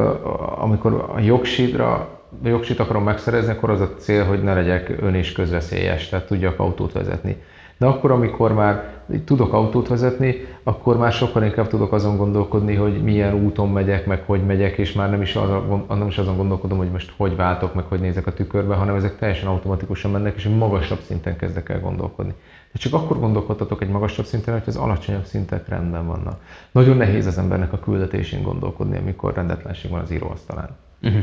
amikor 0.59 1.11
a 1.15 1.21
jogsidra, 1.21 2.09
a 2.45 2.49
jogsit 2.49 2.81
akarom 2.81 3.05
megszerezni, 3.05 3.53
akkor 3.53 3.71
az 3.71 3.81
a 3.81 3.95
cél, 3.97 4.25
hogy 4.25 4.43
ne 4.43 4.55
legyek 4.55 4.95
ön 5.01 5.15
is 5.15 5.33
közveszélyes, 5.33 6.09
tehát 6.09 6.27
tudjak 6.27 6.59
autót 6.59 6.93
vezetni. 6.93 7.37
De 7.79 7.87
akkor, 7.87 8.11
amikor 8.11 8.55
már 8.55 9.03
tudok 9.25 9.53
autót 9.53 9.89
vezetni, 9.89 10.35
akkor 10.63 10.97
már 10.97 11.13
sokkal 11.13 11.43
inkább 11.43 11.69
tudok 11.69 11.93
azon 11.93 12.17
gondolkodni, 12.17 12.75
hogy 12.75 13.03
milyen 13.03 13.35
úton 13.35 13.69
megyek, 13.69 14.07
meg 14.07 14.23
hogy 14.27 14.47
megyek, 14.47 14.79
és 14.79 14.93
már 14.93 15.11
nem 15.11 15.23
is, 15.23 15.37
azon, 15.37 15.85
nem 15.89 16.07
is 16.07 16.19
azon 16.19 16.37
gondolkodom, 16.37 16.79
hogy 16.79 16.91
most 16.91 17.13
hogy 17.17 17.37
váltok, 17.37 17.75
meg 17.75 17.85
hogy 17.85 18.01
nézek 18.01 18.27
a 18.27 18.33
tükörbe, 18.33 18.75
hanem 18.75 18.95
ezek 18.95 19.19
teljesen 19.19 19.49
automatikusan 19.49 20.11
mennek, 20.11 20.35
és 20.37 20.49
magasabb 20.49 21.01
szinten 21.01 21.37
kezdek 21.37 21.69
el 21.69 21.81
gondolkodni. 21.81 22.35
De 22.73 22.79
csak 22.79 22.93
akkor 22.93 23.19
gondolkodhatok 23.19 23.83
egy 23.83 23.89
magasabb 23.89 24.25
szinten, 24.25 24.55
hogy 24.55 24.63
az 24.67 24.77
alacsonyabb 24.77 25.25
szintek 25.25 25.69
rendben 25.69 26.07
vannak. 26.07 26.41
Nagyon 26.71 26.97
nehéz 26.97 27.27
az 27.27 27.39
embernek 27.39 27.73
a 27.73 27.79
küldetésén 27.79 28.43
gondolkodni, 28.43 28.97
amikor 28.97 29.35
rendetlenség 29.35 29.91
van 29.91 30.01
az 30.01 30.11
íróasztalán. 30.11 30.77
Uh-huh. 31.03 31.23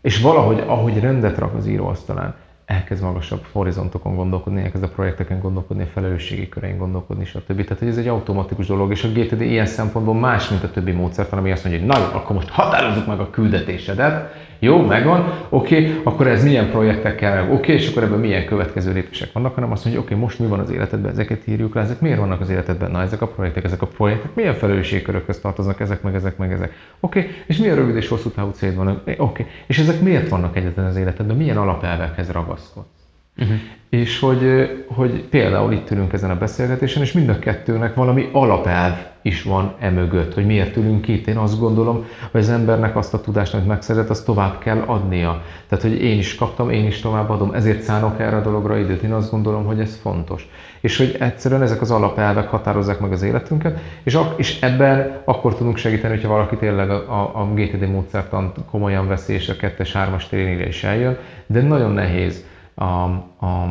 És 0.00 0.20
valahogy, 0.20 0.60
ahogy 0.66 1.00
rendet 1.00 1.38
rak 1.38 1.54
az 1.54 1.66
íróasztalán, 1.66 2.34
elkezd 2.66 3.02
magasabb 3.02 3.46
horizontokon 3.52 4.14
gondolkodni, 4.14 4.62
elkezd 4.62 4.84
a 4.84 4.88
projekteken 4.88 5.40
gondolkodni, 5.40 5.82
a 5.82 5.86
felelősségi 5.86 6.48
körein 6.48 6.78
gondolkodni, 6.78 7.24
stb. 7.24 7.62
Tehát, 7.62 7.78
hogy 7.78 7.88
ez 7.88 7.96
egy 7.96 8.08
automatikus 8.08 8.66
dolog, 8.66 8.90
és 8.90 9.04
a 9.04 9.08
GTD 9.08 9.40
ilyen 9.40 9.66
szempontból 9.66 10.14
más, 10.14 10.48
mint 10.48 10.62
a 10.62 10.70
többi 10.70 10.92
módszer, 10.92 11.26
ami 11.30 11.52
azt 11.52 11.64
mondja, 11.64 11.82
hogy 11.82 11.90
na 11.90 11.98
jó, 11.98 12.18
akkor 12.18 12.36
most 12.36 12.48
határozzuk 12.48 13.06
meg 13.06 13.20
a 13.20 13.30
küldetésedet, 13.30 14.32
jó, 14.64 14.86
megvan, 14.86 15.46
oké, 15.48 15.78
okay, 15.78 16.00
akkor 16.02 16.26
ez 16.26 16.44
milyen 16.44 16.70
projektekkel, 16.70 17.42
oké, 17.42 17.52
okay, 17.52 17.74
és 17.74 17.90
akkor 17.90 18.02
ebben 18.02 18.18
milyen 18.18 18.44
következő 18.44 18.92
lépések 18.92 19.32
vannak, 19.32 19.54
hanem 19.54 19.72
azt 19.72 19.84
mondja, 19.84 20.02
oké, 20.02 20.12
okay, 20.12 20.24
most 20.24 20.38
mi 20.38 20.46
van 20.46 20.58
az 20.58 20.70
életedben, 20.70 21.10
ezeket 21.10 21.46
írjuk 21.46 21.74
le, 21.74 21.80
ezek 21.80 22.00
miért 22.00 22.18
vannak 22.18 22.40
az 22.40 22.50
életedben, 22.50 22.90
na 22.90 23.02
ezek 23.02 23.22
a 23.22 23.26
projektek, 23.26 23.64
ezek 23.64 23.82
a 23.82 23.86
projektek, 23.86 24.34
milyen 24.34 24.54
felelősségkörökhöz 24.54 25.40
tartoznak, 25.40 25.80
ezek 25.80 26.02
meg 26.02 26.14
ezek 26.14 26.36
meg 26.36 26.52
ezek. 26.52 26.72
Oké, 27.00 27.18
okay, 27.18 27.30
és 27.46 27.56
milyen 27.56 27.76
rövid 27.76 27.96
és 27.96 28.08
hosszú 28.08 28.30
távú 28.30 28.50
cél 28.50 28.74
van, 28.74 28.88
oké, 28.88 29.14
okay, 29.18 29.46
és 29.66 29.78
ezek 29.78 30.00
miért 30.00 30.28
vannak 30.28 30.56
egyetlen 30.56 30.86
az 30.86 30.96
életedben, 30.96 31.36
milyen 31.36 31.56
alapelvekhez 31.56 32.30
ragaszkodsz. 32.30 33.03
Uh-huh. 33.38 33.56
És 33.88 34.20
hogy, 34.20 34.70
hogy 34.86 35.24
például 35.28 35.72
itt 35.72 35.90
ülünk 35.90 36.12
ezen 36.12 36.30
a 36.30 36.38
beszélgetésen, 36.38 37.02
és 37.02 37.12
mind 37.12 37.28
a 37.28 37.38
kettőnek 37.38 37.94
valami 37.94 38.28
alapelv 38.32 38.94
is 39.22 39.42
van 39.42 39.74
emögött, 39.78 40.34
hogy 40.34 40.46
miért 40.46 40.76
ülünk 40.76 41.08
itt. 41.08 41.26
Én 41.26 41.36
azt 41.36 41.58
gondolom, 41.58 42.06
hogy 42.30 42.40
az 42.40 42.48
embernek 42.48 42.96
azt 42.96 43.14
a 43.14 43.20
tudást, 43.20 43.54
amit 43.54 43.66
megszerzett, 43.66 44.10
azt 44.10 44.24
tovább 44.24 44.58
kell 44.58 44.78
adnia. 44.86 45.42
Tehát, 45.68 45.84
hogy 45.84 46.02
én 46.02 46.18
is 46.18 46.34
kaptam, 46.34 46.70
én 46.70 46.86
is 46.86 47.00
továbbadom, 47.00 47.52
ezért 47.52 47.82
szánok 47.82 48.20
erre 48.20 48.36
a 48.36 48.42
dologra 48.42 48.78
időt. 48.78 49.02
Én 49.02 49.12
azt 49.12 49.30
gondolom, 49.30 49.64
hogy 49.64 49.80
ez 49.80 49.98
fontos. 50.02 50.48
És 50.80 50.96
hogy 50.96 51.16
egyszerűen 51.18 51.62
ezek 51.62 51.80
az 51.80 51.90
alapelvek 51.90 52.48
határozzák 52.48 53.00
meg 53.00 53.12
az 53.12 53.22
életünket, 53.22 53.78
és, 54.02 54.14
ak- 54.14 54.38
és 54.38 54.60
ebben 54.60 55.22
akkor 55.24 55.54
tudunk 55.54 55.76
segíteni, 55.76 56.14
hogyha 56.14 56.28
valaki 56.28 56.56
tényleg 56.56 56.90
a, 56.90 56.94
a, 56.94 57.40
a 57.40 57.52
GTD 57.54 57.90
módszertan 57.90 58.52
komolyan 58.70 59.08
veszi, 59.08 59.32
és 59.32 59.48
a 59.48 59.54
2-3-as 59.54 60.26
tréningre 60.28 60.66
is 60.66 60.84
eljön, 60.84 61.18
de 61.46 61.62
nagyon 61.62 61.92
nehéz 61.92 62.44
a, 62.74 62.84
a, 62.84 63.62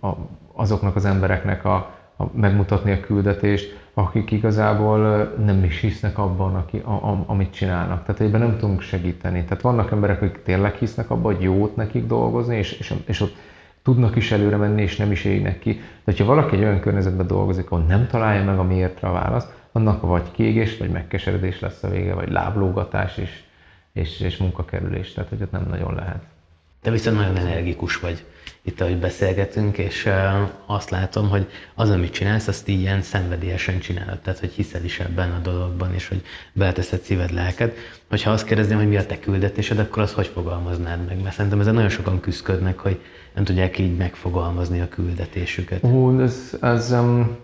a, 0.00 0.16
azoknak 0.52 0.96
az 0.96 1.04
embereknek 1.04 1.64
a, 1.64 1.74
a, 2.16 2.24
megmutatni 2.32 2.92
a 2.92 3.00
küldetést, 3.00 3.84
akik 3.94 4.30
igazából 4.30 4.98
nem 5.44 5.64
is 5.64 5.80
hisznek 5.80 6.18
abban, 6.18 6.54
aki, 6.54 6.82
a, 6.84 6.90
a, 6.90 7.24
amit 7.26 7.52
csinálnak. 7.52 8.04
Tehát 8.04 8.20
ebben 8.20 8.40
nem 8.40 8.58
tudunk 8.58 8.80
segíteni. 8.80 9.44
Tehát 9.44 9.62
vannak 9.62 9.90
emberek, 9.90 10.22
akik 10.22 10.42
tényleg 10.42 10.74
hisznek 10.74 11.10
abban, 11.10 11.34
hogy 11.34 11.42
jót 11.42 11.76
nekik 11.76 12.06
dolgozni, 12.06 12.56
és, 12.56 12.72
és, 12.72 12.94
és 13.06 13.20
ott 13.20 13.34
tudnak 13.82 14.16
is 14.16 14.32
előre 14.32 14.56
menni, 14.56 14.82
és 14.82 14.96
nem 14.96 15.10
is 15.10 15.24
égnek 15.24 15.58
ki. 15.58 15.80
De 16.04 16.12
ha 16.18 16.24
valaki 16.24 16.56
egy 16.56 16.62
olyan 16.62 16.80
környezetben 16.80 17.26
dolgozik, 17.26 17.70
ahol 17.70 17.84
nem 17.84 18.06
találja 18.06 18.44
meg 18.44 18.58
a 18.58 18.62
miértre 18.62 19.08
a 19.08 19.12
választ, 19.12 19.52
annak 19.72 20.02
vagy 20.02 20.30
kiégés, 20.32 20.78
vagy 20.78 20.90
megkeseredés 20.90 21.60
lesz 21.60 21.82
a 21.82 21.88
vége, 21.88 22.14
vagy 22.14 22.30
láblógatás 22.30 23.16
és, 23.16 23.42
és, 23.92 24.20
és 24.20 24.36
munkakerülés. 24.36 25.12
Tehát, 25.12 25.28
hogy 25.28 25.42
ott 25.42 25.50
nem 25.50 25.66
nagyon 25.68 25.94
lehet. 25.94 26.22
Te 26.86 26.92
viszont 26.92 27.16
nagyon 27.16 27.36
energikus 27.36 27.96
vagy 27.96 28.24
itt, 28.62 28.80
ahogy 28.80 28.96
beszélgetünk, 28.98 29.78
és 29.78 30.08
azt 30.66 30.90
látom, 30.90 31.28
hogy 31.28 31.46
az, 31.74 31.90
amit 31.90 32.12
csinálsz, 32.12 32.48
azt 32.48 32.68
ilyen 32.68 33.02
szenvedélyesen 33.02 33.78
csinálod, 33.80 34.18
tehát 34.18 34.38
hogy 34.38 34.50
hiszel 34.50 34.84
is 34.84 35.00
ebben 35.00 35.30
a 35.30 35.38
dologban, 35.38 35.94
és 35.94 36.08
hogy 36.08 36.22
beleteszed 36.52 37.00
szíved, 37.00 37.32
lelked. 37.32 37.72
Hogyha 38.08 38.30
azt 38.30 38.46
kérdezném, 38.46 38.78
hogy 38.78 38.88
mi 38.88 38.96
a 38.96 39.06
te 39.06 39.18
küldetésed, 39.18 39.78
akkor 39.78 40.02
azt 40.02 40.12
hogy 40.14 40.26
fogalmaznád 40.26 41.06
meg? 41.06 41.22
Mert 41.22 41.34
szerintem 41.34 41.60
ezen 41.60 41.74
nagyon 41.74 41.88
sokan 41.88 42.20
küzdködnek, 42.20 42.78
hogy 42.78 43.00
nem 43.34 43.44
tudják 43.44 43.78
így 43.78 43.96
megfogalmazni 43.96 44.80
a 44.80 44.88
küldetésüket. 44.88 45.82
Ú, 45.82 46.20
ez, 46.20 46.56
ez 46.60 46.92
um, 46.92 47.36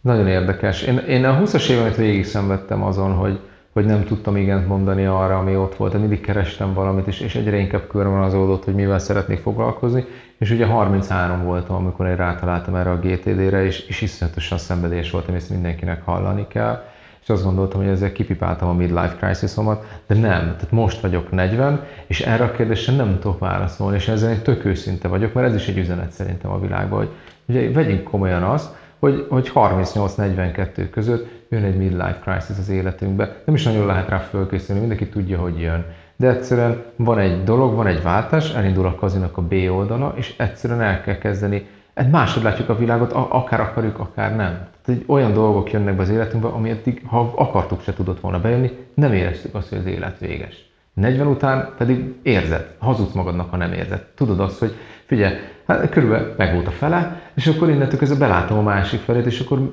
nagyon 0.00 0.26
érdekes. 0.26 0.82
Én, 0.82 0.98
én 0.98 1.24
a 1.24 1.40
20-as 1.42 1.68
évemet 1.68 1.96
végig 1.96 2.24
szenvedtem 2.24 2.82
azon, 2.82 3.12
hogy 3.14 3.40
hogy 3.72 3.84
nem 3.84 4.04
tudtam 4.04 4.36
igent 4.36 4.68
mondani 4.68 5.04
arra, 5.04 5.38
ami 5.38 5.56
ott 5.56 5.74
volt, 5.74 5.92
de 5.92 5.98
mindig 5.98 6.20
kerestem 6.20 6.74
valamit, 6.74 7.06
és, 7.06 7.20
és 7.20 7.34
egyre 7.34 7.56
inkább 7.56 7.86
körvonalazódott, 7.86 8.64
hogy 8.64 8.74
mivel 8.74 8.98
szeretnék 8.98 9.38
foglalkozni, 9.38 10.04
és 10.38 10.50
ugye 10.50 10.66
33 10.66 11.44
voltam, 11.44 11.76
amikor 11.76 12.06
én 12.06 12.16
rátaláltam 12.16 12.74
erre 12.74 12.90
a 12.90 12.98
GTD-re, 12.98 13.64
és, 13.64 13.86
és 13.88 14.00
iszonyatosan 14.00 14.58
szenvedés 14.58 15.10
volt, 15.10 15.28
ezt 15.28 15.50
mindenkinek 15.50 16.04
hallani 16.04 16.46
kell, 16.48 16.84
és 17.22 17.28
azt 17.28 17.44
gondoltam, 17.44 17.80
hogy 17.80 17.90
ezzel 17.90 18.12
kipipáltam 18.12 18.68
a 18.68 18.72
midlife 18.72 19.16
crisisomat, 19.18 20.00
de 20.06 20.14
nem, 20.14 20.40
tehát 20.40 20.70
most 20.70 21.00
vagyok 21.00 21.30
40, 21.30 21.84
és 22.06 22.20
erre 22.20 22.44
a 22.44 22.50
kérdésre 22.50 22.96
nem 22.96 23.18
tudok 23.18 23.38
válaszolni, 23.38 23.96
és 23.96 24.08
ezzel 24.08 24.30
egy 24.30 24.42
tök 24.42 24.64
őszinte 24.64 25.08
vagyok, 25.08 25.32
mert 25.32 25.46
ez 25.46 25.54
is 25.54 25.68
egy 25.68 25.78
üzenet 25.78 26.12
szerintem 26.12 26.50
a 26.50 26.60
világban, 26.60 26.98
hogy 26.98 27.10
ugye 27.46 27.72
vegyünk 27.72 28.02
komolyan 28.02 28.42
azt, 28.42 28.78
hogy, 29.00 29.26
hogy 29.28 29.50
38-42 29.54 30.88
között 30.90 31.28
jön 31.48 31.64
egy 31.64 31.76
midlife 31.76 32.18
crisis 32.22 32.58
az 32.58 32.68
életünkbe. 32.68 33.36
Nem 33.44 33.54
is 33.54 33.64
nagyon 33.64 33.86
lehet 33.86 34.08
rá 34.08 34.18
fölkészülni, 34.18 34.80
mindenki 34.80 35.08
tudja, 35.08 35.38
hogy 35.38 35.60
jön. 35.60 35.84
De 36.16 36.28
egyszerűen 36.28 36.82
van 36.96 37.18
egy 37.18 37.44
dolog, 37.44 37.74
van 37.74 37.86
egy 37.86 38.02
váltás, 38.02 38.54
elindul 38.54 38.86
a 38.86 38.94
kazinak 38.94 39.36
a 39.36 39.42
B 39.42 39.54
oldala, 39.70 40.12
és 40.16 40.34
egyszerűen 40.36 40.80
el 40.80 41.00
kell 41.00 41.18
kezdeni. 41.18 41.66
Egy 41.94 42.10
máshogy 42.10 42.42
látjuk 42.42 42.68
a 42.68 42.76
világot, 42.76 43.12
akár 43.12 43.60
akarjuk, 43.60 43.98
akár 43.98 44.36
nem. 44.36 44.68
Tehát 44.84 45.02
olyan 45.06 45.32
dolgok 45.32 45.72
jönnek 45.72 45.96
be 45.96 46.02
az 46.02 46.08
életünkbe, 46.10 46.48
ami 46.48 46.70
eddig, 46.70 47.02
ha 47.06 47.32
akartuk, 47.36 47.82
se 47.82 47.94
tudott 47.94 48.20
volna 48.20 48.40
bejönni, 48.40 48.70
nem 48.94 49.12
éreztük 49.12 49.54
azt, 49.54 49.68
hogy 49.68 49.78
az 49.78 49.86
élet 49.86 50.18
véges. 50.18 50.68
40 50.94 51.26
után 51.26 51.74
pedig 51.76 52.14
érzed, 52.22 52.74
hazudsz 52.78 53.12
magadnak, 53.12 53.50
ha 53.50 53.56
nem 53.56 53.72
érzed. 53.72 54.06
Tudod 54.14 54.40
azt, 54.40 54.58
hogy 54.58 54.74
figyelj, 55.10 55.34
hát 55.66 55.90
körülbelül 55.90 56.34
meg 56.36 56.54
volt 56.54 56.66
a 56.66 56.70
fele, 56.70 57.20
és 57.34 57.46
akkor 57.46 57.68
innentől 57.68 57.98
kezdve 57.98 58.26
belátom 58.26 58.58
a 58.58 58.62
másik 58.62 59.00
felét, 59.00 59.26
és 59.26 59.40
akkor, 59.40 59.72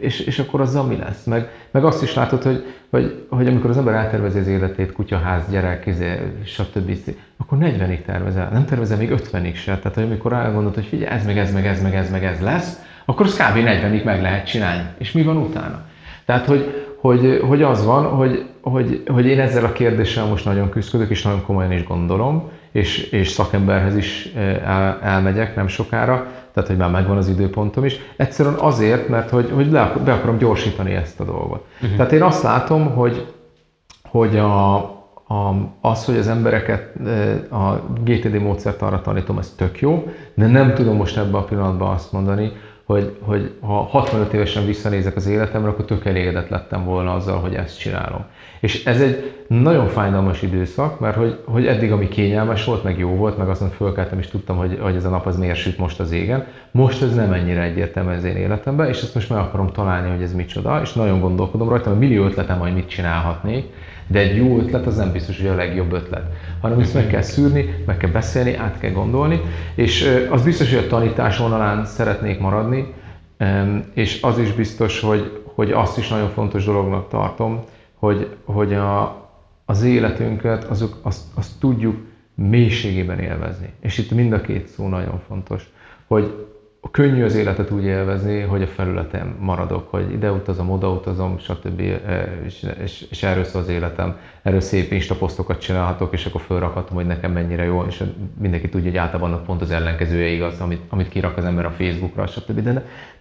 és, 0.00 0.20
és 0.20 0.38
akkor 0.38 0.60
azzal 0.60 0.84
mi 0.84 0.96
lesz? 0.96 1.24
Meg, 1.24 1.50
meg 1.70 1.84
azt 1.84 2.02
is 2.02 2.14
látod, 2.14 2.42
hogy, 2.42 2.64
hogy, 2.90 3.26
hogy 3.28 3.46
amikor 3.46 3.70
az 3.70 3.76
ember 3.76 3.94
eltervezi 3.94 4.38
az 4.38 4.46
életét, 4.46 4.92
kutyaház, 4.92 5.50
gyerek, 5.50 5.86
izé, 5.86 6.32
stb. 6.44 6.92
akkor 7.36 7.58
40-ig 7.60 8.02
tervezel, 8.02 8.48
nem 8.52 8.64
tervezel 8.64 8.96
még 8.96 9.10
50-ig 9.12 9.54
se. 9.54 9.78
Tehát, 9.78 9.94
hogy 9.94 10.04
amikor 10.04 10.32
elgondolod, 10.32 10.74
hogy 10.74 10.86
figyelj, 10.86 11.10
ez 11.10 11.24
meg 11.24 11.38
ez, 11.38 11.52
meg 11.52 11.66
ez, 11.66 11.82
meg 11.82 11.94
ez, 11.94 12.10
meg 12.10 12.24
ez 12.24 12.40
lesz, 12.40 12.80
akkor 13.04 13.26
az 13.26 13.36
kb. 13.36 13.56
40-ig 13.56 14.04
meg 14.04 14.22
lehet 14.22 14.46
csinálni. 14.46 14.88
És 14.98 15.12
mi 15.12 15.22
van 15.22 15.36
utána? 15.36 15.84
Tehát, 16.24 16.46
hogy, 16.46 16.86
hogy, 17.00 17.40
hogy 17.48 17.62
az 17.62 17.84
van, 17.84 18.04
hogy, 18.04 18.46
hogy, 18.60 19.02
hogy 19.06 19.26
én 19.26 19.40
ezzel 19.40 19.64
a 19.64 19.72
kérdéssel 19.72 20.26
most 20.26 20.44
nagyon 20.44 20.70
küzdök, 20.70 21.10
és 21.10 21.22
nagyon 21.22 21.42
komolyan 21.42 21.72
is 21.72 21.84
gondolom, 21.84 22.50
és, 22.76 22.98
és 22.98 23.28
szakemberhez 23.28 23.96
is 23.96 24.32
el, 24.64 24.98
elmegyek 25.02 25.56
nem 25.56 25.68
sokára, 25.68 26.26
tehát 26.52 26.68
hogy 26.68 26.78
már 26.78 26.90
megvan 26.90 27.16
az 27.16 27.28
időpontom 27.28 27.84
is. 27.84 27.96
Egyszerűen 28.16 28.54
azért, 28.54 29.08
mert 29.08 29.30
hogy, 29.30 29.50
hogy 29.54 29.70
le, 29.70 29.92
be 30.04 30.12
akarom 30.12 30.38
gyorsítani 30.38 30.92
ezt 30.92 31.20
a 31.20 31.24
dolgot. 31.24 31.66
Uh-huh. 31.74 31.96
Tehát 31.96 32.12
én 32.12 32.22
azt 32.22 32.42
látom, 32.42 32.94
hogy, 32.94 33.32
hogy 34.02 34.36
a, 34.36 34.74
a, 35.28 35.54
az, 35.80 36.04
hogy 36.04 36.16
az 36.16 36.28
embereket 36.28 36.94
a 37.50 37.72
GTD 38.04 38.40
módszert 38.40 38.82
arra 38.82 39.00
tanítom, 39.00 39.38
ez 39.38 39.54
tök 39.56 39.80
jó, 39.80 40.08
de 40.34 40.46
nem 40.46 40.74
tudom 40.74 40.96
most 40.96 41.16
ebben 41.16 41.40
a 41.40 41.44
pillanatban 41.44 41.94
azt 41.94 42.12
mondani, 42.12 42.52
hogy, 42.86 43.16
hogy 43.20 43.54
ha 43.60 43.72
65 43.72 44.32
évesen 44.32 44.66
visszanézek 44.66 45.16
az 45.16 45.26
életemre, 45.26 45.68
akkor 45.68 45.84
tök 45.84 46.04
elégedett 46.04 46.48
lettem 46.48 46.84
volna 46.84 47.14
azzal, 47.14 47.38
hogy 47.38 47.54
ezt 47.54 47.78
csinálom. 47.78 48.24
És 48.60 48.84
ez 48.84 49.00
egy 49.00 49.34
nagyon 49.48 49.88
fájdalmas 49.88 50.42
időszak, 50.42 51.00
mert 51.00 51.16
hogy, 51.16 51.40
hogy 51.44 51.66
eddig 51.66 51.92
ami 51.92 52.08
kényelmes 52.08 52.64
volt, 52.64 52.84
meg 52.84 52.98
jó 52.98 53.08
volt, 53.08 53.38
meg 53.38 53.48
azon 53.48 53.70
fölkeltem 53.70 54.18
és 54.18 54.26
tudtam, 54.26 54.56
hogy, 54.56 54.78
hogy 54.80 54.94
ez 54.94 55.04
a 55.04 55.08
nap 55.08 55.26
az 55.26 55.38
miért 55.38 55.58
süt 55.58 55.78
most 55.78 56.00
az 56.00 56.12
égen. 56.12 56.46
Most 56.70 57.02
ez 57.02 57.14
nem 57.14 57.32
ennyire 57.32 57.62
egyértelmű 57.62 58.14
az 58.14 58.24
én 58.24 58.36
életemben, 58.36 58.88
és 58.88 59.02
ezt 59.02 59.14
most 59.14 59.30
meg 59.30 59.38
akarom 59.38 59.72
találni, 59.72 60.10
hogy 60.10 60.22
ez 60.22 60.34
micsoda, 60.34 60.80
és 60.82 60.92
nagyon 60.92 61.20
gondolkodom 61.20 61.68
rajta, 61.68 61.88
mert 61.88 62.00
millió 62.00 62.24
ötletem, 62.24 62.58
hogy 62.58 62.74
mit 62.74 62.88
csinálhatnék, 62.88 63.64
de 64.06 64.18
egy 64.18 64.36
jó 64.36 64.58
ötlet 64.58 64.86
az 64.86 64.96
nem 64.96 65.12
biztos, 65.12 65.36
hogy 65.36 65.46
a 65.46 65.54
legjobb 65.54 65.92
ötlet, 65.92 66.32
hanem 66.60 66.78
ezt 66.78 66.94
meg 66.94 67.06
kell 67.06 67.22
szűrni, 67.22 67.82
meg 67.86 67.96
kell 67.96 68.10
beszélni, 68.10 68.54
át 68.54 68.78
kell 68.78 68.90
gondolni, 68.90 69.40
és 69.74 70.10
az 70.30 70.42
biztos, 70.42 70.74
hogy 70.74 70.84
a 70.84 70.86
tanítás 70.86 71.38
vonalán 71.38 71.84
szeretnék 71.84 72.38
maradni, 72.38 72.94
és 73.94 74.22
az 74.22 74.38
is 74.38 74.52
biztos, 74.52 75.00
hogy, 75.00 75.42
hogy 75.54 75.70
azt 75.70 75.98
is 75.98 76.08
nagyon 76.08 76.28
fontos 76.28 76.64
dolognak 76.64 77.08
tartom, 77.08 77.62
hogy, 77.94 78.36
hogy 78.44 78.74
a, 78.74 79.24
az 79.64 79.82
életünket, 79.82 80.64
azok, 80.64 80.98
azt, 81.02 81.24
azt 81.34 81.50
tudjuk 81.60 81.96
mélységében 82.34 83.18
élvezni. 83.18 83.72
És 83.80 83.98
itt 83.98 84.10
mind 84.10 84.32
a 84.32 84.40
két 84.40 84.66
szó 84.66 84.88
nagyon 84.88 85.20
fontos, 85.26 85.70
hogy 86.06 86.46
könnyű 86.90 87.24
az 87.24 87.34
életet 87.34 87.70
úgy 87.70 87.84
élvezni, 87.84 88.40
hogy 88.40 88.62
a 88.62 88.66
felületen 88.66 89.36
maradok, 89.40 89.90
hogy 89.90 90.12
ide 90.12 90.30
utazom, 90.32 90.70
oda 90.70 90.90
utazom, 90.90 91.38
stb. 91.38 91.80
És, 92.44 92.66
és, 92.82 93.06
és 93.10 93.22
erről 93.22 93.44
szól 93.44 93.62
az 93.62 93.68
életem. 93.68 94.16
Erről 94.42 94.60
szép 94.60 94.92
Insta 94.92 95.14
posztokat 95.14 95.60
csinálhatok, 95.60 96.12
és 96.12 96.26
akkor 96.26 96.40
felrakhatom, 96.40 96.96
hogy 96.96 97.06
nekem 97.06 97.32
mennyire 97.32 97.64
jó, 97.64 97.84
és 97.88 98.02
mindenki 98.38 98.68
tudja, 98.68 98.90
hogy 98.90 98.98
általában 98.98 99.44
pont 99.44 99.62
az 99.62 99.70
ellenkezője 99.70 100.28
igaz, 100.28 100.60
amit, 100.60 100.82
amit 100.88 101.08
kirak 101.08 101.36
az 101.36 101.44
ember 101.44 101.64
a 101.64 101.70
Facebookra, 101.70 102.26
stb. 102.26 102.60
De, 102.60 102.72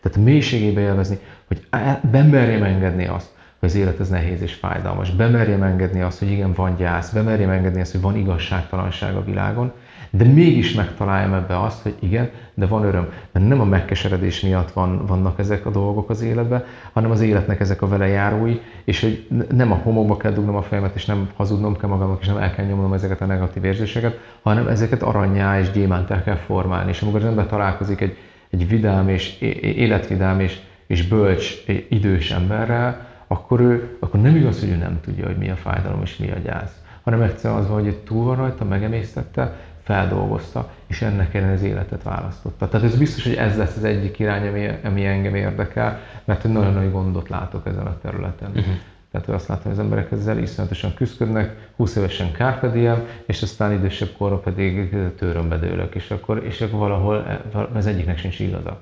tehát 0.01 0.17
mélységében 0.17 0.83
élvezni, 0.83 1.19
hogy 1.47 1.67
bemerjem 2.11 2.63
engedni 2.63 3.07
azt, 3.07 3.29
hogy 3.59 3.69
az 3.69 3.75
élet 3.75 3.99
ez 3.99 4.09
nehéz 4.09 4.41
és 4.41 4.53
fájdalmas. 4.53 5.11
Bemerjem 5.11 5.63
engedni 5.63 6.01
azt, 6.01 6.19
hogy 6.19 6.31
igen, 6.31 6.53
van 6.53 6.75
gyász, 6.75 7.13
bemerjem 7.13 7.49
engedni 7.49 7.81
azt, 7.81 7.91
hogy 7.91 8.01
van 8.01 8.17
igazságtalanság 8.17 9.15
a 9.15 9.23
világon, 9.23 9.71
de 10.17 10.25
mégis 10.25 10.73
megtaláljam 10.73 11.33
ebbe 11.33 11.61
azt, 11.61 11.81
hogy 11.81 11.95
igen, 11.99 12.29
de 12.53 12.65
van 12.65 12.83
öröm. 12.83 13.09
Mert 13.31 13.47
nem 13.47 13.61
a 13.61 13.65
megkeseredés 13.65 14.41
miatt 14.41 14.71
van, 14.71 15.05
vannak 15.05 15.39
ezek 15.39 15.65
a 15.65 15.69
dolgok 15.69 16.09
az 16.09 16.21
életben, 16.21 16.63
hanem 16.93 17.11
az 17.11 17.21
életnek 17.21 17.59
ezek 17.59 17.81
a 17.81 17.87
vele 17.87 18.07
járói, 18.07 18.59
és 18.83 19.01
hogy 19.01 19.27
nem 19.51 19.71
a 19.71 19.79
homokba 19.83 20.17
kell 20.17 20.31
dugnom 20.31 20.55
a 20.55 20.61
fejemet, 20.61 20.95
és 20.95 21.05
nem 21.05 21.29
hazudnom 21.35 21.77
kell 21.77 21.89
magamnak, 21.89 22.21
és 22.21 22.27
nem 22.27 22.37
el 22.37 22.53
kell 22.53 22.65
nyomnom 22.65 22.93
ezeket 22.93 23.21
a 23.21 23.25
negatív 23.25 23.63
érzéseket, 23.63 24.19
hanem 24.41 24.67
ezeket 24.67 25.01
aranyá 25.01 25.59
és 25.59 25.71
gyémántel 25.71 26.23
kell 26.23 26.35
formálni. 26.35 26.89
És 26.89 27.01
amikor 27.01 27.19
az 27.19 27.27
ember 27.27 27.45
találkozik 27.45 28.01
egy, 28.01 28.17
egy 28.49 28.67
vidám 28.67 29.09
és 29.09 29.41
életvidám 29.61 30.39
és, 30.39 30.59
és 30.87 31.07
bölcs 31.07 31.63
idős 31.89 32.31
emberrel, 32.31 33.07
akkor, 33.27 33.59
ő, 33.59 33.97
akkor 33.99 34.21
nem 34.21 34.35
igaz, 34.35 34.59
hogy 34.59 34.69
ő 34.69 34.75
nem 34.75 34.99
tudja, 35.01 35.25
hogy 35.25 35.37
mi 35.37 35.49
a 35.49 35.55
fájdalom 35.55 36.01
és 36.01 36.17
mi 36.17 36.31
a 36.31 36.37
gyász, 36.43 36.81
hanem 37.03 37.21
egyszerűen 37.21 37.59
az 37.59 37.67
van, 37.67 37.83
hogy 37.83 37.95
túl 37.95 38.25
van 38.25 38.35
rajta, 38.35 38.65
megemésztette, 38.65 39.55
feldolgozta, 39.85 40.69
és 40.87 41.01
ennek 41.01 41.33
ellen 41.33 41.53
az 41.53 41.61
életet 41.61 42.03
választotta. 42.03 42.67
Tehát 42.67 42.85
ez 42.85 42.97
biztos, 42.97 43.23
hogy 43.23 43.33
ez 43.33 43.57
lesz 43.57 43.75
az 43.75 43.83
egyik 43.83 44.19
irány, 44.19 44.47
ami, 44.47 44.69
ami 44.83 45.05
engem 45.05 45.35
érdekel, 45.35 45.99
mert 46.23 46.43
nagyon 46.43 46.73
nagy 46.73 46.91
gondot 46.91 47.29
látok 47.29 47.67
ezen 47.67 47.85
a 47.85 47.97
területen. 48.01 48.49
Uh-huh. 48.49 48.73
Tehát 49.11 49.29
azt 49.29 49.47
látom, 49.47 49.63
hogy 49.63 49.71
az 49.71 49.79
emberek 49.79 50.11
ezzel 50.11 50.37
iszonyatosan 50.37 50.93
küzdködnek, 50.93 51.69
20 51.75 51.95
évesen 51.95 52.31
carpe 52.33 52.69
diem, 52.69 53.07
és 53.25 53.41
aztán 53.41 53.71
idősebb 53.71 54.09
korra 54.17 54.37
pedig 54.37 54.95
tőrömbe 55.17 55.57
dőlök, 55.57 55.95
és 55.95 56.11
akkor, 56.11 56.43
és 56.45 56.61
akkor 56.61 56.79
valahol 56.79 57.41
az 57.73 57.85
egyiknek 57.85 58.17
sincs 58.17 58.39
igaza. 58.39 58.81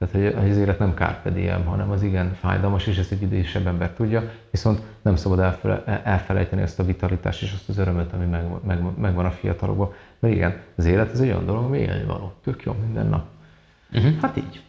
Tehát, 0.00 0.14
hogy 0.14 0.50
az 0.50 0.56
élet 0.56 0.78
nem 0.78 0.92
carpe 0.94 1.30
diem, 1.30 1.64
hanem 1.64 1.90
az 1.90 2.02
igen 2.02 2.34
fájdalmas, 2.34 2.86
és 2.86 2.98
ezt 2.98 3.12
egy 3.12 3.22
idősebb 3.22 3.66
ember 3.66 3.90
tudja, 3.90 4.30
viszont 4.50 4.82
nem 5.02 5.16
szabad 5.16 5.38
elfele, 5.38 6.02
elfelejteni 6.04 6.62
ezt 6.62 6.78
a 6.78 6.84
vitalitást 6.84 7.42
és 7.42 7.52
azt 7.52 7.68
az 7.68 7.78
örömöt, 7.78 8.12
ami 8.12 8.24
meg, 8.24 8.44
meg, 8.66 8.78
megvan 8.98 9.24
a 9.24 9.30
fiatalokban. 9.30 9.92
Mert 10.20 10.34
igen, 10.34 10.60
az 10.76 10.84
élet 10.84 11.12
ez 11.12 11.20
egy 11.20 11.28
olyan 11.28 11.46
dolog, 11.46 11.64
ami 11.64 11.78
élni 11.78 12.04
való. 12.04 12.32
Tök 12.44 12.62
jó 12.62 12.72
minden 12.72 13.06
nap. 13.06 13.26
Uh-huh. 13.92 14.20
Hát 14.20 14.36
így. 14.36 14.60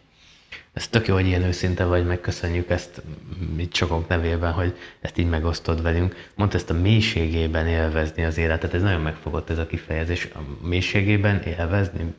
Ez 0.72 0.88
tök 0.88 1.06
jó, 1.06 1.14
hogy 1.14 1.26
ilyen 1.26 1.42
őszinte 1.42 1.84
vagy, 1.84 2.06
megköszönjük 2.06 2.70
ezt 2.70 3.02
itt 3.56 3.74
sokak 3.74 4.08
nevében, 4.08 4.52
hogy 4.52 4.76
ezt 5.00 5.18
így 5.18 5.28
megosztod 5.28 5.82
velünk. 5.82 6.30
Mondta 6.34 6.56
ezt 6.56 6.70
a 6.70 6.74
mélységében 6.74 7.66
élvezni 7.66 8.24
az 8.24 8.38
életet, 8.38 8.74
ez 8.74 8.82
nagyon 8.82 9.00
megfogott 9.00 9.50
ez 9.50 9.58
a 9.58 9.66
kifejezés. 9.66 10.28
A 10.34 10.66
mélységében 10.66 11.42
élvezni, 11.42 12.14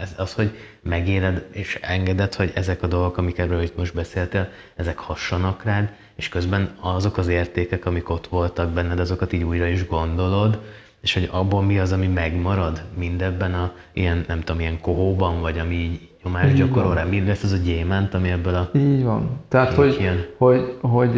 ez 0.00 0.14
az, 0.16 0.32
hogy 0.32 0.58
megéled 0.82 1.46
és 1.52 1.78
engeded, 1.82 2.34
hogy 2.34 2.52
ezek 2.54 2.82
a 2.82 2.86
dolgok, 2.86 3.16
amikről 3.16 3.62
itt 3.62 3.76
most 3.76 3.94
beszéltél, 3.94 4.48
ezek 4.76 4.98
hassanak 4.98 5.62
rád, 5.62 5.92
és 6.14 6.28
közben 6.28 6.76
azok 6.80 7.16
az 7.16 7.28
értékek, 7.28 7.86
amik 7.86 8.08
ott 8.08 8.26
voltak 8.26 8.70
benned, 8.70 9.00
azokat 9.00 9.32
így 9.32 9.42
újra 9.42 9.66
is 9.66 9.86
gondolod, 9.86 10.60
és 11.04 11.14
hogy 11.14 11.28
abból 11.32 11.62
mi 11.62 11.78
az, 11.78 11.92
ami 11.92 12.06
megmarad 12.06 12.82
mindebben 12.98 13.54
a 13.54 13.72
ilyen, 13.92 14.24
nem 14.28 14.40
tudom, 14.40 14.60
ilyen 14.60 14.80
kohóban, 14.80 15.40
vagy 15.40 15.58
ami 15.58 15.74
így 15.74 16.08
nyomás 16.22 16.52
gyakorol 16.52 16.94
rá, 16.94 17.04
mi 17.04 17.24
lesz 17.26 17.42
az 17.42 17.52
a 17.52 17.56
gyémánt, 17.56 18.14
ami 18.14 18.30
ebből 18.30 18.54
a... 18.54 18.70
Így 18.74 19.04
van. 19.04 19.40
Tehát, 19.48 19.72
hogy, 19.72 19.96
hogy, 20.38 20.76
hogy, 20.80 21.16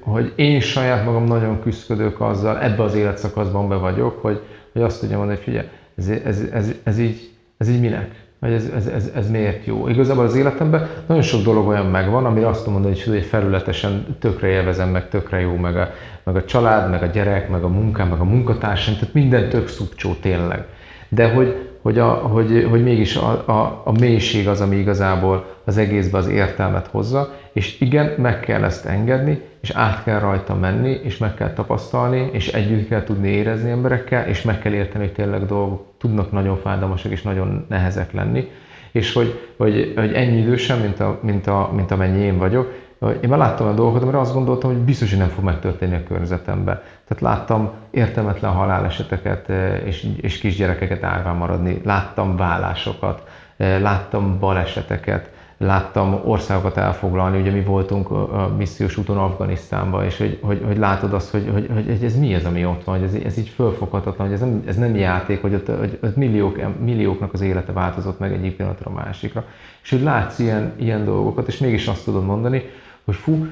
hogy, 0.00 0.32
én 0.36 0.60
saját 0.60 1.04
magam 1.04 1.24
nagyon 1.24 1.60
küzdök 1.60 2.20
azzal, 2.20 2.60
ebbe 2.60 2.82
az 2.82 2.94
életszakaszban 2.94 3.68
be 3.68 3.74
vagyok, 3.74 4.22
hogy, 4.22 4.40
hogy 4.72 4.82
azt 4.82 5.00
tudjam 5.00 5.18
mondani, 5.18 5.38
hogy 5.38 5.48
figyelj, 5.48 5.68
ez, 5.96 6.08
ez, 6.08 6.40
ez, 6.52 6.74
ez, 6.82 6.98
így, 6.98 7.30
ez 7.58 7.68
így 7.68 7.80
minek? 7.80 8.27
Vagy 8.40 8.52
ez, 8.52 8.70
ez, 8.76 8.86
ez, 8.86 9.10
ez 9.14 9.30
miért 9.30 9.66
jó? 9.66 9.88
Igazából 9.88 10.24
az 10.24 10.34
életemben 10.34 10.88
nagyon 11.06 11.22
sok 11.22 11.42
dolog 11.42 11.66
olyan 11.66 11.86
megvan, 11.86 12.24
amire 12.24 12.48
azt 12.48 12.58
tudom 12.58 12.72
mondani, 12.72 13.00
hogy 13.00 13.24
felületesen 13.24 14.16
tökre 14.18 14.48
élvezem, 14.48 14.88
meg 14.88 15.08
tökre 15.08 15.40
jó, 15.40 15.56
meg 15.56 15.76
a, 15.76 15.90
meg 16.24 16.36
a 16.36 16.44
család, 16.44 16.90
meg 16.90 17.02
a 17.02 17.06
gyerek, 17.06 17.48
meg 17.48 17.62
a 17.62 17.68
munkám, 17.68 18.08
meg 18.08 18.20
a 18.20 18.24
munkatársam, 18.24 18.94
tehát 18.94 19.14
minden 19.14 19.48
tök 19.48 19.68
szubcsó 19.68 20.12
tényleg. 20.20 20.64
De 21.08 21.32
hogy, 21.32 21.68
hogy, 21.82 21.98
a, 21.98 22.08
hogy, 22.08 22.66
hogy 22.70 22.82
mégis 22.82 23.16
a, 23.16 23.30
a, 23.46 23.82
a 23.84 23.92
mélység 23.92 24.48
az, 24.48 24.60
ami 24.60 24.76
igazából 24.76 25.46
az 25.64 25.78
egészbe 25.78 26.18
az 26.18 26.28
értelmet 26.28 26.86
hozza, 26.86 27.32
és 27.52 27.80
igen, 27.80 28.14
meg 28.16 28.40
kell 28.40 28.64
ezt 28.64 28.86
engedni, 28.86 29.40
és 29.60 29.70
át 29.70 30.02
kell 30.04 30.18
rajta 30.18 30.54
menni, 30.54 31.00
és 31.02 31.18
meg 31.18 31.34
kell 31.34 31.52
tapasztalni, 31.52 32.28
és 32.32 32.48
együtt 32.48 32.88
kell 32.88 33.04
tudni 33.04 33.28
érezni 33.28 33.70
emberekkel, 33.70 34.28
és 34.28 34.42
meg 34.42 34.58
kell 34.58 34.72
érteni, 34.72 35.04
hogy 35.04 35.12
tényleg 35.12 35.46
dolgok 35.46 35.87
tudnak 35.98 36.32
nagyon 36.32 36.56
fájdalmasak 36.56 37.12
és 37.12 37.22
nagyon 37.22 37.66
nehezek 37.68 38.12
lenni, 38.12 38.48
és 38.92 39.12
hogy, 39.12 39.52
hogy, 39.56 39.92
hogy 39.96 40.12
ennyi 40.12 40.38
idősen, 40.38 40.78
mint, 40.78 41.00
a, 41.00 41.18
mint, 41.22 41.46
a, 41.46 41.70
mint 41.74 41.90
amennyi 41.90 42.20
én 42.20 42.38
vagyok, 42.38 42.72
én 43.20 43.28
már 43.28 43.38
láttam 43.38 43.66
a 43.66 43.72
dolgokat, 43.72 44.02
amire 44.02 44.18
azt 44.18 44.32
gondoltam, 44.32 44.70
hogy 44.70 44.80
biztos, 44.80 45.10
hogy 45.10 45.18
nem 45.18 45.28
fog 45.28 45.44
megtörténni 45.44 45.94
a 45.94 46.02
környezetemben. 46.02 46.80
Tehát 47.08 47.22
láttam 47.22 47.70
értelmetlen 47.90 48.52
haláleseteket 48.52 49.48
és, 49.84 50.06
és 50.20 50.38
kisgyerekeket 50.38 51.04
árván 51.04 51.36
maradni, 51.36 51.80
láttam 51.84 52.36
vállásokat, 52.36 53.28
láttam 53.56 54.38
baleseteket, 54.38 55.30
láttam 55.58 56.20
országokat 56.24 56.76
elfoglalni, 56.76 57.40
ugye 57.40 57.50
mi 57.50 57.62
voltunk 57.62 58.10
a 58.10 58.54
missziós 58.56 58.96
úton 58.96 59.18
Afganisztánban, 59.18 60.04
és 60.04 60.18
hogy, 60.18 60.38
hogy, 60.42 60.62
hogy 60.66 60.78
látod 60.78 61.12
azt, 61.12 61.30
hogy, 61.30 61.50
hogy, 61.52 61.68
hogy, 61.74 62.04
ez 62.04 62.18
mi 62.18 62.34
ez, 62.34 62.44
ami 62.44 62.66
ott 62.66 62.84
van, 62.84 62.98
hogy 62.98 63.08
ez, 63.08 63.14
ez 63.24 63.38
így 63.38 63.48
fölfoghatatlan, 63.48 64.26
hogy 64.26 64.36
ez 64.36 64.40
nem, 64.40 64.62
ez 64.66 64.76
nem 64.76 64.96
játék, 64.96 65.40
hogy 65.40 65.54
ott, 65.54 65.66
hogy 65.78 65.98
ott 66.02 66.16
milliók, 66.16 66.60
millióknak 66.84 67.32
az 67.32 67.40
élete 67.40 67.72
változott 67.72 68.18
meg 68.18 68.32
egyik 68.32 68.56
pillanatra 68.56 68.90
a 68.90 68.94
másikra. 68.94 69.44
És 69.82 69.90
hogy 69.90 70.02
látsz 70.02 70.38
ilyen, 70.38 70.72
ilyen 70.76 71.04
dolgokat, 71.04 71.48
és 71.48 71.58
mégis 71.58 71.86
azt 71.86 72.04
tudod 72.04 72.24
mondani, 72.24 72.62
hogy 73.04 73.14
fú, 73.14 73.46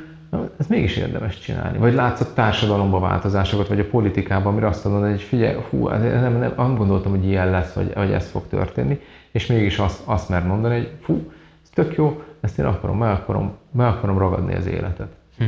ez 0.59 0.67
mégis 0.67 0.97
érdemes 0.97 1.39
csinálni. 1.39 1.79
Vagy 1.79 1.95
látsz 1.95 2.21
a 2.21 2.33
társadalomban 2.33 3.01
változásokat, 3.01 3.69
vagy 3.69 3.81
a 3.81 3.89
politikában, 3.89 4.53
amire 4.53 4.67
azt 4.67 4.85
mondod, 4.85 5.11
hogy 5.11 5.23
figyelj, 5.23 5.57
hú, 5.71 5.89
nem, 5.89 6.39
nem, 6.39 6.53
nem 6.57 6.77
gondoltam, 6.77 7.11
hogy 7.11 7.27
ilyen 7.27 7.51
lesz, 7.51 7.73
vagy, 7.73 7.95
vagy 7.95 8.11
ez 8.11 8.29
fog 8.31 8.43
történni, 8.49 9.01
és 9.33 9.47
mégis 9.47 9.79
azt, 9.79 10.01
azt 10.05 10.29
mer 10.29 10.47
mondani, 10.47 10.75
hogy 10.75 10.91
fú, 11.03 11.31
tök 11.77 11.97
jó, 11.97 12.23
ezt 12.41 12.59
én 12.59 12.65
akarom, 12.65 12.99
meg 12.99 13.11
akarom, 13.11 13.57
meg 13.73 13.87
akarom 13.87 14.19
ragadni 14.19 14.55
az 14.55 14.67
életet. 14.67 15.09
Hm. 15.39 15.45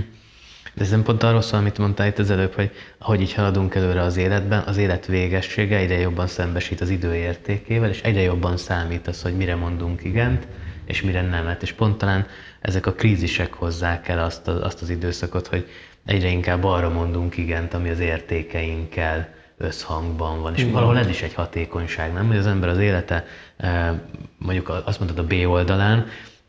De 0.74 0.84
ez 0.84 0.90
nem 0.90 1.02
pont 1.02 1.22
arról 1.22 1.40
szól, 1.40 1.58
amit 1.58 1.78
mondtál 1.78 2.06
itt 2.06 2.18
az 2.18 2.30
előbb, 2.30 2.52
hogy 2.52 2.70
ahogy 2.98 3.20
így 3.20 3.34
haladunk 3.34 3.74
előre 3.74 4.00
az 4.00 4.16
életben, 4.16 4.62
az 4.66 4.76
élet 4.76 5.06
végessége 5.06 5.76
egyre 5.76 5.98
jobban 5.98 6.26
szembesít 6.26 6.80
az 6.80 6.90
idő 6.90 7.14
értékével, 7.14 7.88
és 7.88 8.02
egyre 8.02 8.20
jobban 8.20 8.56
számít 8.56 9.06
az, 9.06 9.22
hogy 9.22 9.36
mire 9.36 9.54
mondunk 9.54 10.04
igent, 10.04 10.46
és 10.84 11.02
mire 11.02 11.22
nemet. 11.22 11.62
És 11.62 11.72
pont 11.72 11.98
talán 11.98 12.26
ezek 12.60 12.86
a 12.86 12.92
krízisek 12.92 13.52
hozzák 13.52 14.08
el 14.08 14.24
azt, 14.24 14.48
a, 14.48 14.64
azt 14.64 14.82
az 14.82 14.90
időszakot, 14.90 15.46
hogy 15.46 15.68
egyre 16.04 16.28
inkább 16.28 16.64
arra 16.64 16.88
mondunk 16.88 17.36
igent, 17.36 17.74
ami 17.74 17.88
az 17.88 18.00
értékeinkkel 18.00 19.28
összhangban 19.58 20.42
van. 20.42 20.54
És 20.54 20.60
Igen. 20.60 20.72
valahol 20.72 20.98
ez 20.98 21.08
is 21.08 21.22
egy 21.22 21.34
hatékonyság, 21.34 22.12
nem? 22.12 22.26
Hogy 22.26 22.36
az 22.36 22.46
ember 22.46 22.68
az 22.68 22.78
élete, 22.78 23.24
eh, 23.56 23.90
mondjuk 24.38 24.68
azt 24.84 25.00
mondtad 25.00 25.24
a 25.24 25.26
B 25.26 25.48
oldalán, 25.48 26.06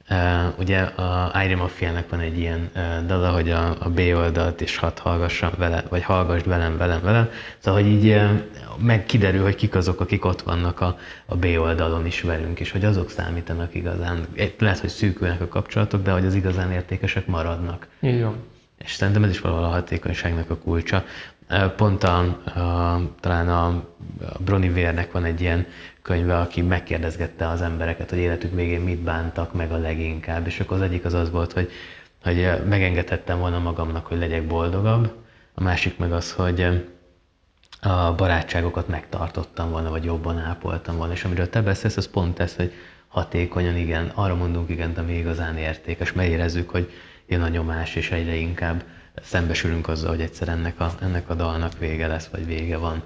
eh, 0.08 0.60
ugye 0.60 0.80
a 0.80 1.32
Iron 1.46 1.58
Mafia-nek 1.58 2.10
van 2.10 2.20
egy 2.20 2.38
ilyen 2.38 2.70
eh, 2.74 2.84
dala, 3.08 3.32
hogy 3.32 3.50
a, 3.50 3.76
a 3.80 3.90
B 3.90 4.00
oldalt 4.16 4.62
is 4.62 4.78
hat 4.78 5.00
hallgassam 5.00 5.52
vele, 5.58 5.84
vagy 5.90 6.04
hallgass 6.04 6.44
velem, 6.44 6.78
velem, 6.78 7.02
velem. 7.02 7.30
Szóval, 7.58 7.82
hogy 7.82 7.92
így 7.92 8.22
meg 8.78 9.06
kiderül, 9.06 9.44
hogy 9.44 9.56
kik 9.56 9.76
azok, 9.76 10.00
akik 10.00 10.26
ott 10.26 10.42
vannak 10.42 10.82
a, 10.82 10.98
a 11.26 11.36
B 11.36 11.46
oldalon 11.60 12.06
is 12.06 12.22
velünk, 12.22 12.60
és 12.60 12.72
hogy 12.72 12.86
azok 12.86 13.10
számítanak 13.10 13.76
igazán. 13.76 14.26
Lehet, 14.60 14.80
hogy 14.80 14.90
szűkülnek 14.90 15.42
a 15.42 15.48
kapcsolatok, 15.48 16.02
de 16.02 16.12
hogy 16.12 16.26
az 16.26 16.36
igazán 16.36 16.72
értékesek 16.72 17.26
maradnak. 17.28 17.88
Így 18.02 18.22
van. 18.22 18.36
És 18.78 18.94
szerintem 18.94 19.24
ez 19.24 19.30
is 19.30 19.40
valahol 19.40 19.64
a 19.64 19.70
hatékonyságnak 19.70 20.50
a 20.50 20.58
kulcsa. 20.58 21.04
Pont 21.76 22.04
a, 22.04 22.20
a, 22.20 23.02
talán 23.20 23.50
a, 23.50 23.68
a 24.48 24.58
Vérnek 24.60 25.12
van 25.12 25.24
egy 25.24 25.42
ilyen 25.42 25.66
könyve, 26.02 26.40
aki 26.40 26.62
megkérdezgette 26.62 27.48
az 27.48 27.62
embereket, 27.62 28.10
hogy 28.10 28.20
életük 28.20 28.54
végén 28.54 28.82
mit 28.82 29.00
bántak 29.00 29.54
meg 29.54 29.72
a 29.72 29.78
leginkább, 29.78 30.48
és 30.48 30.60
akkor 30.60 30.78
az 30.78 30.84
egyik 30.84 31.06
az 31.06 31.14
az 31.14 31.32
volt, 31.32 31.54
hogy, 31.54 31.72
hogy 32.24 32.66
megengedhettem 32.68 33.40
volna 33.40 33.60
magamnak, 33.60 34.06
hogy 34.06 34.18
legyek 34.18 34.48
boldogabb, 34.48 35.14
a 35.54 35.64
másik 35.64 35.98
meg 35.98 36.12
az, 36.12 36.32
hogy 36.32 36.86
a 37.82 38.14
barátságokat 38.16 38.88
megtartottam 38.88 39.70
volna, 39.70 39.90
vagy 39.90 40.04
jobban 40.04 40.38
ápoltam 40.38 40.98
volna, 40.98 41.14
és 41.14 41.24
amiről 41.24 41.50
te 41.50 41.62
beszélsz, 41.62 41.98
az 41.98 42.10
pont 42.10 42.40
ez, 42.40 42.56
hogy 42.56 42.74
hatékonyan 43.08 43.78
igen, 43.78 44.12
arra 44.14 44.36
mondunk 44.36 44.70
igen, 44.70 44.94
ami 44.98 45.14
igazán 45.14 45.58
értékes, 45.58 46.14
mert 46.14 46.30
érezzük, 46.30 46.70
hogy 46.70 46.92
jön 47.28 47.42
a 47.42 47.48
nyomás, 47.48 47.96
és 47.96 48.12
egyre 48.12 48.36
inkább 48.36 48.84
szembesülünk 49.24 49.88
azzal, 49.88 50.10
hogy 50.10 50.22
egyszer 50.22 50.48
ennek 50.48 50.80
a, 50.80 50.90
ennek 51.02 51.30
a 51.30 51.34
dalnak 51.34 51.78
vége 51.80 52.08
lesz, 52.08 52.28
vagy 52.28 52.46
vége 52.46 52.78
van. 52.78 53.04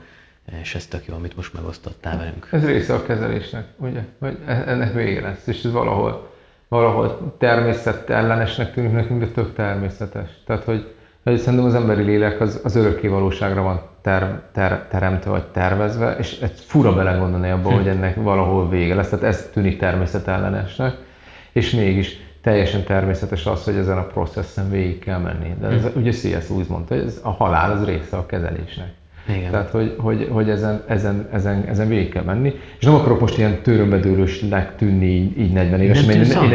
És 0.61 0.75
ez 0.75 0.85
tök 0.85 1.05
jó, 1.05 1.15
amit 1.15 1.35
most 1.35 1.53
megosztottál 1.53 2.17
velünk. 2.17 2.47
Ez 2.51 2.65
része 2.65 2.93
a 2.93 3.03
kezelésnek, 3.03 3.65
ugye? 3.77 4.01
Hogy 4.19 4.37
e- 4.45 4.63
ennek 4.67 4.93
vége 4.93 5.21
lesz, 5.21 5.47
és 5.47 5.63
ez 5.63 5.71
valahol, 5.71 6.31
valahol 6.67 7.35
természetellenesnek 7.39 8.73
tűnik 8.73 8.91
nekünk, 8.91 9.19
de 9.19 9.27
tök 9.27 9.53
természetes. 9.53 10.29
Tehát, 10.45 10.63
hogy, 10.63 10.93
hogy 11.23 11.37
szerintem 11.37 11.67
az 11.67 11.75
emberi 11.75 12.03
lélek 12.03 12.41
az, 12.41 12.61
az 12.63 12.75
örökké 12.75 13.07
valóságra 13.07 13.61
van 13.61 13.81
ter, 14.01 14.41
ter, 14.51 14.87
teremtve 14.89 15.29
vagy 15.31 15.47
tervezve, 15.47 16.15
és 16.19 16.39
ez 16.39 16.51
fura 16.65 16.93
belegondolni 16.93 17.49
abba, 17.49 17.69
hm. 17.69 17.75
hogy 17.75 17.87
ennek 17.87 18.15
valahol 18.15 18.69
vége 18.69 18.95
lesz. 18.95 19.09
Tehát 19.09 19.25
ez 19.25 19.49
tűnik 19.53 19.79
természetellenesnek, 19.79 20.95
és 21.51 21.71
mégis 21.71 22.17
teljesen 22.43 22.83
természetes 22.83 23.45
az, 23.45 23.63
hogy 23.63 23.75
ezen 23.75 23.97
a 23.97 24.07
processzen 24.07 24.69
végig 24.69 24.99
kell 24.99 25.19
menni. 25.19 25.55
De 25.59 25.67
ez, 25.67 25.81
hmm. 25.81 26.01
ugye 26.01 26.11
C.S. 26.11 26.49
Lewis 26.49 26.67
mondta, 26.67 26.95
hogy 26.95 27.03
ez 27.03 27.19
a 27.23 27.29
halál 27.29 27.71
az 27.71 27.85
része 27.85 28.17
a 28.17 28.25
kezelésnek. 28.25 28.87
Igen. 29.27 29.51
Tehát, 29.51 29.69
hogy, 29.69 29.95
hogy, 29.97 30.27
hogy 30.31 30.49
ezen, 30.49 30.83
ezen, 30.87 31.27
ezen, 31.31 31.65
ezen 31.67 31.87
végig 31.87 32.09
kell 32.09 32.23
menni. 32.23 32.53
És 32.79 32.85
nem 32.85 32.95
akarok 32.95 33.19
most 33.19 33.37
ilyen 33.37 33.61
törömbedőlősnek 33.61 34.75
tűnni 34.75 35.05
így, 35.05 35.39
így 35.39 35.51
40 35.51 35.81
éves. 35.81 36.05
Nem 36.05 36.09
én, 36.09 36.23
én, 36.23 36.51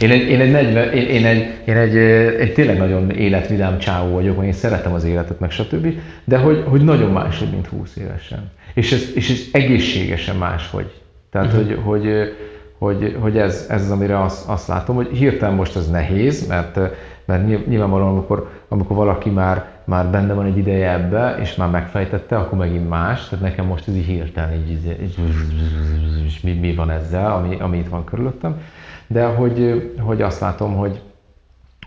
én, 0.00 0.10
egy, 0.10 0.28
én, 0.28 0.40
egy 0.40 0.50
40, 0.50 0.92
én, 0.92 1.06
én, 1.06 1.26
egy, 1.26 1.46
én 1.64 1.76
egy, 1.76 1.96
egy, 2.40 2.52
tényleg 2.52 2.78
nagyon 2.78 3.10
életvidám 3.10 3.78
csávó 3.78 4.12
vagyok, 4.12 4.44
én 4.44 4.52
szeretem 4.52 4.92
az 4.92 5.04
életet, 5.04 5.40
meg 5.40 5.50
stb. 5.50 5.86
De 6.24 6.38
hogy, 6.38 6.64
hogy 6.66 6.84
nagyon 6.84 7.12
máshogy, 7.12 7.50
mint 7.50 7.66
20 7.66 7.96
évesen. 7.96 8.50
És 8.74 8.92
ez, 8.92 9.10
és 9.14 9.30
ez 9.30 9.40
egészségesen 9.52 10.36
máshogy. 10.36 10.90
Tehát, 11.30 11.46
uh-huh. 11.46 11.66
hogy, 11.66 11.78
hogy 11.84 12.32
hogy, 12.80 13.16
hogy 13.20 13.38
ez, 13.38 13.66
ez 13.68 13.82
az, 13.82 13.90
amire 13.90 14.22
azt, 14.22 14.48
azt 14.48 14.68
látom, 14.68 14.96
hogy 14.96 15.08
hirtelen 15.08 15.54
most 15.54 15.76
ez 15.76 15.90
nehéz, 15.90 16.46
mert, 16.46 16.78
mert 17.24 17.66
nyilvánvalóan, 17.66 18.10
amikor, 18.10 18.50
amikor 18.68 18.96
valaki 18.96 19.30
már, 19.30 19.68
már 19.84 20.06
benne 20.06 20.32
van 20.32 20.46
egy 20.46 20.56
ideje 20.56 20.92
ebbe, 20.92 21.36
és 21.40 21.54
már 21.54 21.70
megfejtette, 21.70 22.38
akkor 22.38 22.58
megint 22.58 22.88
más. 22.88 23.28
Tehát 23.28 23.44
nekem 23.44 23.66
most 23.66 23.88
ez 23.88 23.96
így 23.96 24.04
hirtelen 24.04 24.52
így, 24.52 24.70
így, 24.70 25.18
így 26.24 26.40
mi, 26.42 26.52
mi 26.52 26.74
van 26.74 26.90
ezzel, 26.90 27.32
ami, 27.32 27.56
ami 27.60 27.78
itt 27.78 27.88
van 27.88 28.04
körülöttem. 28.04 28.60
De 29.06 29.24
hogy, 29.24 29.92
hogy 29.98 30.22
azt 30.22 30.40
látom, 30.40 30.76
hogy, 30.76 31.00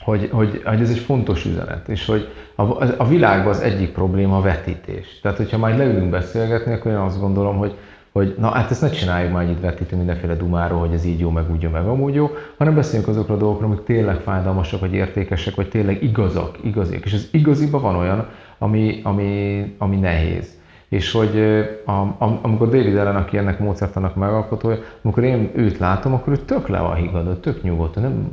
hogy, 0.03 0.29
hogy, 0.31 0.61
hogy 0.65 0.81
ez 0.81 0.89
egy 0.89 0.97
fontos 0.97 1.45
üzenet, 1.45 1.87
és 1.87 2.05
hogy 2.05 2.27
a, 2.55 2.63
a 2.97 3.07
világban 3.07 3.49
az 3.49 3.61
egyik 3.61 3.91
probléma 3.91 4.37
a 4.37 4.41
vetítés. 4.41 5.19
Tehát, 5.21 5.37
hogyha 5.37 5.57
majd 5.57 5.77
leülünk 5.77 6.09
beszélgetni, 6.09 6.73
akkor 6.73 6.91
én 6.91 6.97
azt 6.97 7.19
gondolom, 7.19 7.57
hogy, 7.57 7.73
hogy 8.13 8.35
na 8.39 8.49
hát 8.49 8.71
ezt 8.71 8.81
ne 8.81 8.89
csináljuk 8.89 9.33
már 9.33 9.49
itt 9.49 9.59
vetítő 9.59 9.95
mindenféle 9.95 10.35
dumáról, 10.35 10.79
hogy 10.79 10.93
ez 10.93 11.05
így 11.05 11.19
jó, 11.19 11.29
meg 11.29 11.51
úgy 11.51 11.61
jó, 11.61 11.69
meg 11.69 11.85
amúgy 11.85 12.13
jó, 12.13 12.29
hanem 12.57 12.75
beszéljünk 12.75 13.09
azokról 13.09 13.37
a 13.37 13.39
dolgokról, 13.39 13.71
amik 13.71 13.83
tényleg 13.83 14.19
fájdalmasak, 14.19 14.79
vagy 14.79 14.93
értékesek, 14.93 15.55
vagy 15.55 15.69
tényleg 15.69 16.03
igazak, 16.03 16.57
igaziak. 16.61 17.05
És 17.05 17.13
az 17.13 17.27
igaziban 17.31 17.81
van 17.81 17.95
olyan, 17.95 18.27
ami, 18.57 18.99
ami, 19.03 19.75
ami 19.77 19.95
nehéz. 19.95 20.61
És 20.89 21.11
hogy 21.11 21.39
a, 21.85 21.91
a, 21.91 22.39
amikor 22.41 22.69
David 22.69 22.95
Ellen, 22.95 23.15
aki 23.15 23.37
ennek 23.37 23.59
módszertanak 23.59 24.15
megalkotója, 24.15 24.77
amikor 25.01 25.23
én 25.23 25.51
őt 25.55 25.77
látom, 25.77 26.13
akkor 26.13 26.33
ő 26.33 26.37
tök 26.37 26.67
le 26.67 26.79
van 26.79 26.95
higgadott, 26.95 27.41
tök 27.41 27.63
nyugodt, 27.63 27.95
nem 27.95 28.29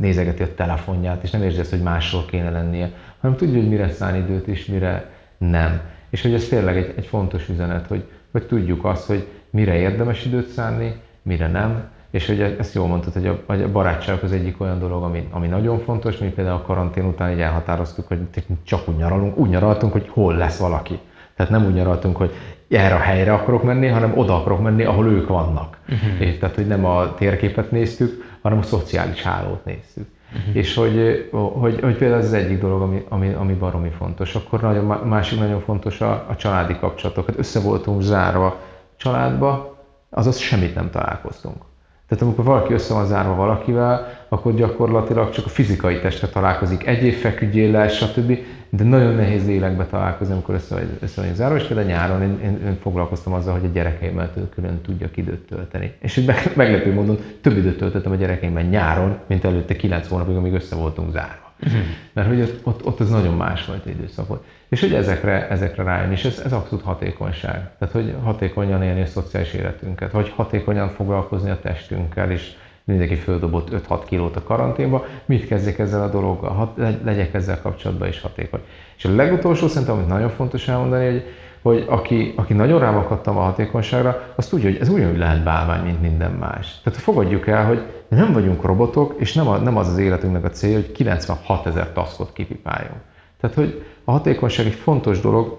nézegeti 0.00 0.42
a 0.42 0.54
telefonját, 0.54 1.22
és 1.22 1.30
nem 1.30 1.42
érzi 1.42 1.60
ezt, 1.60 1.70
hogy 1.70 1.82
másról 1.82 2.24
kéne 2.24 2.50
lennie, 2.50 2.92
hanem 3.20 3.36
tudja, 3.36 3.60
hogy 3.60 3.68
mire 3.68 3.90
szán 3.90 4.16
időt, 4.16 4.46
és 4.46 4.66
mire 4.66 5.10
nem. 5.38 5.80
És 6.10 6.22
hogy 6.22 6.34
ez 6.34 6.48
tényleg 6.48 6.76
egy, 6.76 6.94
egy 6.96 7.06
fontos 7.06 7.48
üzenet, 7.48 7.86
hogy, 7.86 8.04
hogy 8.32 8.46
tudjuk 8.46 8.84
azt, 8.84 9.06
hogy 9.06 9.26
mire 9.50 9.74
érdemes 9.74 10.24
időt 10.24 10.48
szánni, 10.48 10.94
mire 11.22 11.48
nem, 11.48 11.88
és 12.10 12.26
hogy 12.26 12.40
ezt 12.40 12.74
jól 12.74 12.86
mondtad, 12.86 13.12
hogy 13.12 13.26
a, 13.26 13.52
a 13.52 13.70
barátság 13.72 14.22
az 14.22 14.32
egyik 14.32 14.60
olyan 14.60 14.78
dolog, 14.78 15.02
ami, 15.02 15.28
ami 15.30 15.46
nagyon 15.46 15.78
fontos, 15.78 16.18
mi 16.18 16.28
például 16.28 16.56
a 16.56 16.62
karantén 16.62 17.04
után 17.04 17.32
így 17.32 17.40
elhatároztuk, 17.40 18.06
hogy 18.06 18.18
csak 18.64 18.88
úgy 18.88 18.96
nyaralunk, 18.96 19.36
úgy 19.36 19.48
nyaraltunk, 19.48 19.92
hogy 19.92 20.08
hol 20.08 20.36
lesz 20.36 20.58
valaki. 20.58 20.98
Tehát 21.36 21.52
nem 21.52 21.66
úgy 21.66 21.74
nyaraltunk, 21.74 22.16
hogy 22.16 22.32
erre 22.68 22.94
a 22.94 22.98
helyre 22.98 23.32
akarok 23.32 23.62
menni, 23.62 23.86
hanem 23.86 24.18
oda 24.18 24.36
akarok 24.36 24.62
menni, 24.62 24.84
ahol 24.84 25.06
ők 25.06 25.28
vannak. 25.28 25.78
Uh-huh. 25.88 26.20
És 26.20 26.38
tehát, 26.38 26.54
hogy 26.54 26.66
nem 26.66 26.84
a 26.84 27.14
térképet 27.14 27.70
néztük, 27.70 28.38
hanem 28.42 28.58
a 28.58 28.62
szociális 28.62 29.22
hálót 29.22 29.64
néztük. 29.64 30.06
Uh-huh. 30.32 30.56
És 30.56 30.74
hogy, 30.74 31.28
hogy, 31.32 31.80
hogy 31.80 31.96
például 31.96 32.20
ez 32.20 32.26
az 32.26 32.32
egyik 32.32 32.60
dolog, 32.60 32.82
ami, 32.82 33.04
ami, 33.08 33.32
ami 33.32 33.52
baromi 33.52 33.90
fontos. 33.90 34.34
Akkor 34.34 34.60
nagyon, 34.60 34.84
másik 34.84 35.38
nagyon 35.38 35.60
fontos 35.60 36.00
a, 36.00 36.26
a 36.28 36.36
családi 36.36 36.78
kapcsolatok. 36.78 37.26
Hát 37.26 37.38
össze 37.38 37.60
voltunk 37.60 38.02
zárva 38.02 38.60
családba, 38.96 39.78
azaz 40.10 40.38
semmit 40.38 40.74
nem 40.74 40.90
találkoztunk. 40.90 41.62
Tehát 42.10 42.24
amikor 42.24 42.44
valaki 42.44 42.72
össze 42.72 42.94
van 42.94 43.06
zárva 43.06 43.34
valakivel, 43.34 44.08
akkor 44.28 44.54
gyakorlatilag 44.54 45.30
csak 45.30 45.44
a 45.44 45.48
fizikai 45.48 45.98
testre 46.00 46.28
találkozik. 46.28 46.86
Egy 46.86 47.04
év 47.04 47.18
feküdjél 47.18 47.88
stb. 47.88 48.38
De 48.70 48.84
nagyon 48.84 49.14
nehéz 49.14 49.46
lélekbe 49.46 49.86
találkozni, 49.86 50.32
amikor 50.32 50.54
össze 50.54 50.74
vagy, 50.74 50.88
össze 51.00 51.20
vagy 51.20 51.34
zárva, 51.34 51.56
és 51.56 51.62
például 51.62 51.88
nyáron 51.88 52.22
én, 52.22 52.38
én, 52.42 52.66
én, 52.66 52.78
foglalkoztam 52.80 53.32
azzal, 53.32 53.52
hogy 53.52 53.64
a 53.64 53.72
gyerekeimmel 53.72 54.30
külön 54.54 54.80
tudjak 54.80 55.16
időt 55.16 55.46
tölteni. 55.46 55.92
És 56.00 56.16
így 56.16 56.30
meglepő 56.54 56.92
módon 56.92 57.18
több 57.40 57.56
időt 57.56 57.78
töltöttem 57.78 58.12
a 58.12 58.16
gyerekeimmel 58.16 58.62
nyáron, 58.62 59.18
mint 59.26 59.44
előtte 59.44 59.76
9 59.76 60.08
hónapig, 60.08 60.36
amíg 60.36 60.52
össze 60.52 60.76
voltunk 60.76 61.12
zárva. 61.12 61.49
Uh-huh. 61.62 61.80
Mert 62.12 62.28
hogy 62.28 62.40
ott, 62.40 62.60
ott, 62.62 62.86
ott 62.86 63.00
az 63.00 63.10
nagyon 63.10 63.36
másfajta 63.36 63.90
időszak 63.90 64.28
volt. 64.28 64.44
És 64.68 64.80
hogy 64.80 64.94
ezekre, 64.94 65.48
ezekre 65.48 65.82
rájön, 65.82 66.12
és 66.12 66.24
ez, 66.24 66.42
ez 66.44 66.52
abszolút 66.52 66.84
hatékonyság. 66.84 67.70
Tehát, 67.78 67.94
hogy 67.94 68.14
hatékonyan 68.22 68.82
élni 68.82 69.00
a 69.00 69.06
szociális 69.06 69.52
életünket, 69.52 70.12
vagy 70.12 70.32
hatékonyan 70.36 70.88
foglalkozni 70.88 71.50
a 71.50 71.60
testünkkel, 71.60 72.30
és 72.30 72.52
mindenki 72.84 73.14
földobott 73.14 73.68
5-6 73.88 74.02
kilót 74.06 74.36
a 74.36 74.42
karanténba, 74.42 75.06
mit 75.24 75.46
kezdjek 75.46 75.78
ezzel 75.78 76.02
a 76.02 76.10
dologgal, 76.10 76.50
hat, 76.50 76.76
legyek 77.04 77.34
ezzel 77.34 77.60
kapcsolatban 77.60 78.08
is 78.08 78.20
hatékony. 78.20 78.60
És 78.96 79.04
a 79.04 79.14
legutolsó 79.14 79.68
szerintem, 79.68 79.96
amit 79.96 80.08
nagyon 80.08 80.28
fontos 80.28 80.68
elmondani, 80.68 81.10
hogy, 81.10 81.24
hogy 81.62 81.84
aki, 81.88 82.32
aki 82.36 82.52
nagyon 82.52 82.80
rámakadtam 82.80 83.36
a 83.36 83.40
hatékonyságra, 83.40 84.32
az 84.36 84.46
tudja, 84.46 84.70
hogy 84.70 84.78
ez 84.80 84.88
ugyanúgy 84.88 85.18
lehet 85.18 85.42
bálvány, 85.42 85.84
mint 85.84 86.00
minden 86.00 86.30
más. 86.30 86.80
Tehát 86.84 86.98
fogadjuk 86.98 87.46
el, 87.46 87.66
hogy 87.66 87.82
nem 88.08 88.32
vagyunk 88.32 88.62
robotok, 88.62 89.14
és 89.18 89.34
nem, 89.34 89.48
a, 89.48 89.56
nem 89.56 89.76
az 89.76 89.88
az 89.88 89.98
életünknek 89.98 90.44
a 90.44 90.50
cél, 90.50 90.74
hogy 90.74 90.92
96 90.92 91.66
ezer 91.66 91.92
taszkot 91.92 92.32
kipipáljunk. 92.32 93.00
Tehát, 93.40 93.56
hogy 93.56 93.84
a 94.04 94.10
hatékonyság 94.10 94.66
egy 94.66 94.74
fontos 94.74 95.20
dolog, 95.20 95.58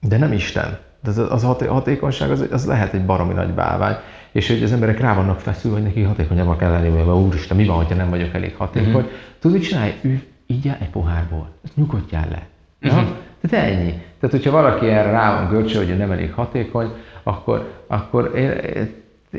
de 0.00 0.18
nem 0.18 0.32
Isten. 0.32 0.78
De 1.02 1.10
az, 1.10 1.18
az 1.18 1.44
a 1.44 1.56
hatékonyság 1.68 2.30
az, 2.30 2.46
az 2.50 2.66
lehet 2.66 2.92
egy 2.94 3.04
baromi 3.04 3.32
nagy 3.32 3.50
bálvány, 3.50 3.96
és 4.32 4.48
hogy 4.48 4.62
az 4.62 4.72
emberek 4.72 5.00
rá 5.00 5.14
vannak 5.14 5.40
feszülve, 5.40 5.76
hogy 5.76 5.86
neki 5.86 6.02
hatékonyabbak 6.02 6.58
kell 6.58 6.70
lenni, 6.70 6.88
mert 6.88 7.08
úristen, 7.08 7.56
mi 7.56 7.64
van, 7.66 7.84
ha 7.84 7.94
nem 7.94 8.10
vagyok 8.10 8.34
elég 8.34 8.56
hatékony. 8.56 8.94
Uh-huh. 8.94 9.10
Tudod, 9.38 9.56
mit 9.56 9.66
csinálj? 9.66 9.94
Ő 10.00 10.22
így 10.46 10.68
egy 10.80 10.90
pohárból. 10.90 11.48
Ezt 11.64 11.76
nyugodjál 11.76 12.28
le. 12.30 12.46
Uh-huh. 12.82 13.08
Tehát 13.48 13.70
ennyi. 13.70 13.90
Tehát, 13.90 14.30
hogyha 14.30 14.50
valaki 14.50 14.86
erre 14.86 15.10
rá 15.10 15.34
van 15.34 15.48
görcső, 15.50 15.76
hogy 15.76 15.96
nem 15.96 16.10
elég 16.10 16.32
hatékony, 16.32 16.92
akkor, 17.22 17.84
akkor 17.86 18.32
én, 18.36 18.50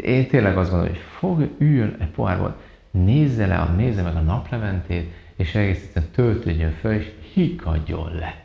én 0.02 0.28
tényleg 0.28 0.58
azt 0.58 0.70
gondolom, 0.70 0.94
hogy 0.94 1.04
fog, 1.18 1.50
üljön 1.58 1.96
egy 2.00 2.08
pohárból, 2.08 2.56
nézze 2.92 3.48
le, 3.48 3.74
nézze 3.78 4.02
meg 4.02 4.16
a 4.16 4.20
napleventét, 4.20 5.12
és 5.36 5.56
egész 5.56 5.82
egyszerűen 5.84 6.12
töltődjön 6.12 6.72
föl, 6.72 6.94
és 6.94 7.12
hikadjon 7.34 8.16
le. 8.16 8.44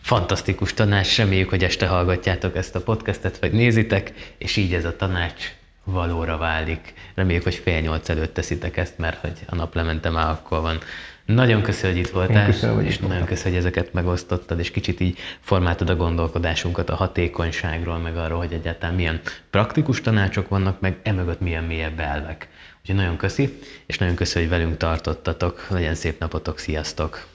Fantasztikus 0.00 0.74
tanács, 0.74 1.16
reméljük, 1.16 1.48
hogy 1.48 1.64
este 1.64 1.86
hallgatjátok 1.86 2.56
ezt 2.56 2.74
a 2.74 2.82
podcastet, 2.82 3.38
vagy 3.38 3.52
nézitek, 3.52 4.12
és 4.38 4.56
így 4.56 4.74
ez 4.74 4.84
a 4.84 4.96
tanács 4.96 5.59
valóra 5.84 6.36
válik. 6.36 6.94
Reméljük, 7.14 7.42
hogy 7.42 7.54
fél 7.54 7.80
nyolc 7.80 8.08
előtt 8.08 8.34
teszitek 8.34 8.76
ezt, 8.76 8.98
mert 8.98 9.20
hogy 9.20 9.38
a 9.46 9.54
naplemente 9.54 10.10
már 10.10 10.28
akkor 10.28 10.60
van. 10.60 10.78
Nagyon 11.24 11.62
köszönöm, 11.62 11.96
hogy 11.96 12.04
itt 12.04 12.10
voltál, 12.10 12.46
köszönöm, 12.46 12.74
hogy 12.74 12.84
és 12.84 12.98
nagyon 12.98 13.24
köszönöm, 13.24 13.52
hogy 13.52 13.66
ezeket 13.66 13.92
megosztottad, 13.92 14.58
és 14.58 14.70
kicsit 14.70 15.00
így 15.00 15.18
formáltad 15.40 15.90
a 15.90 15.96
gondolkodásunkat 15.96 16.90
a 16.90 16.94
hatékonyságról, 16.94 17.98
meg 17.98 18.16
arról, 18.16 18.38
hogy 18.38 18.52
egyáltalán 18.52 18.94
milyen 18.94 19.20
praktikus 19.50 20.00
tanácsok 20.00 20.48
vannak, 20.48 20.80
meg 20.80 20.98
emögött 21.02 21.40
milyen 21.40 21.64
mélyebb 21.64 22.00
elvek. 22.00 22.48
Úgyhogy 22.80 22.96
nagyon 22.96 23.16
köszi, 23.16 23.58
és 23.86 23.98
nagyon 23.98 24.14
köszönöm, 24.14 24.48
hogy 24.48 24.58
velünk 24.58 24.76
tartottatok. 24.76 25.66
Legyen 25.70 25.94
szép 25.94 26.20
napotok, 26.20 26.58
sziasztok! 26.58 27.26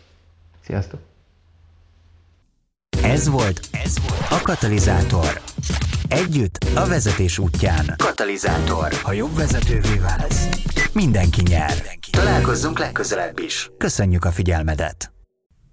Sziasztok! 0.65 0.99
Ez 3.01 3.27
volt, 3.27 3.59
ez 3.71 3.99
volt 3.99 4.31
a 4.41 4.41
Katalizátor. 4.43 5.41
Együtt 6.15 6.57
a 6.75 6.85
vezetés 6.85 7.37
útján. 7.37 7.93
Katalizátor. 7.97 8.93
Ha 9.03 9.11
jobb 9.11 9.35
vezetővé 9.35 9.95
válsz, 10.01 10.47
mindenki 10.93 11.41
nyer. 11.41 11.71
Mindenki 11.73 12.09
Találkozzunk 12.11 12.79
legközelebb 12.79 13.39
is. 13.39 13.69
Köszönjük 13.77 14.25
a 14.25 14.31
figyelmedet. 14.31 15.11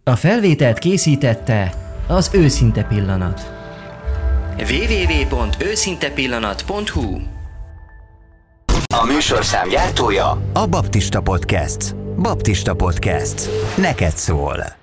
A 0.05 0.17
felvételt 0.17 0.79
készítette 0.79 1.75
az 2.07 2.31
Őszinte 2.33 2.83
Pillanat. 2.83 3.53
www.őszintepillanat.hu 4.59 7.21
A 8.95 9.05
műsorszám 9.07 9.69
gyártója 9.69 10.43
a 10.53 10.67
Baptista 10.67 11.21
Podcast. 11.21 11.95
Baptista 12.17 12.75
Podcast. 12.75 13.49
Neked 13.77 14.17
szól. 14.17 14.81